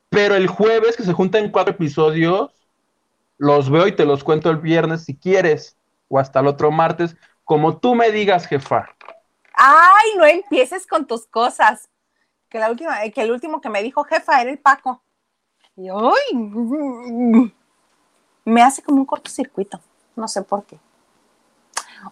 [0.09, 2.51] pero el jueves que se juntan cuatro episodios,
[3.39, 5.77] los veo y te los cuento el viernes si quieres,
[6.09, 8.89] o hasta el otro martes, como tú me digas, jefa.
[9.53, 11.89] Ay, no empieces con tus cosas.
[12.49, 15.03] Que, la última, que el último que me dijo jefa era el Paco.
[15.77, 17.53] Y hoy
[18.45, 19.81] me hace como un cortocircuito.
[20.17, 20.79] No sé por qué.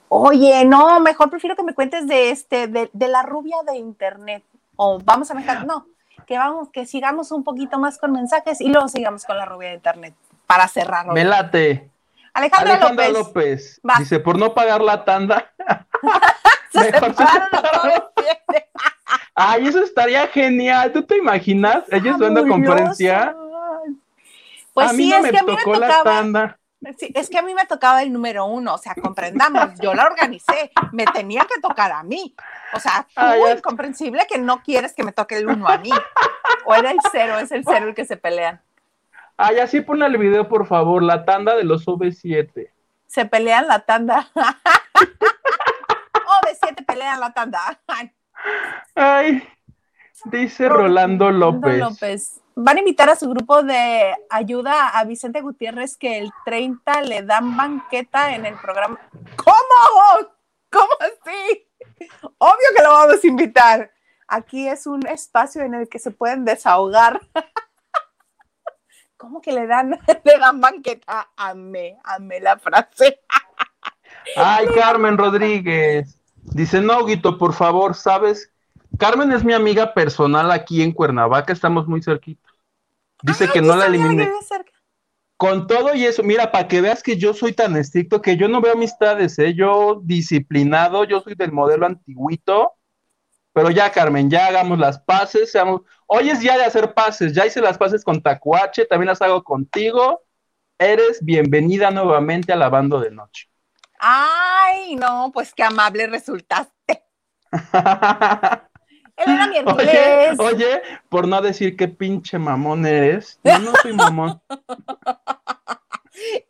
[0.09, 4.43] Oye, no, mejor prefiero que me cuentes de este, de, de la rubia de internet.
[4.77, 5.87] O vamos a dejar, no,
[6.27, 9.69] que vamos, que sigamos un poquito más con mensajes y luego sigamos con la rubia
[9.69, 10.15] de internet
[10.53, 11.15] para cerrarlo.
[11.15, 11.91] Me late.
[12.35, 13.79] Alejandra, Alejandra López.
[13.83, 13.99] López.
[13.99, 15.51] Dice, por no pagar la tanda.
[16.73, 18.11] se Mejor se a.
[19.35, 20.93] Ay, eso estaría genial.
[20.93, 21.85] ¿Tú te imaginas?
[21.91, 22.49] Ella dando Fabuloso.
[22.49, 23.35] conferencia.
[24.75, 26.05] Pues a mí sí, no es me que a mí me tocó la tocaba.
[26.05, 26.59] tanda.
[26.99, 30.05] Sí, es que a mí me tocaba el número uno, o sea, comprendamos, yo la
[30.05, 32.35] organicé, me tenía que tocar a mí.
[32.75, 33.53] O sea, tú, ya.
[33.53, 35.91] incomprensible que no quieres que me toque el uno a mí.
[36.65, 38.61] O era el cero, es el cero el que se pelean.
[39.45, 41.03] Ay, así ponle el video, por favor.
[41.03, 42.71] La tanda de los OV7.
[43.09, 44.29] Se pelean la tanda.
[46.25, 47.59] O de siete pelean la tanda.
[48.95, 49.43] Ay,
[50.27, 51.79] dice Rolando López.
[51.79, 52.41] López.
[52.55, 57.23] Van a invitar a su grupo de ayuda a Vicente Gutiérrez que el 30 le
[57.23, 59.01] dan banqueta en el programa.
[59.37, 60.29] ¿Cómo?
[60.71, 61.67] ¿Cómo así?
[62.39, 63.91] Obvio que lo vamos a invitar.
[64.29, 67.21] Aquí es un espacio en el que se pueden desahogar.
[69.23, 69.91] ¿Cómo que le dan,
[70.25, 71.31] le dan banqueta?
[71.37, 73.21] Amé, amé la frase.
[74.37, 76.19] Ay, Carmen Rodríguez.
[76.43, 78.53] Dice, no, Guito, por favor, ¿sabes?
[78.99, 82.51] Carmen es mi amiga personal aquí en Cuernavaca, estamos muy cerquita.
[83.23, 84.29] Dice que no la eliminé.
[85.37, 88.49] Con todo y eso, mira, para que veas que yo soy tan estricto que yo
[88.49, 89.55] no veo amistades, ¿eh?
[89.55, 92.73] Yo disciplinado, yo soy del modelo antiguito.
[93.53, 95.83] Pero ya, Carmen, ya hagamos las paces, seamos...
[96.15, 99.43] Hoy es día de hacer paces, ya hice las paces con Tacuache, también las hago
[99.43, 100.21] contigo.
[100.79, 103.49] Eres bienvenida nuevamente a la bando de noche.
[103.99, 107.03] Ay, no, pues qué amable resultaste.
[107.51, 108.67] Elena
[109.47, 110.39] Oye, miércoles.
[110.39, 113.41] oye, por no decir qué pinche mamón eres.
[113.43, 114.43] No, no soy mamón.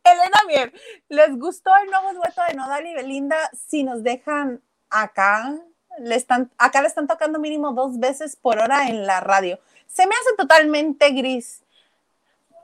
[0.03, 0.73] Elena Mier,
[1.09, 3.39] ¿les gustó el nuevo dueto de Nodal y Belinda?
[3.53, 4.61] Si nos dejan
[4.91, 5.55] acá,
[5.99, 9.59] le están, acá le están tocando mínimo dos veces por hora en la radio.
[9.87, 11.63] Se me hace totalmente gris.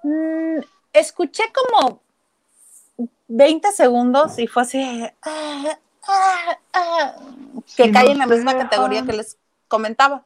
[0.03, 0.61] Mm,
[0.93, 2.01] escuché como
[3.29, 5.79] 20 segundos y fue así, ah,
[6.09, 7.17] ah, ah,
[7.77, 9.37] que cae en la misma categoría que les
[9.69, 10.25] comentaba.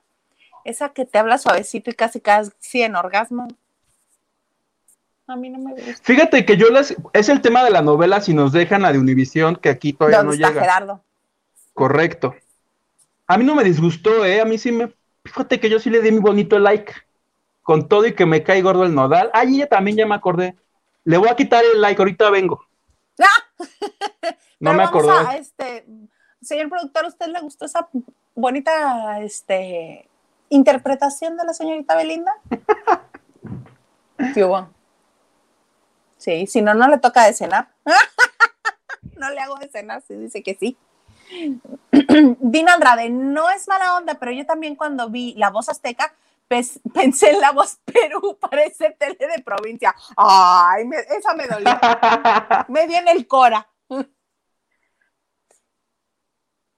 [0.65, 3.49] Esa que te habla suavecito y casi casi en orgasmo.
[5.27, 6.03] A mí no me gusta.
[6.03, 6.95] Fíjate que yo les.
[7.13, 10.19] Es el tema de la novela, si nos dejan la de Univisión, que aquí todavía
[10.19, 10.61] ¿Dónde no está llega.
[10.61, 11.05] Gerardo?
[11.75, 12.35] Correcto.
[13.33, 14.43] A mí no me disgustó, ¿eh?
[14.43, 14.93] A mí sí me.
[15.25, 16.93] Fíjate que yo sí le di mi bonito like.
[17.63, 19.31] Con todo y que me cae gordo el nodal.
[19.33, 20.55] Ay, ella también ya me acordé.
[21.05, 22.67] Le voy a quitar el like, ahorita vengo.
[24.61, 25.29] No Pero me vamos acordé.
[25.29, 25.87] a, este,
[26.41, 27.89] señor productor, ¿a usted le gustó esa
[28.37, 30.09] bonita este,
[30.51, 32.33] interpretación de la señorita Belinda?
[34.35, 34.69] ¿Qué hubo?
[36.17, 37.71] Sí, si no, no le toca de cenar.
[39.17, 40.77] no le hago de cenar, si dice que sí.
[42.41, 46.15] Dina Andrade, no es mala onda, pero yo también cuando vi la voz azteca
[46.95, 49.95] pensé en la voz Perú, parece tele de provincia.
[50.17, 51.71] Ay, me- esa me dolió.
[52.69, 53.67] Me en el cora.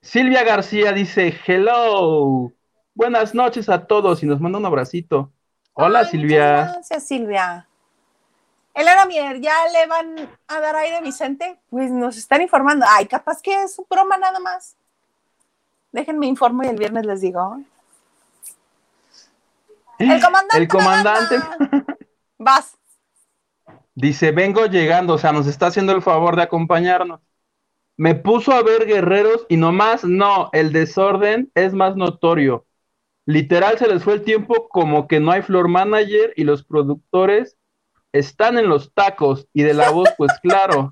[0.01, 2.53] Silvia García dice: Hello.
[2.93, 5.33] Buenas noches a todos y nos manda un abracito.
[5.73, 6.55] Hola, Ay, Silvia.
[6.73, 7.67] Gracias, Silvia.
[8.75, 11.57] Elena Mier, ¿ya le van a dar aire a Vicente?
[11.69, 12.85] Pues nos están informando.
[12.89, 14.75] Ay, capaz que es su broma nada más.
[15.93, 17.61] Déjenme informo y el viernes les digo.
[19.97, 20.57] El comandante.
[20.57, 21.35] El comandante.
[22.37, 22.77] Vas.
[23.95, 27.21] Dice: Vengo llegando, o sea, nos está haciendo el favor de acompañarnos.
[27.97, 32.65] me puso a ver guerreros y nomás no, el desorden es más notorio.
[33.25, 37.57] Literal se les fue el tiempo como que no hay floor manager y los productores
[38.15, 40.89] están en los tacos y de la voz, pues claro,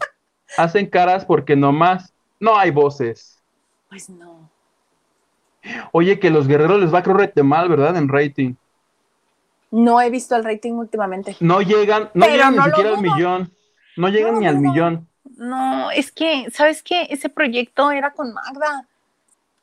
[0.57, 3.41] hacen caras porque nomás no hay voces.
[3.89, 4.49] Pues no.
[5.93, 7.95] Oye, que los guerreros les va a correr mal, ¿verdad?
[7.95, 8.55] En rating.
[9.71, 11.37] No he visto el rating últimamente.
[11.39, 13.51] No llegan, no Pero llegan no ni siquiera al millón.
[13.95, 15.07] No llegan No, ni al millón.
[15.37, 17.07] No, es que, ¿sabes qué?
[17.09, 18.85] Ese proyecto era con Magda.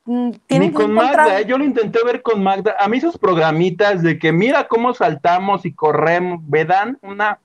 [0.05, 1.45] Mm, Ni con Magda, ¿eh?
[1.45, 2.75] yo lo intenté ver con Magda.
[2.79, 7.39] A mí esos programitas de que mira cómo saltamos y corremos, me dan una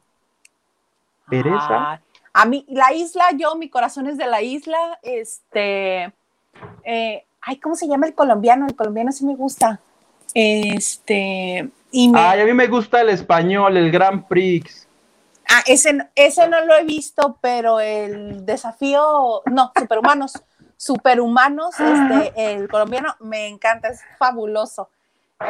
[1.28, 2.01] pereza.
[2.32, 4.98] A mí, la isla, yo, mi corazón es de la isla.
[5.03, 6.12] Este,
[6.85, 8.66] eh, ay, ¿cómo se llama el colombiano?
[8.66, 9.81] El colombiano sí me gusta.
[10.35, 14.86] Este, y me, Ay, a mí me gusta el español, el Grand Prix.
[15.48, 20.35] ah, ese, ese no lo he visto, pero el desafío, no, superhumanos,
[20.77, 24.90] superhumanos, este, el colombiano me encanta, es fabuloso.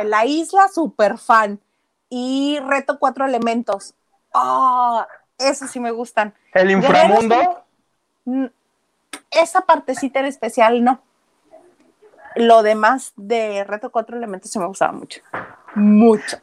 [0.05, 1.61] La isla, super fan.
[2.09, 3.94] Y reto cuatro elementos.
[4.32, 5.07] Ah,
[5.38, 6.34] esos sí me gustan.
[6.54, 7.64] El inframundo,
[9.30, 11.00] Esa partecita en especial, no.
[12.36, 15.20] Lo demás de Reto Cuatro Elementos sí me gustaba mucho.
[15.74, 16.38] Mucho.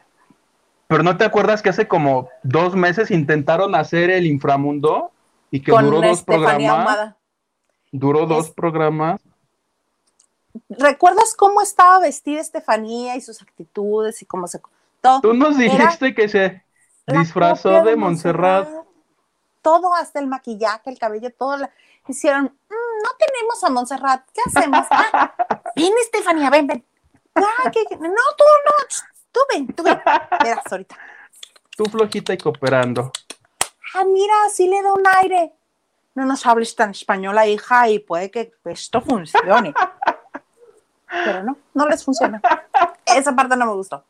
[0.88, 5.11] pero ¿no te acuerdas que hace como dos meses intentaron hacer el inframundo
[5.49, 7.15] y que Con duró dos Estefanía programas?
[7.91, 9.22] Duró dos Es- programas.
[10.70, 14.61] ¿Recuerdas cómo estaba vestida Estefanía y sus actitudes y cómo se...
[15.02, 16.64] Todo, Tú nos Era dijiste que se
[17.07, 18.68] disfrazó de Montserrat.
[19.64, 21.57] Todo, hasta el maquillaje, el cabello, todo.
[21.57, 21.72] la-
[22.07, 24.85] Hicieron, "Mm, no tenemos a Montserrat, ¿qué hacemos?
[24.91, 25.34] Ah,
[25.76, 26.85] ven, Estefanía, ven, ven.
[27.35, 28.88] Ah, no, tú no,
[29.31, 29.99] tú ven, tú ven.
[30.44, 30.95] Verás ahorita.
[31.76, 33.11] Tú flojita y cooperando.
[33.95, 35.53] Ah, mira, sí le da un aire.
[36.15, 39.73] No nos hables tan española, hija, y puede que esto funcione.
[41.26, 42.41] Pero no, no les funciona.
[43.06, 44.03] Esa parte no me gustó.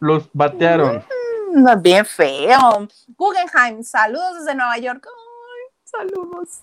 [0.00, 1.04] Los batearon.
[1.52, 2.88] No, bien feo.
[3.16, 5.06] Guggenheim, saludos desde Nueva York.
[5.06, 6.62] Ay, saludos.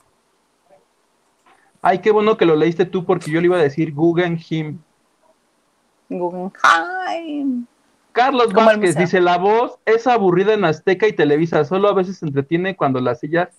[1.81, 4.79] Ay, qué bueno que lo leíste tú porque yo le iba a decir Guggenheim.
[6.09, 7.67] Guggenheim.
[8.11, 12.25] Carlos Vázquez dice, la voz es aburrida en Azteca y Televisa, solo a veces se
[12.25, 13.49] entretiene cuando las sillas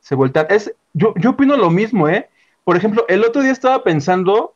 [0.00, 0.46] se voltean.
[0.50, 2.28] Es, yo, yo opino lo mismo, ¿eh?
[2.64, 4.55] Por ejemplo, el otro día estaba pensando,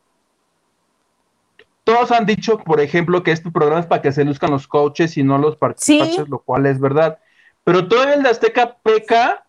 [1.83, 5.17] todos han dicho, por ejemplo, que este programa es para que se luzcan los coaches
[5.17, 6.23] y no los participantes, Sí.
[6.27, 7.19] lo cual es verdad.
[7.63, 9.45] Pero todavía el de Azteca peca.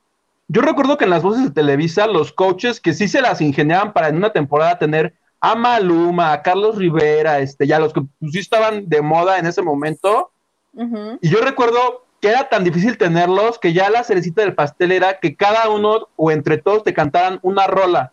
[0.49, 3.93] Yo recuerdo que en las voces de Televisa, los coaches que sí se las ingeniaban
[3.93, 8.33] para en una temporada tener a Maluma, a Carlos Rivera, este, ya los que pues,
[8.33, 10.31] sí estaban de moda en ese momento.
[11.21, 15.19] Y yo recuerdo que era tan difícil tenerlos que ya la cerecita del pastel era
[15.19, 18.13] que cada uno o entre todos te cantaran una rola.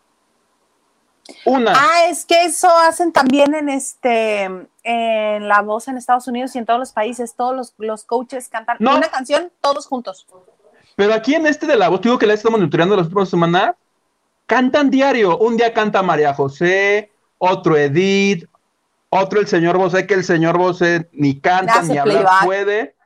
[1.44, 1.72] Una.
[1.74, 4.44] Ah, es que eso hacen también en este
[4.82, 7.34] en la voz en Estados Unidos y en todos los países.
[7.34, 8.96] Todos los, los coaches cantan No.
[8.96, 10.26] una canción todos juntos.
[10.96, 13.74] Pero aquí en este de la voz, digo que la estamos monitoreando las últimas semanas,
[14.46, 15.38] cantan diario.
[15.38, 18.46] Un día canta María José, otro Edith,
[19.08, 22.44] otro el señor Bosé, que el señor Bosé ni canta ni hablar playback.
[22.44, 22.96] puede.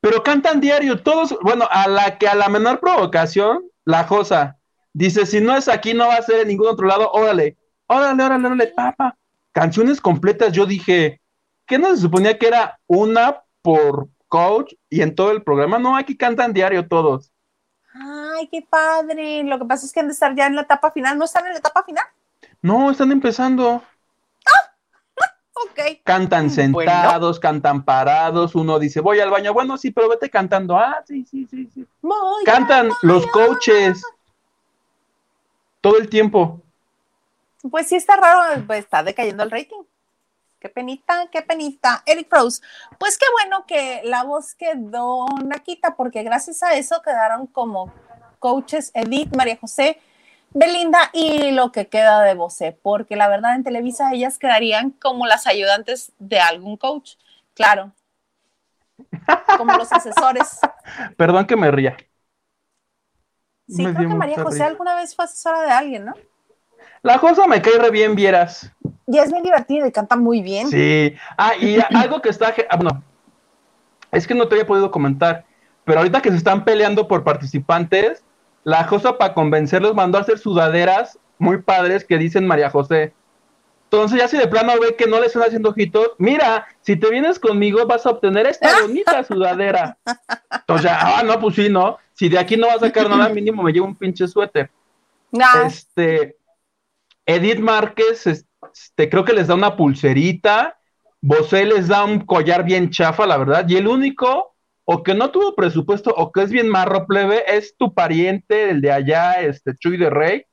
[0.00, 4.58] Pero cantan diario, todos, bueno, a la que a la menor provocación, la Josa
[4.92, 7.56] dice, si no es aquí, no va a ser en ningún otro lado, órale,
[7.86, 9.16] órale, órale, órale, papa.
[9.52, 11.20] Canciones completas, yo dije,
[11.66, 15.78] ¿qué no se suponía que era una por coach y en todo el programa?
[15.78, 17.30] No, aquí cantan diario todos.
[17.94, 19.42] Ay, qué padre.
[19.44, 21.18] Lo que pasa es que han de estar ya en la etapa final.
[21.18, 22.04] ¿No están en la etapa final?
[22.62, 23.82] No, están empezando.
[25.54, 26.00] Ok.
[26.02, 26.90] Cantan Bueno.
[26.90, 28.54] sentados, cantan parados.
[28.54, 29.52] Uno dice, voy al baño.
[29.52, 30.76] Bueno, sí, pero vete cantando.
[30.76, 31.86] Ah, sí, sí, sí, sí.
[32.00, 34.02] Voy Cantan los coaches
[35.82, 36.62] todo el tiempo.
[37.70, 39.82] Pues sí está raro, pues está decayendo el rating.
[40.58, 42.02] Qué penita, qué penita.
[42.06, 42.62] Eric Rose,
[42.98, 47.92] pues qué bueno que la voz quedó naquita, porque gracias a eso quedaron como
[48.38, 50.00] coaches Edith, María José,
[50.50, 55.26] Belinda y lo que queda de Bosé, porque la verdad en Televisa ellas quedarían como
[55.26, 57.14] las ayudantes de algún coach,
[57.54, 57.92] claro,
[59.56, 60.60] como los asesores.
[61.16, 61.96] Perdón que me ría.
[63.74, 64.66] Sí, Me creo que María José risa.
[64.66, 66.14] alguna vez fue asesora de alguien, ¿no?
[67.02, 68.70] La Josa me cae re bien, vieras.
[69.06, 70.68] Y es bien divertida y canta muy bien.
[70.68, 71.14] Sí.
[71.36, 72.54] Ah, y algo que está.
[72.70, 73.02] Ah, bueno,
[74.12, 75.44] es que no te había podido comentar,
[75.84, 78.22] pero ahorita que se están peleando por participantes,
[78.62, 83.12] la Josa para convencerlos mandó a hacer sudaderas muy padres que dicen María José.
[83.92, 87.10] Entonces, ya si de plano ve que no le están haciendo ojitos, mira, si te
[87.10, 89.98] vienes conmigo vas a obtener esta bonita sudadera.
[90.50, 91.98] Entonces, ya, ah, no, pues sí, ¿no?
[92.14, 94.70] Si de aquí no va a sacar nada, mínimo me llevo un pinche suéter.
[95.30, 96.36] Nah, Este,
[97.26, 100.78] Edith Márquez, este, creo que les da una pulserita.
[101.20, 103.68] Bosé les da un collar bien chafa, la verdad.
[103.68, 104.54] Y el único,
[104.86, 108.80] o que no tuvo presupuesto, o que es bien marro plebe, es tu pariente, el
[108.80, 110.46] de allá, este Chuy de Rey.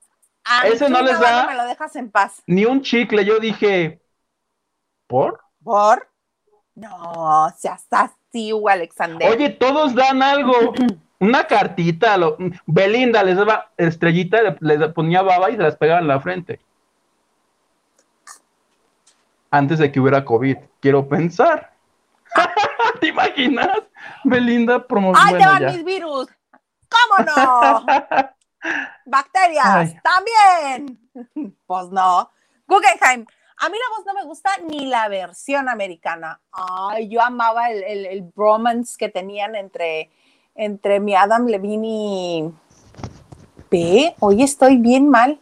[0.44, 2.42] A ese no les da- me lo dejas en paz.
[2.48, 3.24] Ni un chicle.
[3.26, 4.02] Yo dije,
[5.08, 5.42] ¿por?
[5.64, 6.08] ¿Por?
[6.76, 9.30] No, seas así, Alexander.
[9.30, 10.54] Oye, todos dan algo.
[11.20, 12.16] Una cartita.
[12.18, 16.20] lo- Belinda les daba estrellita, le- les ponía baba y se las pegaba en la
[16.22, 16.62] frente.
[19.52, 21.74] Antes de que hubiera COVID, quiero pensar.
[23.02, 23.70] ¿Te imaginas?
[24.24, 25.22] Belinda promoviendo.
[25.36, 26.28] ¡Ay, te van mis virus!
[26.90, 27.86] ¿Cómo no?
[29.10, 30.00] Bacterias, Ay.
[30.04, 31.00] también.
[31.68, 32.30] Pues no.
[32.68, 33.26] Guggenheim.
[33.62, 36.40] A mí la voz no me gusta ni la versión americana.
[36.52, 40.10] Ay, yo amaba el, el, el bromance que tenían entre,
[40.56, 42.54] entre mi Adam Levine y.
[43.70, 45.40] Ve, hoy estoy bien mal.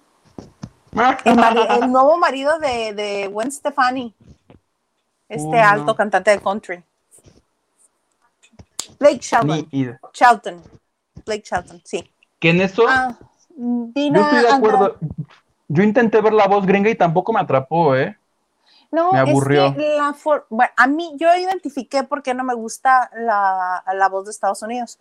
[1.25, 4.13] El, mari- el nuevo marido de, de Gwen Stefani.
[5.29, 5.63] Este Oh, no.
[5.69, 6.83] alto cantante de country.
[8.99, 10.63] Blake Shelton.
[11.25, 12.09] Blake Shelton, sí.
[12.39, 13.15] Que en eso, Ah,
[13.57, 14.97] yo estoy de anda- acuerdo.
[15.69, 18.17] Yo intenté ver la voz gringa y tampoco me atrapó, ¿eh?
[18.89, 19.65] No, Me aburrió.
[19.67, 23.83] es que la for- bueno, a mí yo identifiqué por qué no me gusta la,
[23.93, 24.97] la voz de Estados Unidos.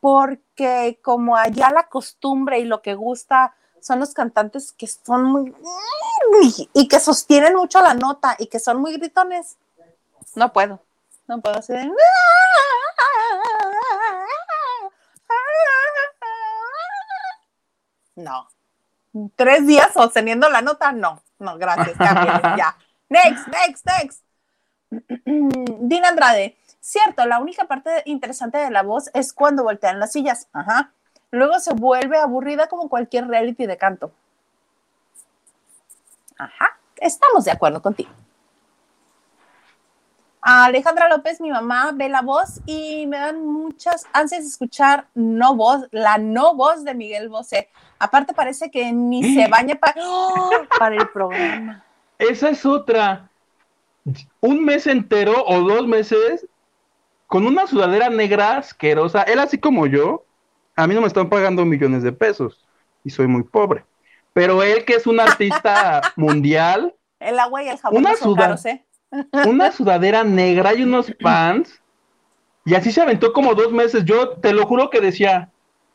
[0.00, 5.54] Porque como allá la costumbre y lo que gusta son los cantantes que son muy
[6.74, 9.56] y que sostienen mucho la nota y que son muy gritones.
[10.34, 10.80] No puedo.
[11.26, 11.90] No puedo hacer.
[18.16, 18.48] No.
[19.36, 21.22] Tres días sosteniendo la nota, no.
[21.38, 21.96] No, gracias.
[21.98, 22.76] ya.
[23.08, 24.24] Next, next, next.
[25.80, 26.56] Dina Andrade.
[26.80, 30.48] Cierto, la única parte interesante de la voz es cuando voltean las sillas.
[30.52, 30.92] Ajá.
[31.30, 34.12] Luego se vuelve aburrida como cualquier reality de canto.
[36.38, 36.78] Ajá.
[36.96, 38.10] Estamos de acuerdo contigo.
[40.46, 45.56] Alejandra López, mi mamá, ve la voz y me dan muchas ansias de escuchar no
[45.56, 47.70] voz, la no voz de Miguel Bosé.
[47.98, 50.50] Aparte parece que ni se baña para, ¡Oh!
[50.78, 51.82] para el programa.
[52.18, 53.30] Esa es otra.
[54.40, 56.46] Un mes entero o dos meses
[57.26, 59.22] con una sudadera negra asquerosa.
[59.22, 60.26] Él así como yo,
[60.76, 62.66] a mí no me están pagando millones de pesos
[63.02, 63.86] y soy muy pobre.
[64.34, 68.34] Pero él que es un artista mundial, El agua y el jabón Una no son
[68.34, 68.84] caros, ¿eh?
[69.46, 71.80] Una sudadera negra y unos pants.
[72.64, 74.04] Y así se aventó como dos meses.
[74.04, 75.50] Yo te lo juro que decía,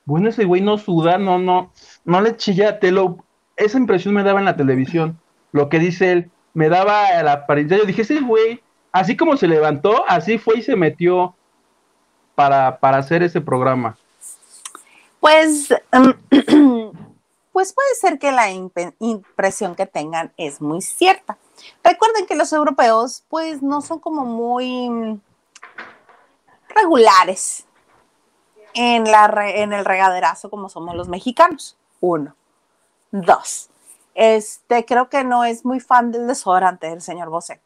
[0.05, 1.71] bueno, ese güey no suda, no, no,
[2.05, 2.79] no le chilla.
[2.79, 3.23] Te lo,
[3.55, 5.19] esa impresión me daba en la televisión.
[5.51, 7.77] Lo que dice él, me daba la apariencia.
[7.77, 11.35] Yo dije, ese güey, así como se levantó, así fue y se metió
[12.35, 13.97] para, para hacer ese programa.
[15.19, 16.13] Pues, em,
[17.51, 18.49] pues puede ser que la
[18.99, 21.37] impresión que tengan es muy cierta.
[21.83, 25.19] Recuerden que los europeos, pues, no son como muy
[26.69, 27.65] regulares
[28.73, 31.77] en, la re- en el regaderazo como somos los mexicanos.
[31.99, 32.35] Uno.
[33.11, 33.69] Dos.
[34.13, 37.61] Este, creo que no es muy fan del desodorante del señor Bosé.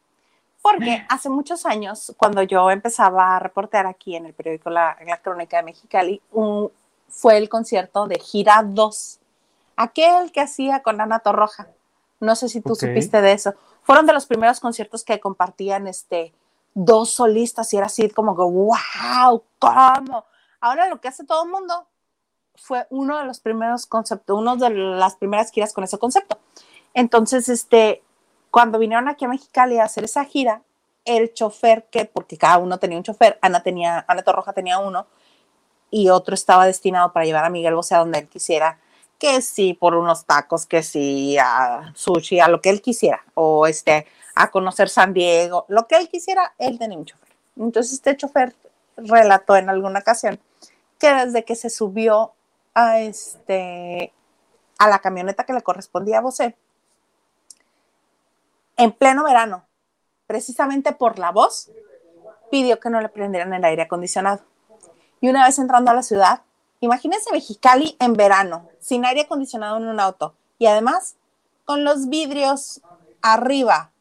[0.62, 5.18] Porque hace muchos años, cuando yo empezaba a reportear aquí en el periódico La, La
[5.18, 6.72] Crónica de Mexicali, un-
[7.10, 9.20] fue el concierto de Gira 2,
[9.76, 11.68] aquel que hacía con Ana Torroja.
[12.20, 13.54] No sé si tú supiste de eso.
[13.84, 16.34] Fueron de los primeros conciertos que compartían este,
[16.74, 20.26] dos solistas y era así como que, wow, ¿cómo?
[20.60, 21.88] Ahora lo que hace todo el mundo
[22.56, 26.40] fue uno de los primeros conceptos, uno de las primeras giras con ese concepto.
[26.94, 28.04] Entonces, este,
[28.52, 30.62] cuando vinieron aquí a Mexicali a hacer esa gira,
[31.06, 35.08] el chofer que, porque cada uno tenía un chofer, Ana tenía, Ana Torroja tenía uno,
[35.90, 38.80] y otro estaba destinado para llevar a Miguel Bosé a donde él quisiera,
[39.20, 43.68] que sí por unos tacos, que sí a sushi, a lo que él quisiera, o
[43.68, 47.30] este, a conocer San Diego, lo que él quisiera, él tenía un chofer.
[47.58, 48.56] Entonces este chofer
[48.98, 50.40] relató en alguna ocasión
[51.00, 52.34] que desde que se subió
[52.74, 54.14] a este
[54.80, 56.58] a la camioneta que le correspondía a Bosé,
[58.76, 59.66] en pleno verano,
[60.28, 61.70] precisamente por la voz,
[62.50, 64.42] pidió que no le prendieran el aire acondicionado.
[65.22, 66.42] Y una vez entrando a la ciudad,
[66.84, 71.16] imagínense Mexicali en verano, sin aire acondicionado en un auto y además
[71.64, 72.82] con los vidrios
[73.22, 73.92] arriba,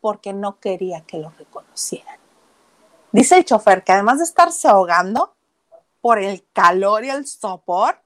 [0.00, 2.18] porque no quería que lo reconocieran.
[3.10, 5.34] Dice el chofer que además de estarse ahogando
[6.00, 7.98] por el calor y el sopor,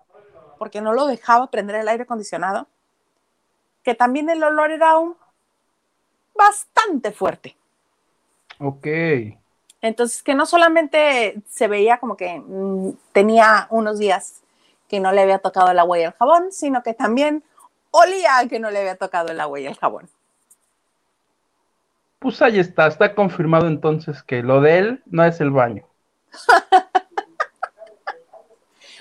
[0.59, 2.66] porque no lo dejaba prender el aire acondicionado,
[3.82, 5.16] que también el olor era aún
[6.35, 7.56] bastante fuerte.
[8.59, 8.86] Ok.
[9.80, 14.42] Entonces, que no solamente se veía como que mm, tenía unos días
[14.88, 17.44] que no le había tocado el agua y el jabón, sino que también
[17.90, 20.09] olía que no le había tocado el agua y el jabón.
[22.18, 25.84] Pues ahí está, está confirmado entonces que lo de él no es el baño.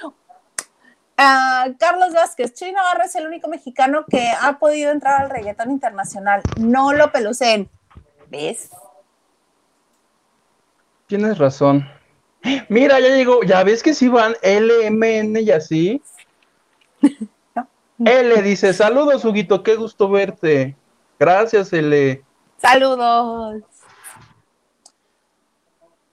[0.04, 0.12] Uh,
[1.80, 6.44] Carlos Vázquez, Chuy Navarro es el único mexicano que ha podido entrar al reggaetón internacional.
[6.60, 7.70] No lo pelucen.
[8.30, 8.70] ¿Ves?
[11.08, 11.88] Tienes razón.
[12.70, 16.02] Mira, ya llegó, ya ves que si van LMN y así.
[18.06, 20.76] L dice, saludos, Huguito, qué gusto verte.
[21.20, 22.24] Gracias, L.
[22.58, 23.64] Saludos.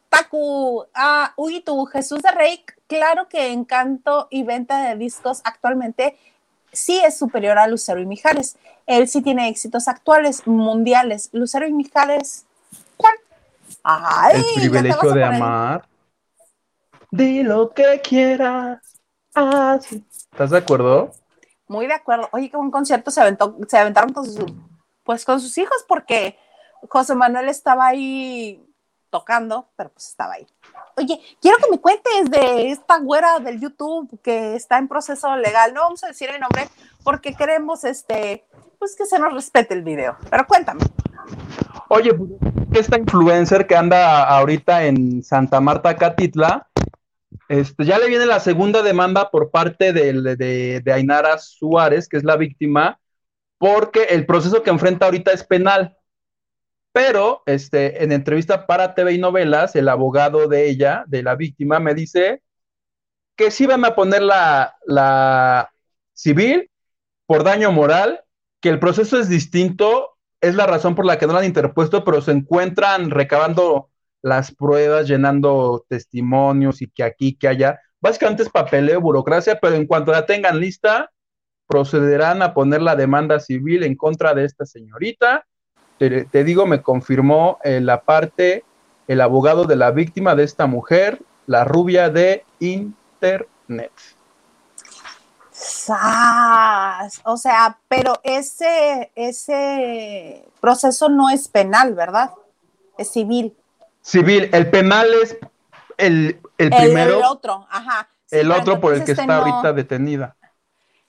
[0.09, 6.17] Taku, ah, Huguito, Jesús de Rey, claro que en canto y venta de discos actualmente
[6.73, 8.57] sí es superior a Lucero y Mijares.
[8.87, 11.31] Él sí tiene éxitos actuales, mundiales.
[11.33, 12.47] Lucero y Mijares.
[13.85, 15.87] Ay, El privilegio de amar.
[17.11, 18.81] Di lo que quieras.
[19.35, 20.05] Ah, sí.
[20.33, 21.13] ¿Estás de acuerdo?
[21.69, 22.29] Muy de acuerdo.
[22.33, 24.47] Oye, que un concierto se, aventó, se aventaron con sus,
[25.05, 26.39] pues con sus hijos porque
[26.89, 28.67] José Manuel estaba ahí
[29.11, 30.47] tocando, pero pues estaba ahí.
[30.97, 35.75] Oye, quiero que me cuentes de esta güera del YouTube que está en proceso legal.
[35.75, 36.69] No vamos a decir el nombre
[37.03, 38.45] porque queremos este,
[38.79, 40.17] pues que se nos respete el video.
[40.31, 40.83] Pero cuéntame.
[41.89, 42.31] Oye, pues,
[42.73, 46.69] esta influencer que anda ahorita en Santa Marta, Catitla,
[47.49, 52.17] este, ya le viene la segunda demanda por parte de, de, de Ainara Suárez, que
[52.17, 52.99] es la víctima,
[53.59, 55.97] porque el proceso que enfrenta ahorita es penal.
[56.95, 61.81] Pero este, en entrevista para TV y novelas, el abogado de ella, de la víctima,
[61.81, 62.41] me dice
[63.35, 65.73] que sí van a poner la, la
[66.13, 66.71] civil
[67.27, 68.23] por daño moral,
[68.61, 72.05] que el proceso es distinto, es la razón por la que no la han interpuesto,
[72.05, 73.91] pero se encuentran recabando
[74.23, 77.81] las pruebas, llenando testimonios y que aquí, que allá.
[78.01, 81.11] Básicamente es papeleo, burocracia, pero en cuanto la tengan lista,
[81.67, 85.45] procederán a poner la demanda civil en contra de esta señorita
[85.99, 88.65] te, te digo, me confirmó eh, la parte,
[89.09, 93.93] el abogado de la víctima de esta mujer, la rubia de Internet.
[95.51, 97.21] ¡Sas!
[97.25, 102.33] O sea, pero ese, ese proceso no es penal, ¿verdad?
[102.99, 103.57] Es civil.
[104.03, 105.37] Civil, el penal es
[105.97, 107.19] el, el primero.
[107.19, 108.09] El otro, ajá.
[108.27, 110.37] Sí, el otro por el que está este no- ahorita detenida.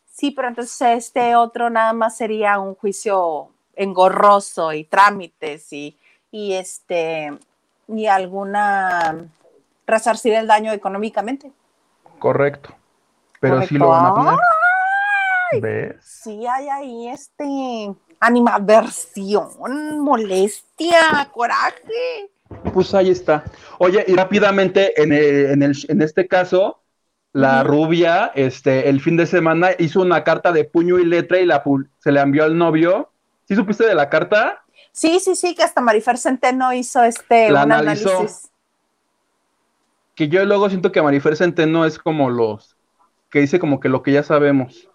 [0.05, 5.97] Sí, pero entonces este otro nada más sería un juicio engorroso y trámites y,
[6.31, 7.33] y este
[7.87, 9.15] y alguna
[9.85, 11.51] resarcir el daño económicamente.
[12.19, 12.73] Correcto.
[13.39, 14.39] Pero sí lo van a poner.
[15.61, 15.95] ¿Ves?
[16.03, 22.29] Sí hay ahí este animadversión, molestia, coraje.
[22.73, 23.43] Pues ahí está.
[23.77, 26.81] Oye, y rápidamente, en, el- en, el- en este caso,
[27.33, 31.45] la rubia, este, el fin de semana hizo una carta de puño y letra y
[31.45, 31.63] la
[31.99, 33.11] se la envió al novio.
[33.47, 34.63] ¿Sí supiste de la carta?
[34.91, 38.09] Sí, sí, sí, que hasta Marifer Centeno hizo este La un analizó.
[38.09, 38.49] análisis.
[40.15, 42.75] Que yo luego siento que Marifer Centeno es como los
[43.29, 44.89] que dice como que lo que ya sabemos.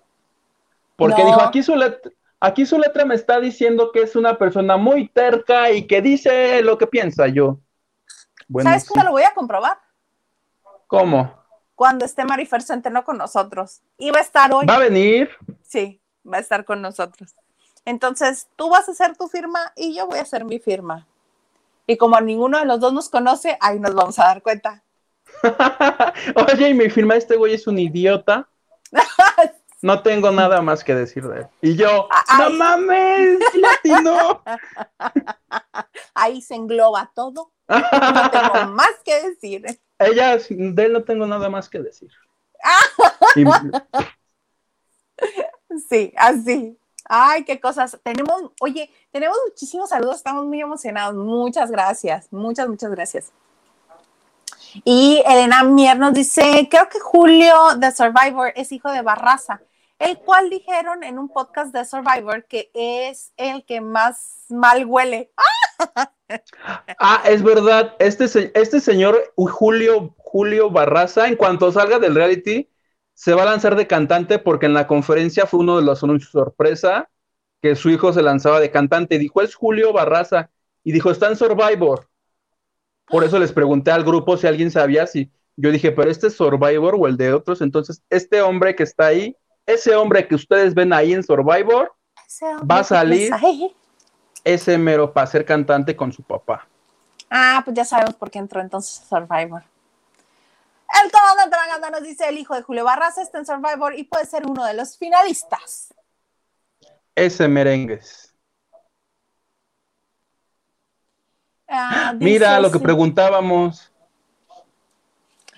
[0.97, 1.27] Porque No.
[1.29, 5.09] dijo, aquí su, let- aquí su letra me está diciendo que es una persona muy
[5.09, 7.59] terca y que dice lo que piensa yo.
[8.49, 8.89] Bueno, ¿Sabes sí.
[8.89, 9.79] cómo lo voy a comprobar?
[10.87, 11.39] ¿Cómo?
[11.75, 13.83] Cuando esté Marifer Centeno con nosotros.
[13.99, 14.67] Y va a estar hoy.
[14.67, 15.31] ¿Va a venir?
[15.63, 17.35] Sí, va a estar con nosotros.
[17.85, 21.07] Entonces, tú vas a hacer tu firma y yo voy a hacer mi firma.
[21.87, 24.83] Y como ninguno de los dos nos conoce, ahí nos vamos a dar cuenta.
[26.53, 28.49] Oye, y mi firma, este güey es un idiota.
[29.83, 31.47] No tengo nada más que decir de él.
[31.63, 32.39] Y yo, Ay.
[32.39, 34.43] no mames, latino.
[36.13, 37.51] Ahí se engloba todo.
[37.67, 39.65] No tengo más que decir.
[39.99, 42.11] Ella, de él no tengo nada más que decir.
[43.37, 43.45] Y-
[45.89, 46.79] Sí, así.
[47.13, 47.99] Ay, qué cosas.
[48.05, 51.17] Tenemos, oye, tenemos muchísimos saludos, estamos muy emocionados.
[51.17, 53.33] Muchas gracias, muchas, muchas gracias.
[54.85, 59.61] Y Elena Mier nos dice, creo que Julio de Survivor es hijo de Barraza,
[59.99, 65.33] el cual dijeron en un podcast de Survivor que es el que más mal huele.
[67.01, 72.69] Ah, es verdad, este, este señor Julio, Julio Barraza, en cuanto salga del reality,
[73.21, 76.33] se va a lanzar de cantante porque en la conferencia fue uno de los anuncios
[76.33, 77.11] sorpresa
[77.61, 80.49] que su hijo se lanzaba de cantante dijo, es Julio Barraza.
[80.83, 82.09] Y dijo, está en Survivor.
[83.05, 85.31] Por eso les pregunté al grupo si alguien sabía si.
[85.57, 87.61] Yo dije, pero este es Survivor o el de otros.
[87.61, 89.37] Entonces, este hombre que está ahí,
[89.67, 91.93] ese hombre que ustedes ven ahí en Survivor,
[92.71, 93.31] Va a salir.
[94.45, 96.67] ese mero para ser cantante con su papá.
[97.29, 99.63] Ah, pues ya sabemos por qué entró entonces Survivor.
[101.05, 104.27] El comandante Maganda nos dice el hijo de Julio Barraza está en Survivor y puede
[104.27, 105.95] ser uno de los finalistas.
[107.15, 108.35] Ese merengues.
[111.69, 112.85] Ah, Mira lo que sí.
[112.85, 113.93] preguntábamos.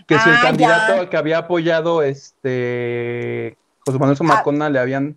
[0.06, 1.10] Que si el Ah, candidato ya.
[1.10, 3.56] que había apoyado este
[3.86, 5.16] José Manuel Zamacona le habían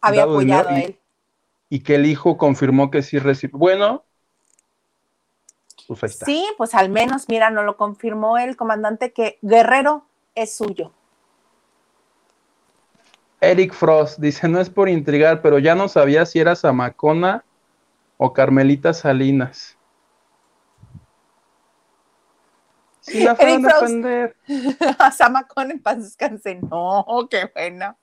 [0.00, 1.00] había dado dinero apoyado a y- él.
[1.70, 3.58] y que el hijo confirmó que sí recibió.
[3.58, 4.04] Bueno,
[5.86, 6.26] pues ahí está.
[6.26, 10.04] Sí, pues al menos, mira, nos lo confirmó el comandante que Guerrero
[10.34, 10.92] es suyo.
[13.40, 17.44] Eric Frost dice, no es por intrigar, pero ya no sabía si era Zamacona
[18.16, 19.76] o Carmelita Salinas.
[23.00, 23.82] Si la fueron a Frost.
[23.82, 24.36] defender.
[24.98, 26.56] A Samacón en paz descanse.
[26.56, 27.96] No, qué bueno.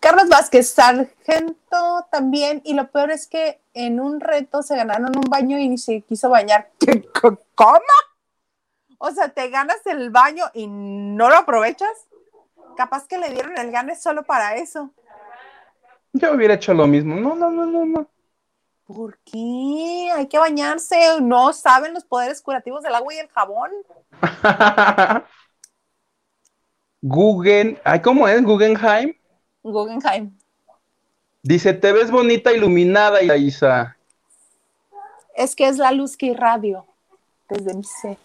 [0.00, 5.28] Carlos Vázquez, sargento también, y lo peor es que en un reto se ganaron un
[5.30, 6.70] baño y ni se quiso bañar.
[6.78, 7.78] ¿Qué- co- ¿Cómo?
[8.98, 11.90] O sea, te ganas el baño y no lo aprovechas.
[12.76, 14.90] Capaz que le dieron el gane solo para eso.
[16.12, 17.16] Yo hubiera hecho lo mismo.
[17.16, 18.06] No, no, no, no, no.
[18.86, 20.10] ¿Por qué?
[20.14, 21.20] Hay que bañarse.
[21.20, 23.70] No saben los poderes curativos del agua y el jabón.
[27.02, 28.42] Guggen, ay, ¿cómo es?
[28.42, 29.14] Guggenheim.
[29.72, 30.36] Guggenheim.
[31.42, 33.96] Dice, te ves bonita iluminada, Isa.
[35.34, 36.86] Es que es la luz que irradio
[37.48, 38.16] desde mi ser.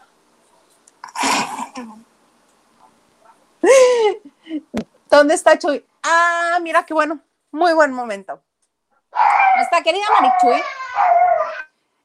[5.10, 5.84] ¿Dónde está Chuy?
[6.04, 7.20] Ah, mira qué bueno.
[7.52, 8.42] Muy buen momento.
[9.56, 10.62] Nuestra querida Marichuy.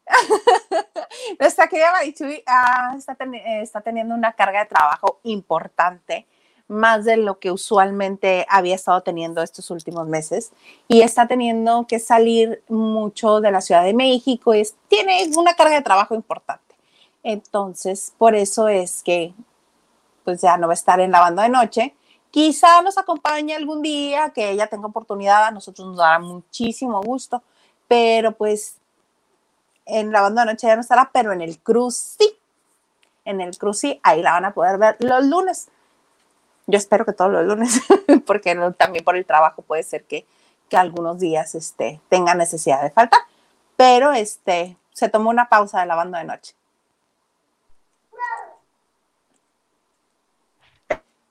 [1.38, 6.26] Nuestra querida Marichuy ah, está, ten- eh, está teniendo una carga de trabajo importante,
[6.68, 10.52] más de lo que usualmente había estado teniendo estos últimos meses.
[10.88, 14.54] Y está teniendo que salir mucho de la Ciudad de México.
[14.54, 16.74] Es, tiene una carga de trabajo importante.
[17.22, 19.34] Entonces, por eso es que
[20.24, 21.94] pues ya no va a estar en la banda de noche.
[22.30, 27.42] Quizá nos acompañe algún día, que ella tenga oportunidad, a nosotros nos dará muchísimo gusto,
[27.86, 28.78] pero pues
[29.86, 32.36] en la banda de noche ya no estará, pero en el cruz sí.
[33.24, 35.68] En el cruz sí, ahí la van a poder ver los lunes.
[36.66, 37.80] Yo espero que todos los lunes,
[38.26, 40.26] porque no- también por el trabajo puede ser que,
[40.68, 43.20] que algunos días este, tenga necesidad de faltar,
[43.76, 46.54] pero este, se tomó una pausa de la banda de noche.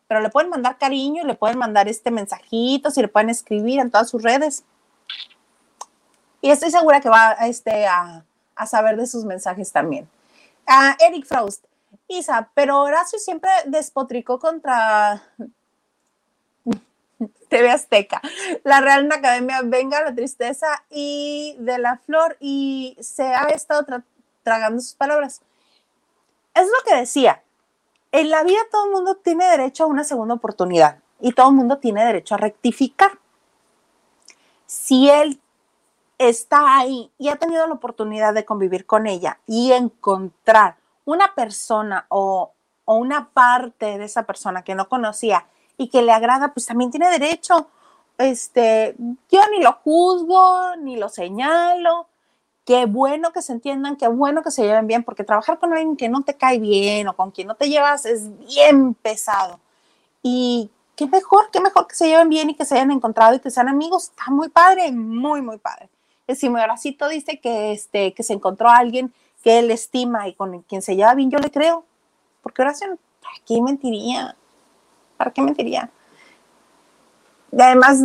[0.08, 3.90] pero le pueden mandar cariño le pueden mandar este mensajitos y le pueden escribir en
[3.90, 4.64] todas sus redes.
[6.40, 8.24] Y estoy segura que va este, a,
[8.56, 10.08] a saber de sus mensajes también.
[10.68, 11.66] Ah, Eric Frost,
[12.08, 15.24] Isa, pero Horacio siempre despotricó contra
[17.50, 18.22] TV Azteca,
[18.64, 24.04] la Real Academia Venga la Tristeza y de la Flor y se ha estado tra-
[24.44, 25.42] tragando sus palabras.
[26.54, 27.44] Es lo que decía,
[28.12, 31.56] en la vida todo el mundo tiene derecho a una segunda oportunidad y todo el
[31.56, 33.12] mundo tiene derecho a rectificar.
[34.66, 35.40] Si él
[36.18, 42.06] está ahí y ha tenido la oportunidad de convivir con ella y encontrar una persona
[42.10, 42.54] o,
[42.86, 45.46] o una parte de esa persona que no conocía
[45.78, 47.68] y que le agrada, pues también tiene derecho.
[48.18, 48.96] Este,
[49.32, 52.08] yo ni lo juzgo, ni lo señalo.
[52.66, 55.98] Qué bueno que se entiendan, qué bueno que se lleven bien, porque trabajar con alguien
[55.98, 59.60] que no te cae bien o con quien no te llevas es bien pesado.
[60.22, 63.40] Y qué mejor, qué mejor que se lleven bien y que se hayan encontrado y
[63.40, 64.10] que sean amigos.
[64.10, 65.90] Está muy padre, muy, muy padre.
[66.26, 69.14] El si mi Horacito dice que, este, que se encontró a alguien
[69.44, 71.86] que él estima y con quien se lleva bien, yo le creo.
[72.42, 74.36] Porque Horacio, ¿para qué mentiría?
[75.18, 75.92] ¿Para qué mentiría?
[77.52, 78.00] Y además,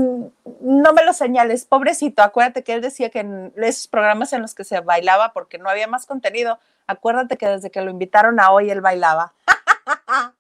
[0.61, 2.23] no me lo señales, pobrecito.
[2.23, 5.71] Acuérdate que él decía que en esos programas en los que se bailaba, porque no
[5.71, 9.33] había más contenido, acuérdate que desde que lo invitaron a hoy, él bailaba.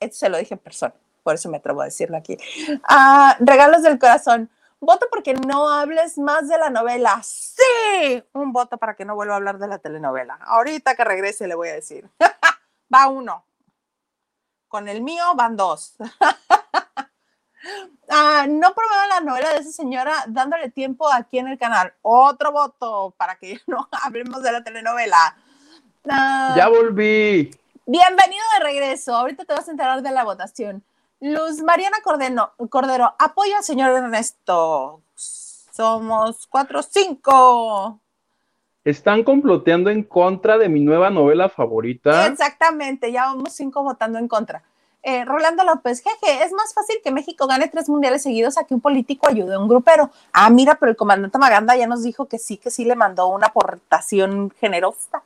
[0.00, 0.92] Esto se lo dije en persona,
[1.22, 2.36] por eso me atrevo a decirlo aquí.
[2.86, 4.50] Ah, regalos del corazón.
[4.86, 7.20] Voto porque no hables más de la novela.
[7.20, 10.38] Sí, un voto para que no vuelva a hablar de la telenovela.
[10.42, 12.08] Ahorita que regrese le voy a decir.
[12.94, 13.44] Va uno.
[14.68, 15.96] Con el mío van dos.
[18.08, 21.92] Ah, no promuevan la novela de esa señora dándole tiempo aquí en el canal.
[22.02, 25.36] Otro voto para que no hablemos de la telenovela.
[26.08, 27.50] Ah, Ya volví.
[27.84, 29.16] Bienvenido de regreso.
[29.16, 30.84] Ahorita te vas a enterar de la votación.
[31.26, 35.02] Luz Mariana Cordero, Cordero apoya al señor Ernesto.
[35.16, 37.98] Somos cuatro, cinco.
[38.84, 42.28] Están comploteando en contra de mi nueva novela favorita.
[42.28, 44.62] Exactamente, ya vamos cinco votando en contra.
[45.02, 48.74] Eh, Rolando López, jeje, es más fácil que México gane tres mundiales seguidos a que
[48.74, 50.10] un político ayude a un grupero.
[50.32, 53.26] Ah, mira, pero el comandante Maganda ya nos dijo que sí, que sí le mandó
[53.26, 55.24] una aportación generosa.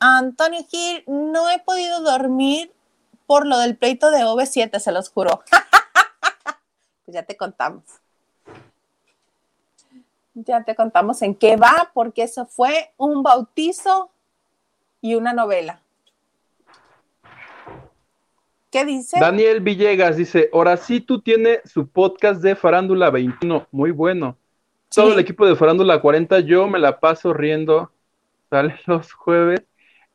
[0.00, 2.72] Antonio Gil, no he podido dormir
[3.28, 5.42] por lo del pleito de OV7, se los juro.
[7.04, 7.84] pues ya te contamos.
[10.32, 14.10] Ya te contamos en qué va, porque eso fue un bautizo
[15.02, 15.82] y una novela.
[18.70, 19.20] ¿Qué dice?
[19.20, 24.38] Daniel Villegas dice, ahora sí tú tienes su podcast de Farándula 21, muy bueno.
[24.88, 27.92] Todo el equipo de Farándula 40, yo me la paso riendo,
[28.48, 29.67] sale los jueves.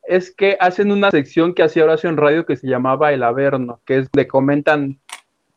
[0.06, 3.80] Es que hacen una sección que hacía Horacio en radio que se llamaba El Averno,
[3.86, 5.00] que es le comentan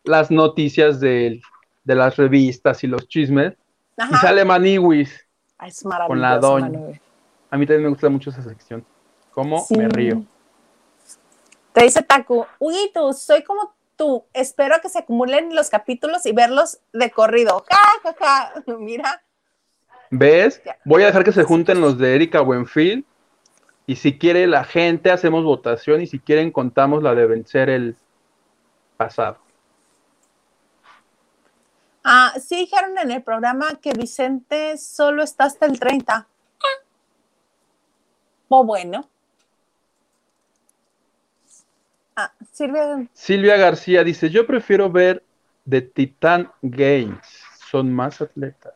[0.04, 1.42] las noticias de,
[1.84, 3.54] de las revistas y los chismes.
[3.98, 5.28] Y sale Maniwis.
[5.66, 6.08] Es maravilloso.
[6.08, 6.70] con la doña.
[6.70, 7.02] Manuel.
[7.50, 8.86] A mí también me gusta mucho esa sección.
[9.32, 9.78] ¿Cómo Sí.
[9.78, 10.24] me río?
[11.74, 14.24] Te dice Taku, Huguito, soy como tú.
[14.34, 17.64] Espero que se acumulen los capítulos y verlos de corrido.
[17.70, 18.64] Ja, ja, ja.
[18.80, 19.22] Mira,
[20.10, 20.62] ¿Ves?
[20.86, 23.06] Voy a dejar que se junten los de Erika Buenfil.
[23.90, 26.02] Y si quiere la gente, hacemos votación.
[26.02, 27.96] Y si quieren, contamos la de vencer el
[28.98, 29.38] pasado.
[32.04, 36.28] ah, sí dijeron en el programa que Vicente solo está hasta el 30.
[38.50, 39.10] O bueno.
[42.16, 45.24] Ah, Silvia, Silvia García dice: Yo prefiero ver
[45.64, 47.26] de Titan Games.
[47.70, 48.74] Son más atletas.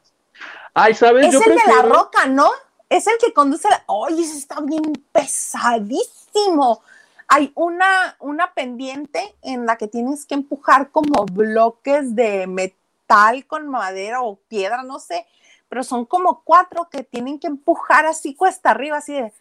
[0.73, 1.27] Ay, ¿sabes?
[1.27, 2.49] es Yo el de la roca, ¿no?
[2.91, 3.81] Es el que conduce la...
[3.85, 6.83] ¡Oye, está bien pesadísimo!
[7.29, 13.69] Hay una, una pendiente en la que tienes que empujar como bloques de metal con
[13.69, 15.25] madera o piedra, no sé,
[15.69, 19.31] pero son como cuatro que tienen que empujar así cuesta arriba, así de...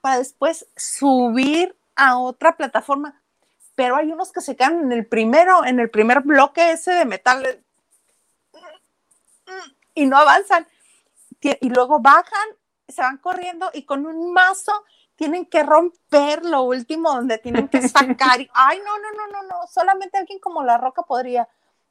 [0.00, 3.22] para después subir a otra plataforma.
[3.76, 7.04] Pero hay unos que se quedan en el primero, en el primer bloque ese de
[7.04, 7.62] metal
[9.94, 10.66] y no avanzan.
[11.42, 12.48] Y luego bajan,
[12.88, 14.72] se van corriendo y con un mazo
[15.16, 18.40] tienen que romper lo último donde tienen que sacar.
[18.40, 19.66] y- Ay, no, no, no, no, no.
[19.68, 21.48] Solamente alguien como La Roca podría.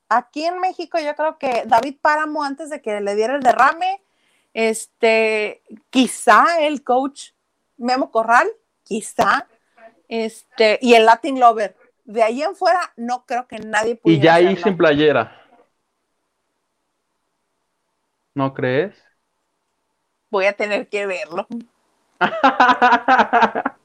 [0.08, 4.04] Aquí en México yo creo que David Páramo antes de que le diera el derrame,
[4.54, 5.62] este,
[5.92, 7.32] quizá el coach
[7.78, 8.48] Memo Corral,
[8.84, 9.48] quizá,
[10.08, 11.78] este, y el Latin Lover.
[12.06, 14.20] De ahí en fuera no creo que nadie pudiera.
[14.20, 15.36] Y ya ahí sin playera.
[18.34, 18.96] ¿No crees?
[20.30, 21.48] Voy a tener que verlo.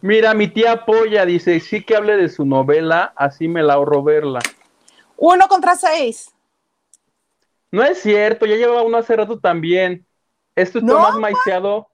[0.00, 4.02] Mira, mi tía Polla dice, sí que hable de su novela, así me la ahorro
[4.02, 4.40] verla.
[5.16, 6.32] Uno contra seis.
[7.70, 10.06] No es cierto, ya llevaba uno hace rato también.
[10.54, 11.88] Esto está No, más maiceado.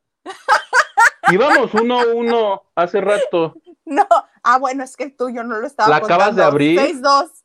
[1.31, 3.55] Íbamos uno a uno hace rato.
[3.85, 4.07] No,
[4.45, 6.79] ah, bueno, es que el tuyo no lo estaba ¿La acabas de abrir?
[6.79, 7.42] Seis, dos.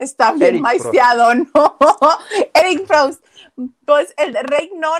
[0.00, 0.82] Está bien Eric
[1.54, 1.76] ¿no?
[2.54, 3.22] Eric Frost.
[3.84, 4.90] Pues el Rey no,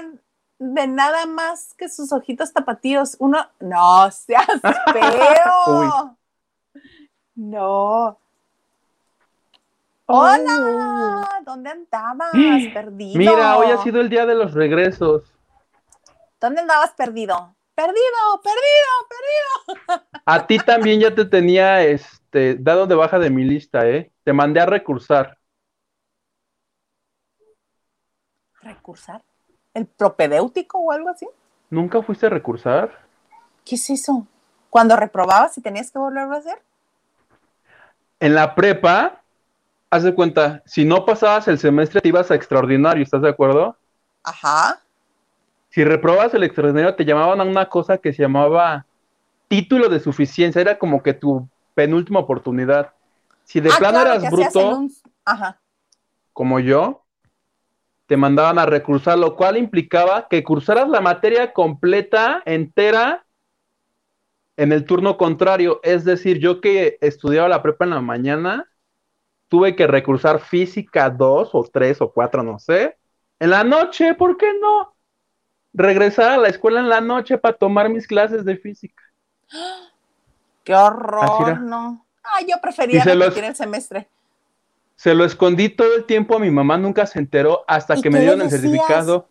[0.59, 3.16] de nada más que sus ojitos tapatíos.
[3.18, 4.47] Uno, no seas
[4.93, 6.16] feo.
[7.35, 8.18] no.
[10.05, 12.31] Hola, ¿dónde andabas?
[12.74, 13.18] Perdido.
[13.18, 15.22] Mira, hoy ha sido el día de los regresos.
[16.39, 17.55] ¿Dónde andabas perdido?
[17.74, 20.05] Perdido, perdido, perdido.
[20.27, 22.19] A ti también ya te tenía este
[22.59, 24.11] dado de baja de mi lista, ¿eh?
[24.24, 25.39] Te mandé a recursar.
[28.62, 29.23] ¿Recursar?
[29.74, 31.27] ¿El propedéutico o algo así?
[31.70, 32.90] ¿Nunca fuiste a recursar?
[33.65, 34.27] ¿Qué es eso?
[34.69, 36.62] Cuando reprobabas y tenías que volverlo a hacer.
[38.19, 39.23] En la prepa,
[39.89, 43.77] haz de cuenta, si no pasabas el semestre te ibas a extraordinario, ¿estás de acuerdo?
[44.23, 44.81] Ajá.
[45.70, 48.85] Si reprobabas el extraordinario te llamaban a una cosa que se llamaba
[49.48, 51.48] título de suficiencia, era como que tu
[51.81, 52.93] penúltima oportunidad.
[53.44, 54.93] Si de Ah, plano claro, eras bruto, en un-
[55.24, 55.62] Ajá.
[56.35, 57.07] como yo,
[58.07, 63.24] te mandaban a recursar, lo cual implicaba que cursaras la materia completa, entera,
[64.59, 65.81] en el turno contrario.
[65.82, 68.69] Es decir, yo que estudiaba la prepa en la mañana,
[69.48, 72.98] tuve que recursar física 2 o 3 o 4, no sé.
[73.39, 74.94] En la noche, ¿por qué no?
[75.73, 79.02] Regresar a la escuela en la noche para tomar mis clases de física.
[80.70, 82.06] Qué horror, no.
[82.22, 84.09] Ah, yo prefería los- repetir el semestre.
[84.94, 88.10] Se lo escondí todo el tiempo a mi mamá, nunca se enteró hasta ¿Y que
[88.10, 89.26] me dieron el certificado.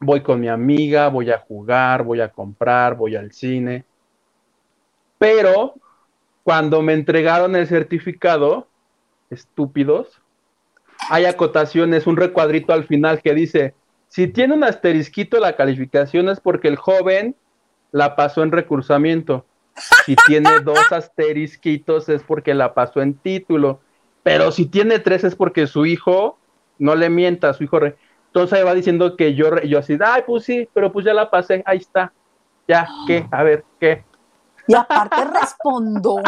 [0.00, 3.84] Voy con mi amiga, voy a jugar, voy a comprar, voy al cine.
[5.18, 5.74] Pero
[6.42, 8.68] cuando me entregaron el certificado,
[9.28, 10.22] estúpidos,
[11.10, 13.74] hay acotaciones, un recuadrito al final que dice,
[14.08, 17.36] si tiene un asterisquito la calificación es porque el joven
[17.90, 19.44] la pasó en recursamiento.
[20.06, 23.80] Si tiene dos asterisquitos es porque la pasó en título.
[24.22, 26.38] Pero si tiene tres es porque su hijo,
[26.78, 27.78] no le mienta, su hijo...
[27.80, 27.96] re-
[28.26, 31.30] Entonces ahí va diciendo que yo, yo así, ay, pues sí, pero pues ya la
[31.30, 32.12] pasé, ahí está.
[32.68, 33.26] Ya, ¿qué?
[33.30, 34.04] A ver, ¿qué?
[34.68, 36.22] Y aparte respondón.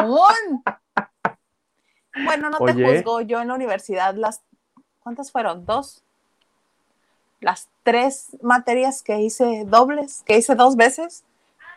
[2.25, 3.21] Bueno, no te juzgo.
[3.21, 4.43] Yo en la universidad, las,
[5.01, 5.65] ¿cuántas fueron?
[5.65, 6.03] ¿Dos?
[7.41, 11.25] Las tres materias que hice dobles, que hice dos veces,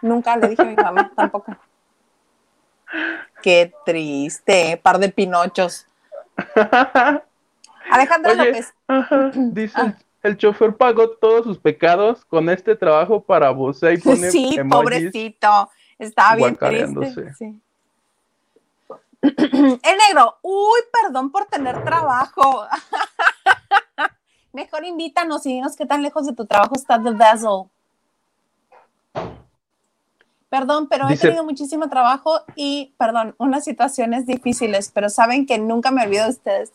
[0.01, 1.55] nunca le dije a mi mamá tampoco.
[3.41, 5.85] Qué triste, par de pinochos.
[7.91, 9.93] Alejandra Oye, López, Ajá, dice, Ah.
[10.23, 15.69] el chofer pagó todos sus pecados con este trabajo para vos y pone sí, pobrecito,
[15.97, 17.33] estaba bien triste.
[17.35, 17.61] sí.
[19.21, 22.67] El negro, uy, perdón por tener trabajo.
[24.53, 27.63] Mejor invítanos y dinos qué tan lejos de tu trabajo está The Vessel.
[30.49, 35.57] Perdón, pero Dice- he tenido muchísimo trabajo y, perdón, unas situaciones difíciles, pero saben que
[35.57, 36.71] nunca me olvido de ustedes.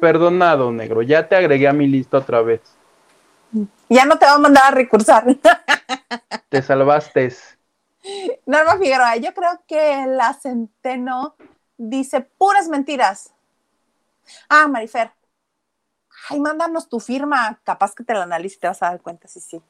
[0.00, 2.60] Perdonado, negro, ya te agregué a mi lista otra vez.
[3.88, 5.24] Ya no te va a mandar a recursar.
[6.48, 7.34] Te salvaste.
[8.46, 11.36] Norma Figueroa, yo creo que la Centeno
[11.76, 13.32] dice puras mentiras.
[14.48, 15.10] Ah, Marifer.
[16.28, 17.58] Ay, mándanos tu firma.
[17.64, 19.60] Capaz que te la analice y te vas a dar cuenta, sí, sí.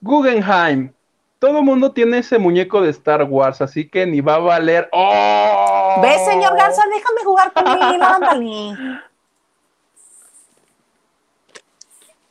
[0.00, 0.92] Guggenheim.
[1.38, 4.88] Todo mundo tiene ese muñeco de Star Wars, así que ni va a valer.
[4.92, 6.00] ¡Oh!
[6.02, 9.00] Ve, señor Garza, déjame jugar con él, ándale.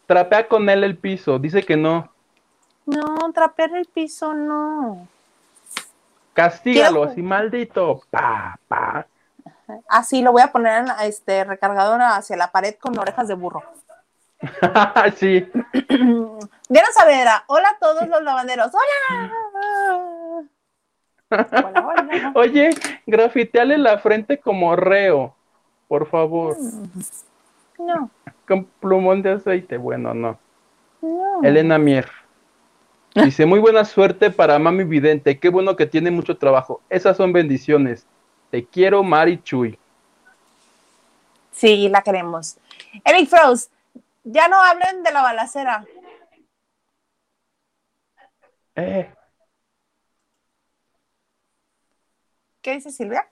[0.05, 1.39] Trapea con él el piso.
[1.39, 2.11] Dice que no.
[2.85, 5.07] No, trapear el piso, no.
[6.33, 8.01] Castígalo, así maldito.
[8.09, 9.05] Pa, pa.
[9.87, 13.35] Así lo voy a poner en la, este, recargadora hacia la pared con orejas de
[13.35, 13.63] burro.
[15.17, 15.47] sí.
[16.69, 18.71] Diana Saavedra, hola a todos los lavanderos.
[18.73, 19.33] ¡Hola!
[21.31, 22.31] Hola, hola.
[22.35, 22.69] Oye,
[23.05, 25.35] grafiteale la frente como reo.
[25.87, 26.55] Por favor.
[27.77, 28.09] No,
[28.47, 29.77] Con plumón de aceite.
[29.77, 30.39] Bueno, no.
[31.01, 31.41] no.
[31.43, 32.09] Elena Mier.
[33.15, 35.39] Dice, muy buena suerte para Mami Vidente.
[35.39, 36.81] Qué bueno que tiene mucho trabajo.
[36.89, 38.05] Esas son bendiciones.
[38.51, 39.77] Te quiero, Mari Chuy.
[41.51, 42.57] Sí, la queremos.
[43.03, 43.71] Eric Frost,
[44.31, 45.85] ya no hablen de la balacera.
[48.75, 49.11] Eh,
[52.61, 53.27] ¿Qué dice Silvia?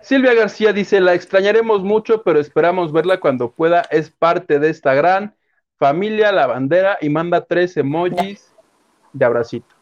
[0.00, 3.82] Silvia García dice, la extrañaremos mucho, pero esperamos verla cuando pueda.
[3.90, 5.34] Es parte de esta gran
[5.76, 8.52] familia, la bandera, y manda tres emojis
[9.12, 9.74] de abracito.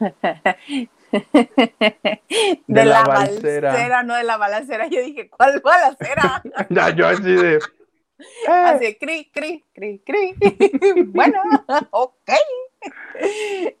[1.12, 3.68] De, De la, la balacera.
[3.70, 4.02] balacera.
[4.02, 4.86] no de la balacera.
[4.88, 6.42] Yo dije, ¿cuál balacera?
[6.68, 7.58] ya, yo así de...
[8.18, 10.34] eh, Así, cri, cri, cri, cri.
[11.06, 11.40] bueno,
[11.90, 12.30] ok.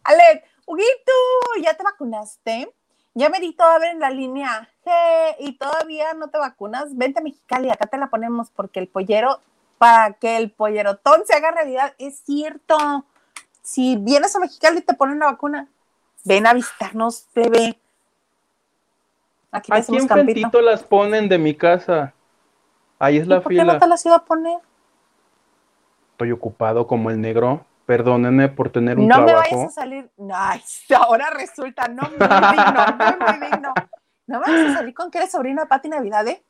[0.04, 1.12] Ale, Huguito,
[1.62, 2.72] ¿ya te vacunaste?
[3.14, 4.68] Ya merito a ver en la línea.
[4.84, 6.96] Hey, y todavía no te vacunas.
[6.96, 9.40] Vente a Mexicali, acá te la ponemos porque el pollero,
[9.78, 13.06] para que el pollerotón se haga realidad, es cierto.
[13.62, 15.68] Si vienes a Mexicali y te ponen la vacuna,
[16.24, 17.78] ven a visitarnos, plebe.
[19.50, 22.12] Aquí Aquí enfrentito las ponen de mi casa.
[22.98, 23.74] Ahí es ¿Y la por qué fila.
[23.74, 24.58] no te las iba a poner?
[26.12, 27.64] Estoy ocupado como el negro.
[27.84, 29.56] Perdónenme por tener un no me trabajo.
[29.56, 30.10] vayas a salir.
[30.34, 30.60] Ay,
[30.98, 33.74] ahora resulta no muy digno, muy, muy digno.
[34.26, 36.42] No me vayas a salir con que eres sobrino de Pati Navidad, ¿eh?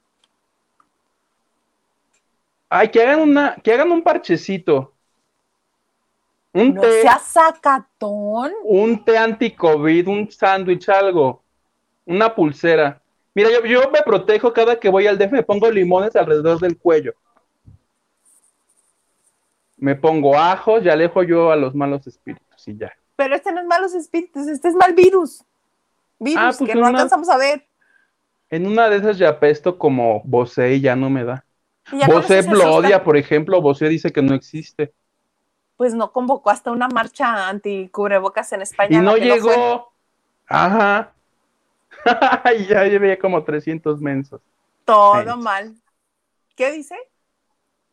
[2.68, 4.92] Ay, que hagan una, que hagan un parchecito.
[6.52, 8.52] Un No té, seas sacatón.
[8.64, 11.42] un té anti-COVID, un sándwich, algo.
[12.06, 13.00] Una pulsera.
[13.36, 16.78] Mira, yo, yo me protejo cada que voy al DF, me pongo limones alrededor del
[16.78, 17.12] cuello.
[19.76, 22.92] Me pongo ajos y alejo yo a los malos espíritus y ya.
[23.14, 25.44] Pero este no es malos espíritus, este es mal virus.
[26.18, 27.66] Virus Ah, pues que no una- alcanzamos a ver.
[28.48, 31.44] En una de esas ya apesto como Bosé y ya no me da.
[32.06, 32.86] Bosé eso se lo asusta.
[32.88, 34.94] odia, por ejemplo, Bosé dice que no existe.
[35.76, 38.98] Pues no convocó hasta una marcha anti-cubrebocas en España.
[38.98, 39.92] Y no llegó.
[40.48, 41.12] Ajá.
[42.68, 44.40] Ya llevé como 300 mensos.
[44.84, 45.42] Todo Sí.
[45.42, 45.74] mal.
[46.54, 46.96] ¿Qué dice?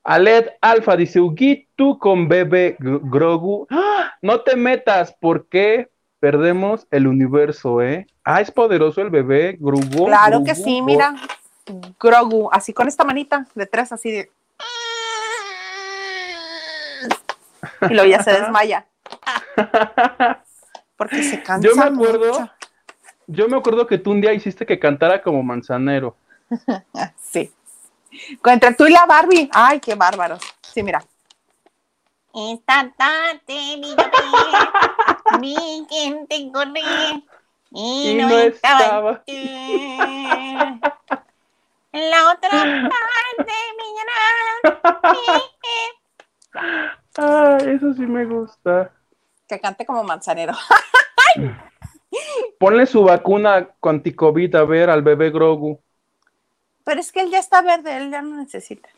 [0.04, 3.68] Aled Alfa dice, Ugi, tú con bebé Gr- Grogu.
[3.70, 4.14] ¡Ah!
[4.22, 5.90] No te metas, porque
[6.20, 8.08] perdemos el universo, ¿eh?
[8.24, 10.06] Ah, es poderoso el bebé Grogu.
[10.06, 11.16] Claro que sí, mira.
[12.00, 14.32] Grogu, así con esta manita de tres, así de.
[17.90, 18.86] Y luego ya se desmaya.
[20.98, 21.68] Porque se cansa.
[21.68, 22.52] Yo me acuerdo, mucho.
[23.28, 26.16] Yo me acuerdo que tú un día hiciste que cantara como manzanero.
[27.18, 27.52] Sí.
[28.46, 29.50] Entre tú y la Barbie.
[29.54, 30.40] Ay, qué bárbaros.
[30.62, 31.04] Sí, mira.
[32.32, 33.96] Esta tarde mi
[35.40, 35.56] mi
[35.90, 36.82] gente corre
[37.72, 39.24] y, Y no estaba.
[39.26, 40.80] En
[41.92, 43.54] la otra parte,
[47.18, 48.92] Ah, eso sí me gusta.
[49.48, 50.54] Que cante como manzanero.
[52.60, 55.80] Ponle su vacuna con anti-COVID a ver al bebé Grogu.
[56.84, 58.90] Pero es que él ya está verde, él ya no necesita.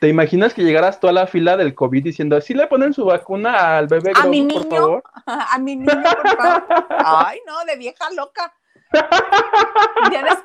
[0.00, 3.76] ¿Te imaginas que llegaras toda la fila del COVID diciendo, ¿sí le ponen su vacuna
[3.78, 5.02] al bebé A Grogu, mi por niño, favor?
[5.26, 6.64] a mi niño, por favor.
[7.04, 8.54] Ay, no, de vieja loca.
[10.10, 10.38] Diana,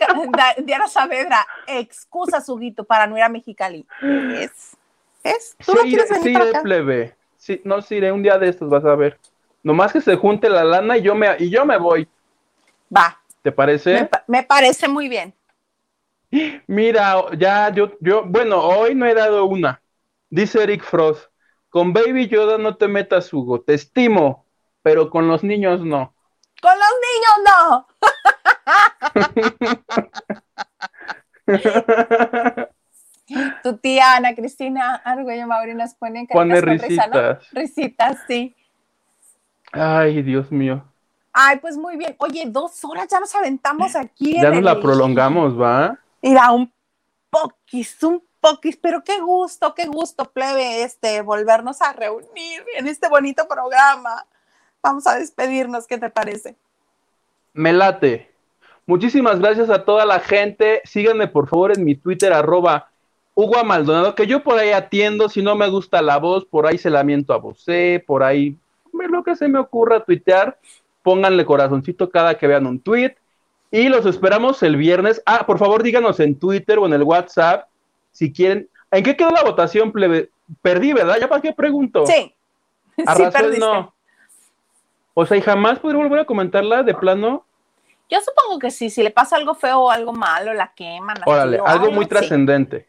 [0.58, 3.86] Diana Saavedra excusa su guito para no ir a Mexicali.
[4.02, 4.76] Es,
[5.24, 6.64] es, tú no Sí, quieres iré- venir sí para iré, acá.
[6.64, 7.16] plebe.
[7.38, 9.20] Sí, no, sí un día de estos, vas a ver.
[9.64, 12.08] Nomás que se junte la lana y yo me, y yo me voy.
[12.96, 14.06] Va, ¿Te parece?
[14.06, 15.34] pa- me parece muy bien.
[16.68, 19.82] Mira, ya yo, yo, bueno, hoy no he dado una.
[20.30, 21.30] Dice Eric Frost,
[21.70, 24.46] con Baby Yoda no te metas, Hugo, te estimo,
[24.82, 26.16] pero con los niños no.
[26.62, 27.88] Con los niños no.
[33.64, 37.16] Tu tía Ana Cristina Argüello Mauri nos pone Pone con risa, ¿no?
[37.16, 37.50] risitas.
[37.52, 38.56] Risitas, sí.
[39.74, 40.84] Ay, Dios mío.
[41.34, 42.16] Ay, pues muy bien.
[42.20, 44.40] Oye, dos horas ya nos aventamos aquí.
[44.40, 45.98] Ya en nos la prolongamos, ¿va?
[46.22, 46.72] Mira, un
[47.32, 53.10] poquis, un poquis, pero qué gusto, qué gusto, plebe, este, volvernos a reunir en este
[53.10, 54.28] bonito programa.
[54.84, 56.56] Vamos a despedirnos, ¿qué te parece?
[57.54, 58.30] Me late.
[58.86, 60.82] Muchísimas gracias a toda la gente.
[60.84, 62.92] Síganme por favor en mi Twitter, arroba
[63.34, 65.30] Hugo Maldonado, que yo por ahí atiendo.
[65.30, 68.56] Si no me gusta la voz, por ahí se la miento a vocé, por ahí
[68.94, 70.60] lo que se me ocurra tuitear.
[71.02, 73.16] Pónganle corazoncito cada que vean un tweet.
[73.72, 75.22] Y los esperamos el viernes.
[75.26, 77.68] Ah, por favor, díganos en Twitter o en el WhatsApp
[78.12, 78.70] si quieren.
[78.92, 80.30] ¿En qué quedó la votación, plebe?
[80.62, 81.18] Perdí, ¿verdad?
[81.20, 82.06] ¿Ya para qué pregunto?
[82.06, 82.34] Sí.
[83.06, 83.94] A sí, no.
[85.16, 87.46] O sea, ¿y jamás podré volver a comentarla de plano?
[88.10, 91.18] Yo supongo que sí, si le pasa algo feo o algo malo, la queman.
[91.26, 92.10] Órale, algo muy sí.
[92.10, 92.88] trascendente.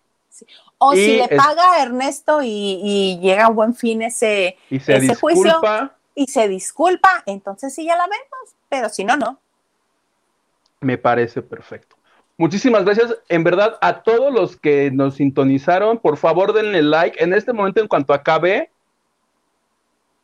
[0.78, 4.56] O Y si le es- paga a Ernesto y, y llega a buen fin ese
[4.70, 5.60] Y se Ese disculpa.
[5.60, 9.38] juicio- y se disculpa, entonces sí ya la vemos, pero si no, no.
[10.80, 11.96] Me parece perfecto.
[12.36, 15.98] Muchísimas gracias, en verdad, a todos los que nos sintonizaron.
[15.98, 17.22] Por favor, denle like.
[17.22, 18.70] En este momento, en cuanto acabe,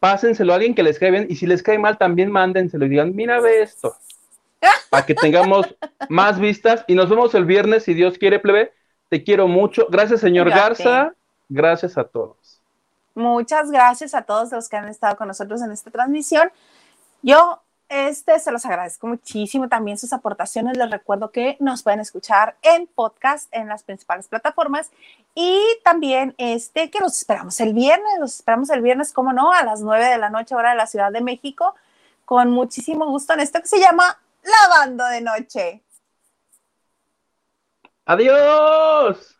[0.00, 1.26] pásenselo a alguien que les cae bien.
[1.28, 3.94] Y si les cae mal, también mándenselo y digan, mira, ve esto.
[4.90, 5.74] Para que tengamos
[6.08, 6.84] más vistas.
[6.88, 8.72] Y nos vemos el viernes, si Dios quiere, plebe.
[9.10, 9.86] Te quiero mucho.
[9.90, 10.84] Gracias, señor Cuídate.
[10.84, 11.14] Garza.
[11.48, 12.60] Gracias a todos.
[13.14, 16.50] Muchas gracias a todos los que han estado con nosotros en esta transmisión.
[17.20, 20.76] Yo este, se los agradezco muchísimo también sus aportaciones.
[20.76, 24.92] Les recuerdo que nos pueden escuchar en podcast en las principales plataformas
[25.34, 28.12] y también este, que los esperamos el viernes.
[28.20, 30.86] Los esperamos el viernes, como no, a las 9 de la noche, hora de la
[30.86, 31.74] Ciudad de México,
[32.24, 35.82] con muchísimo gusto en esto que se llama Lavando de Noche.
[38.04, 39.39] Adiós.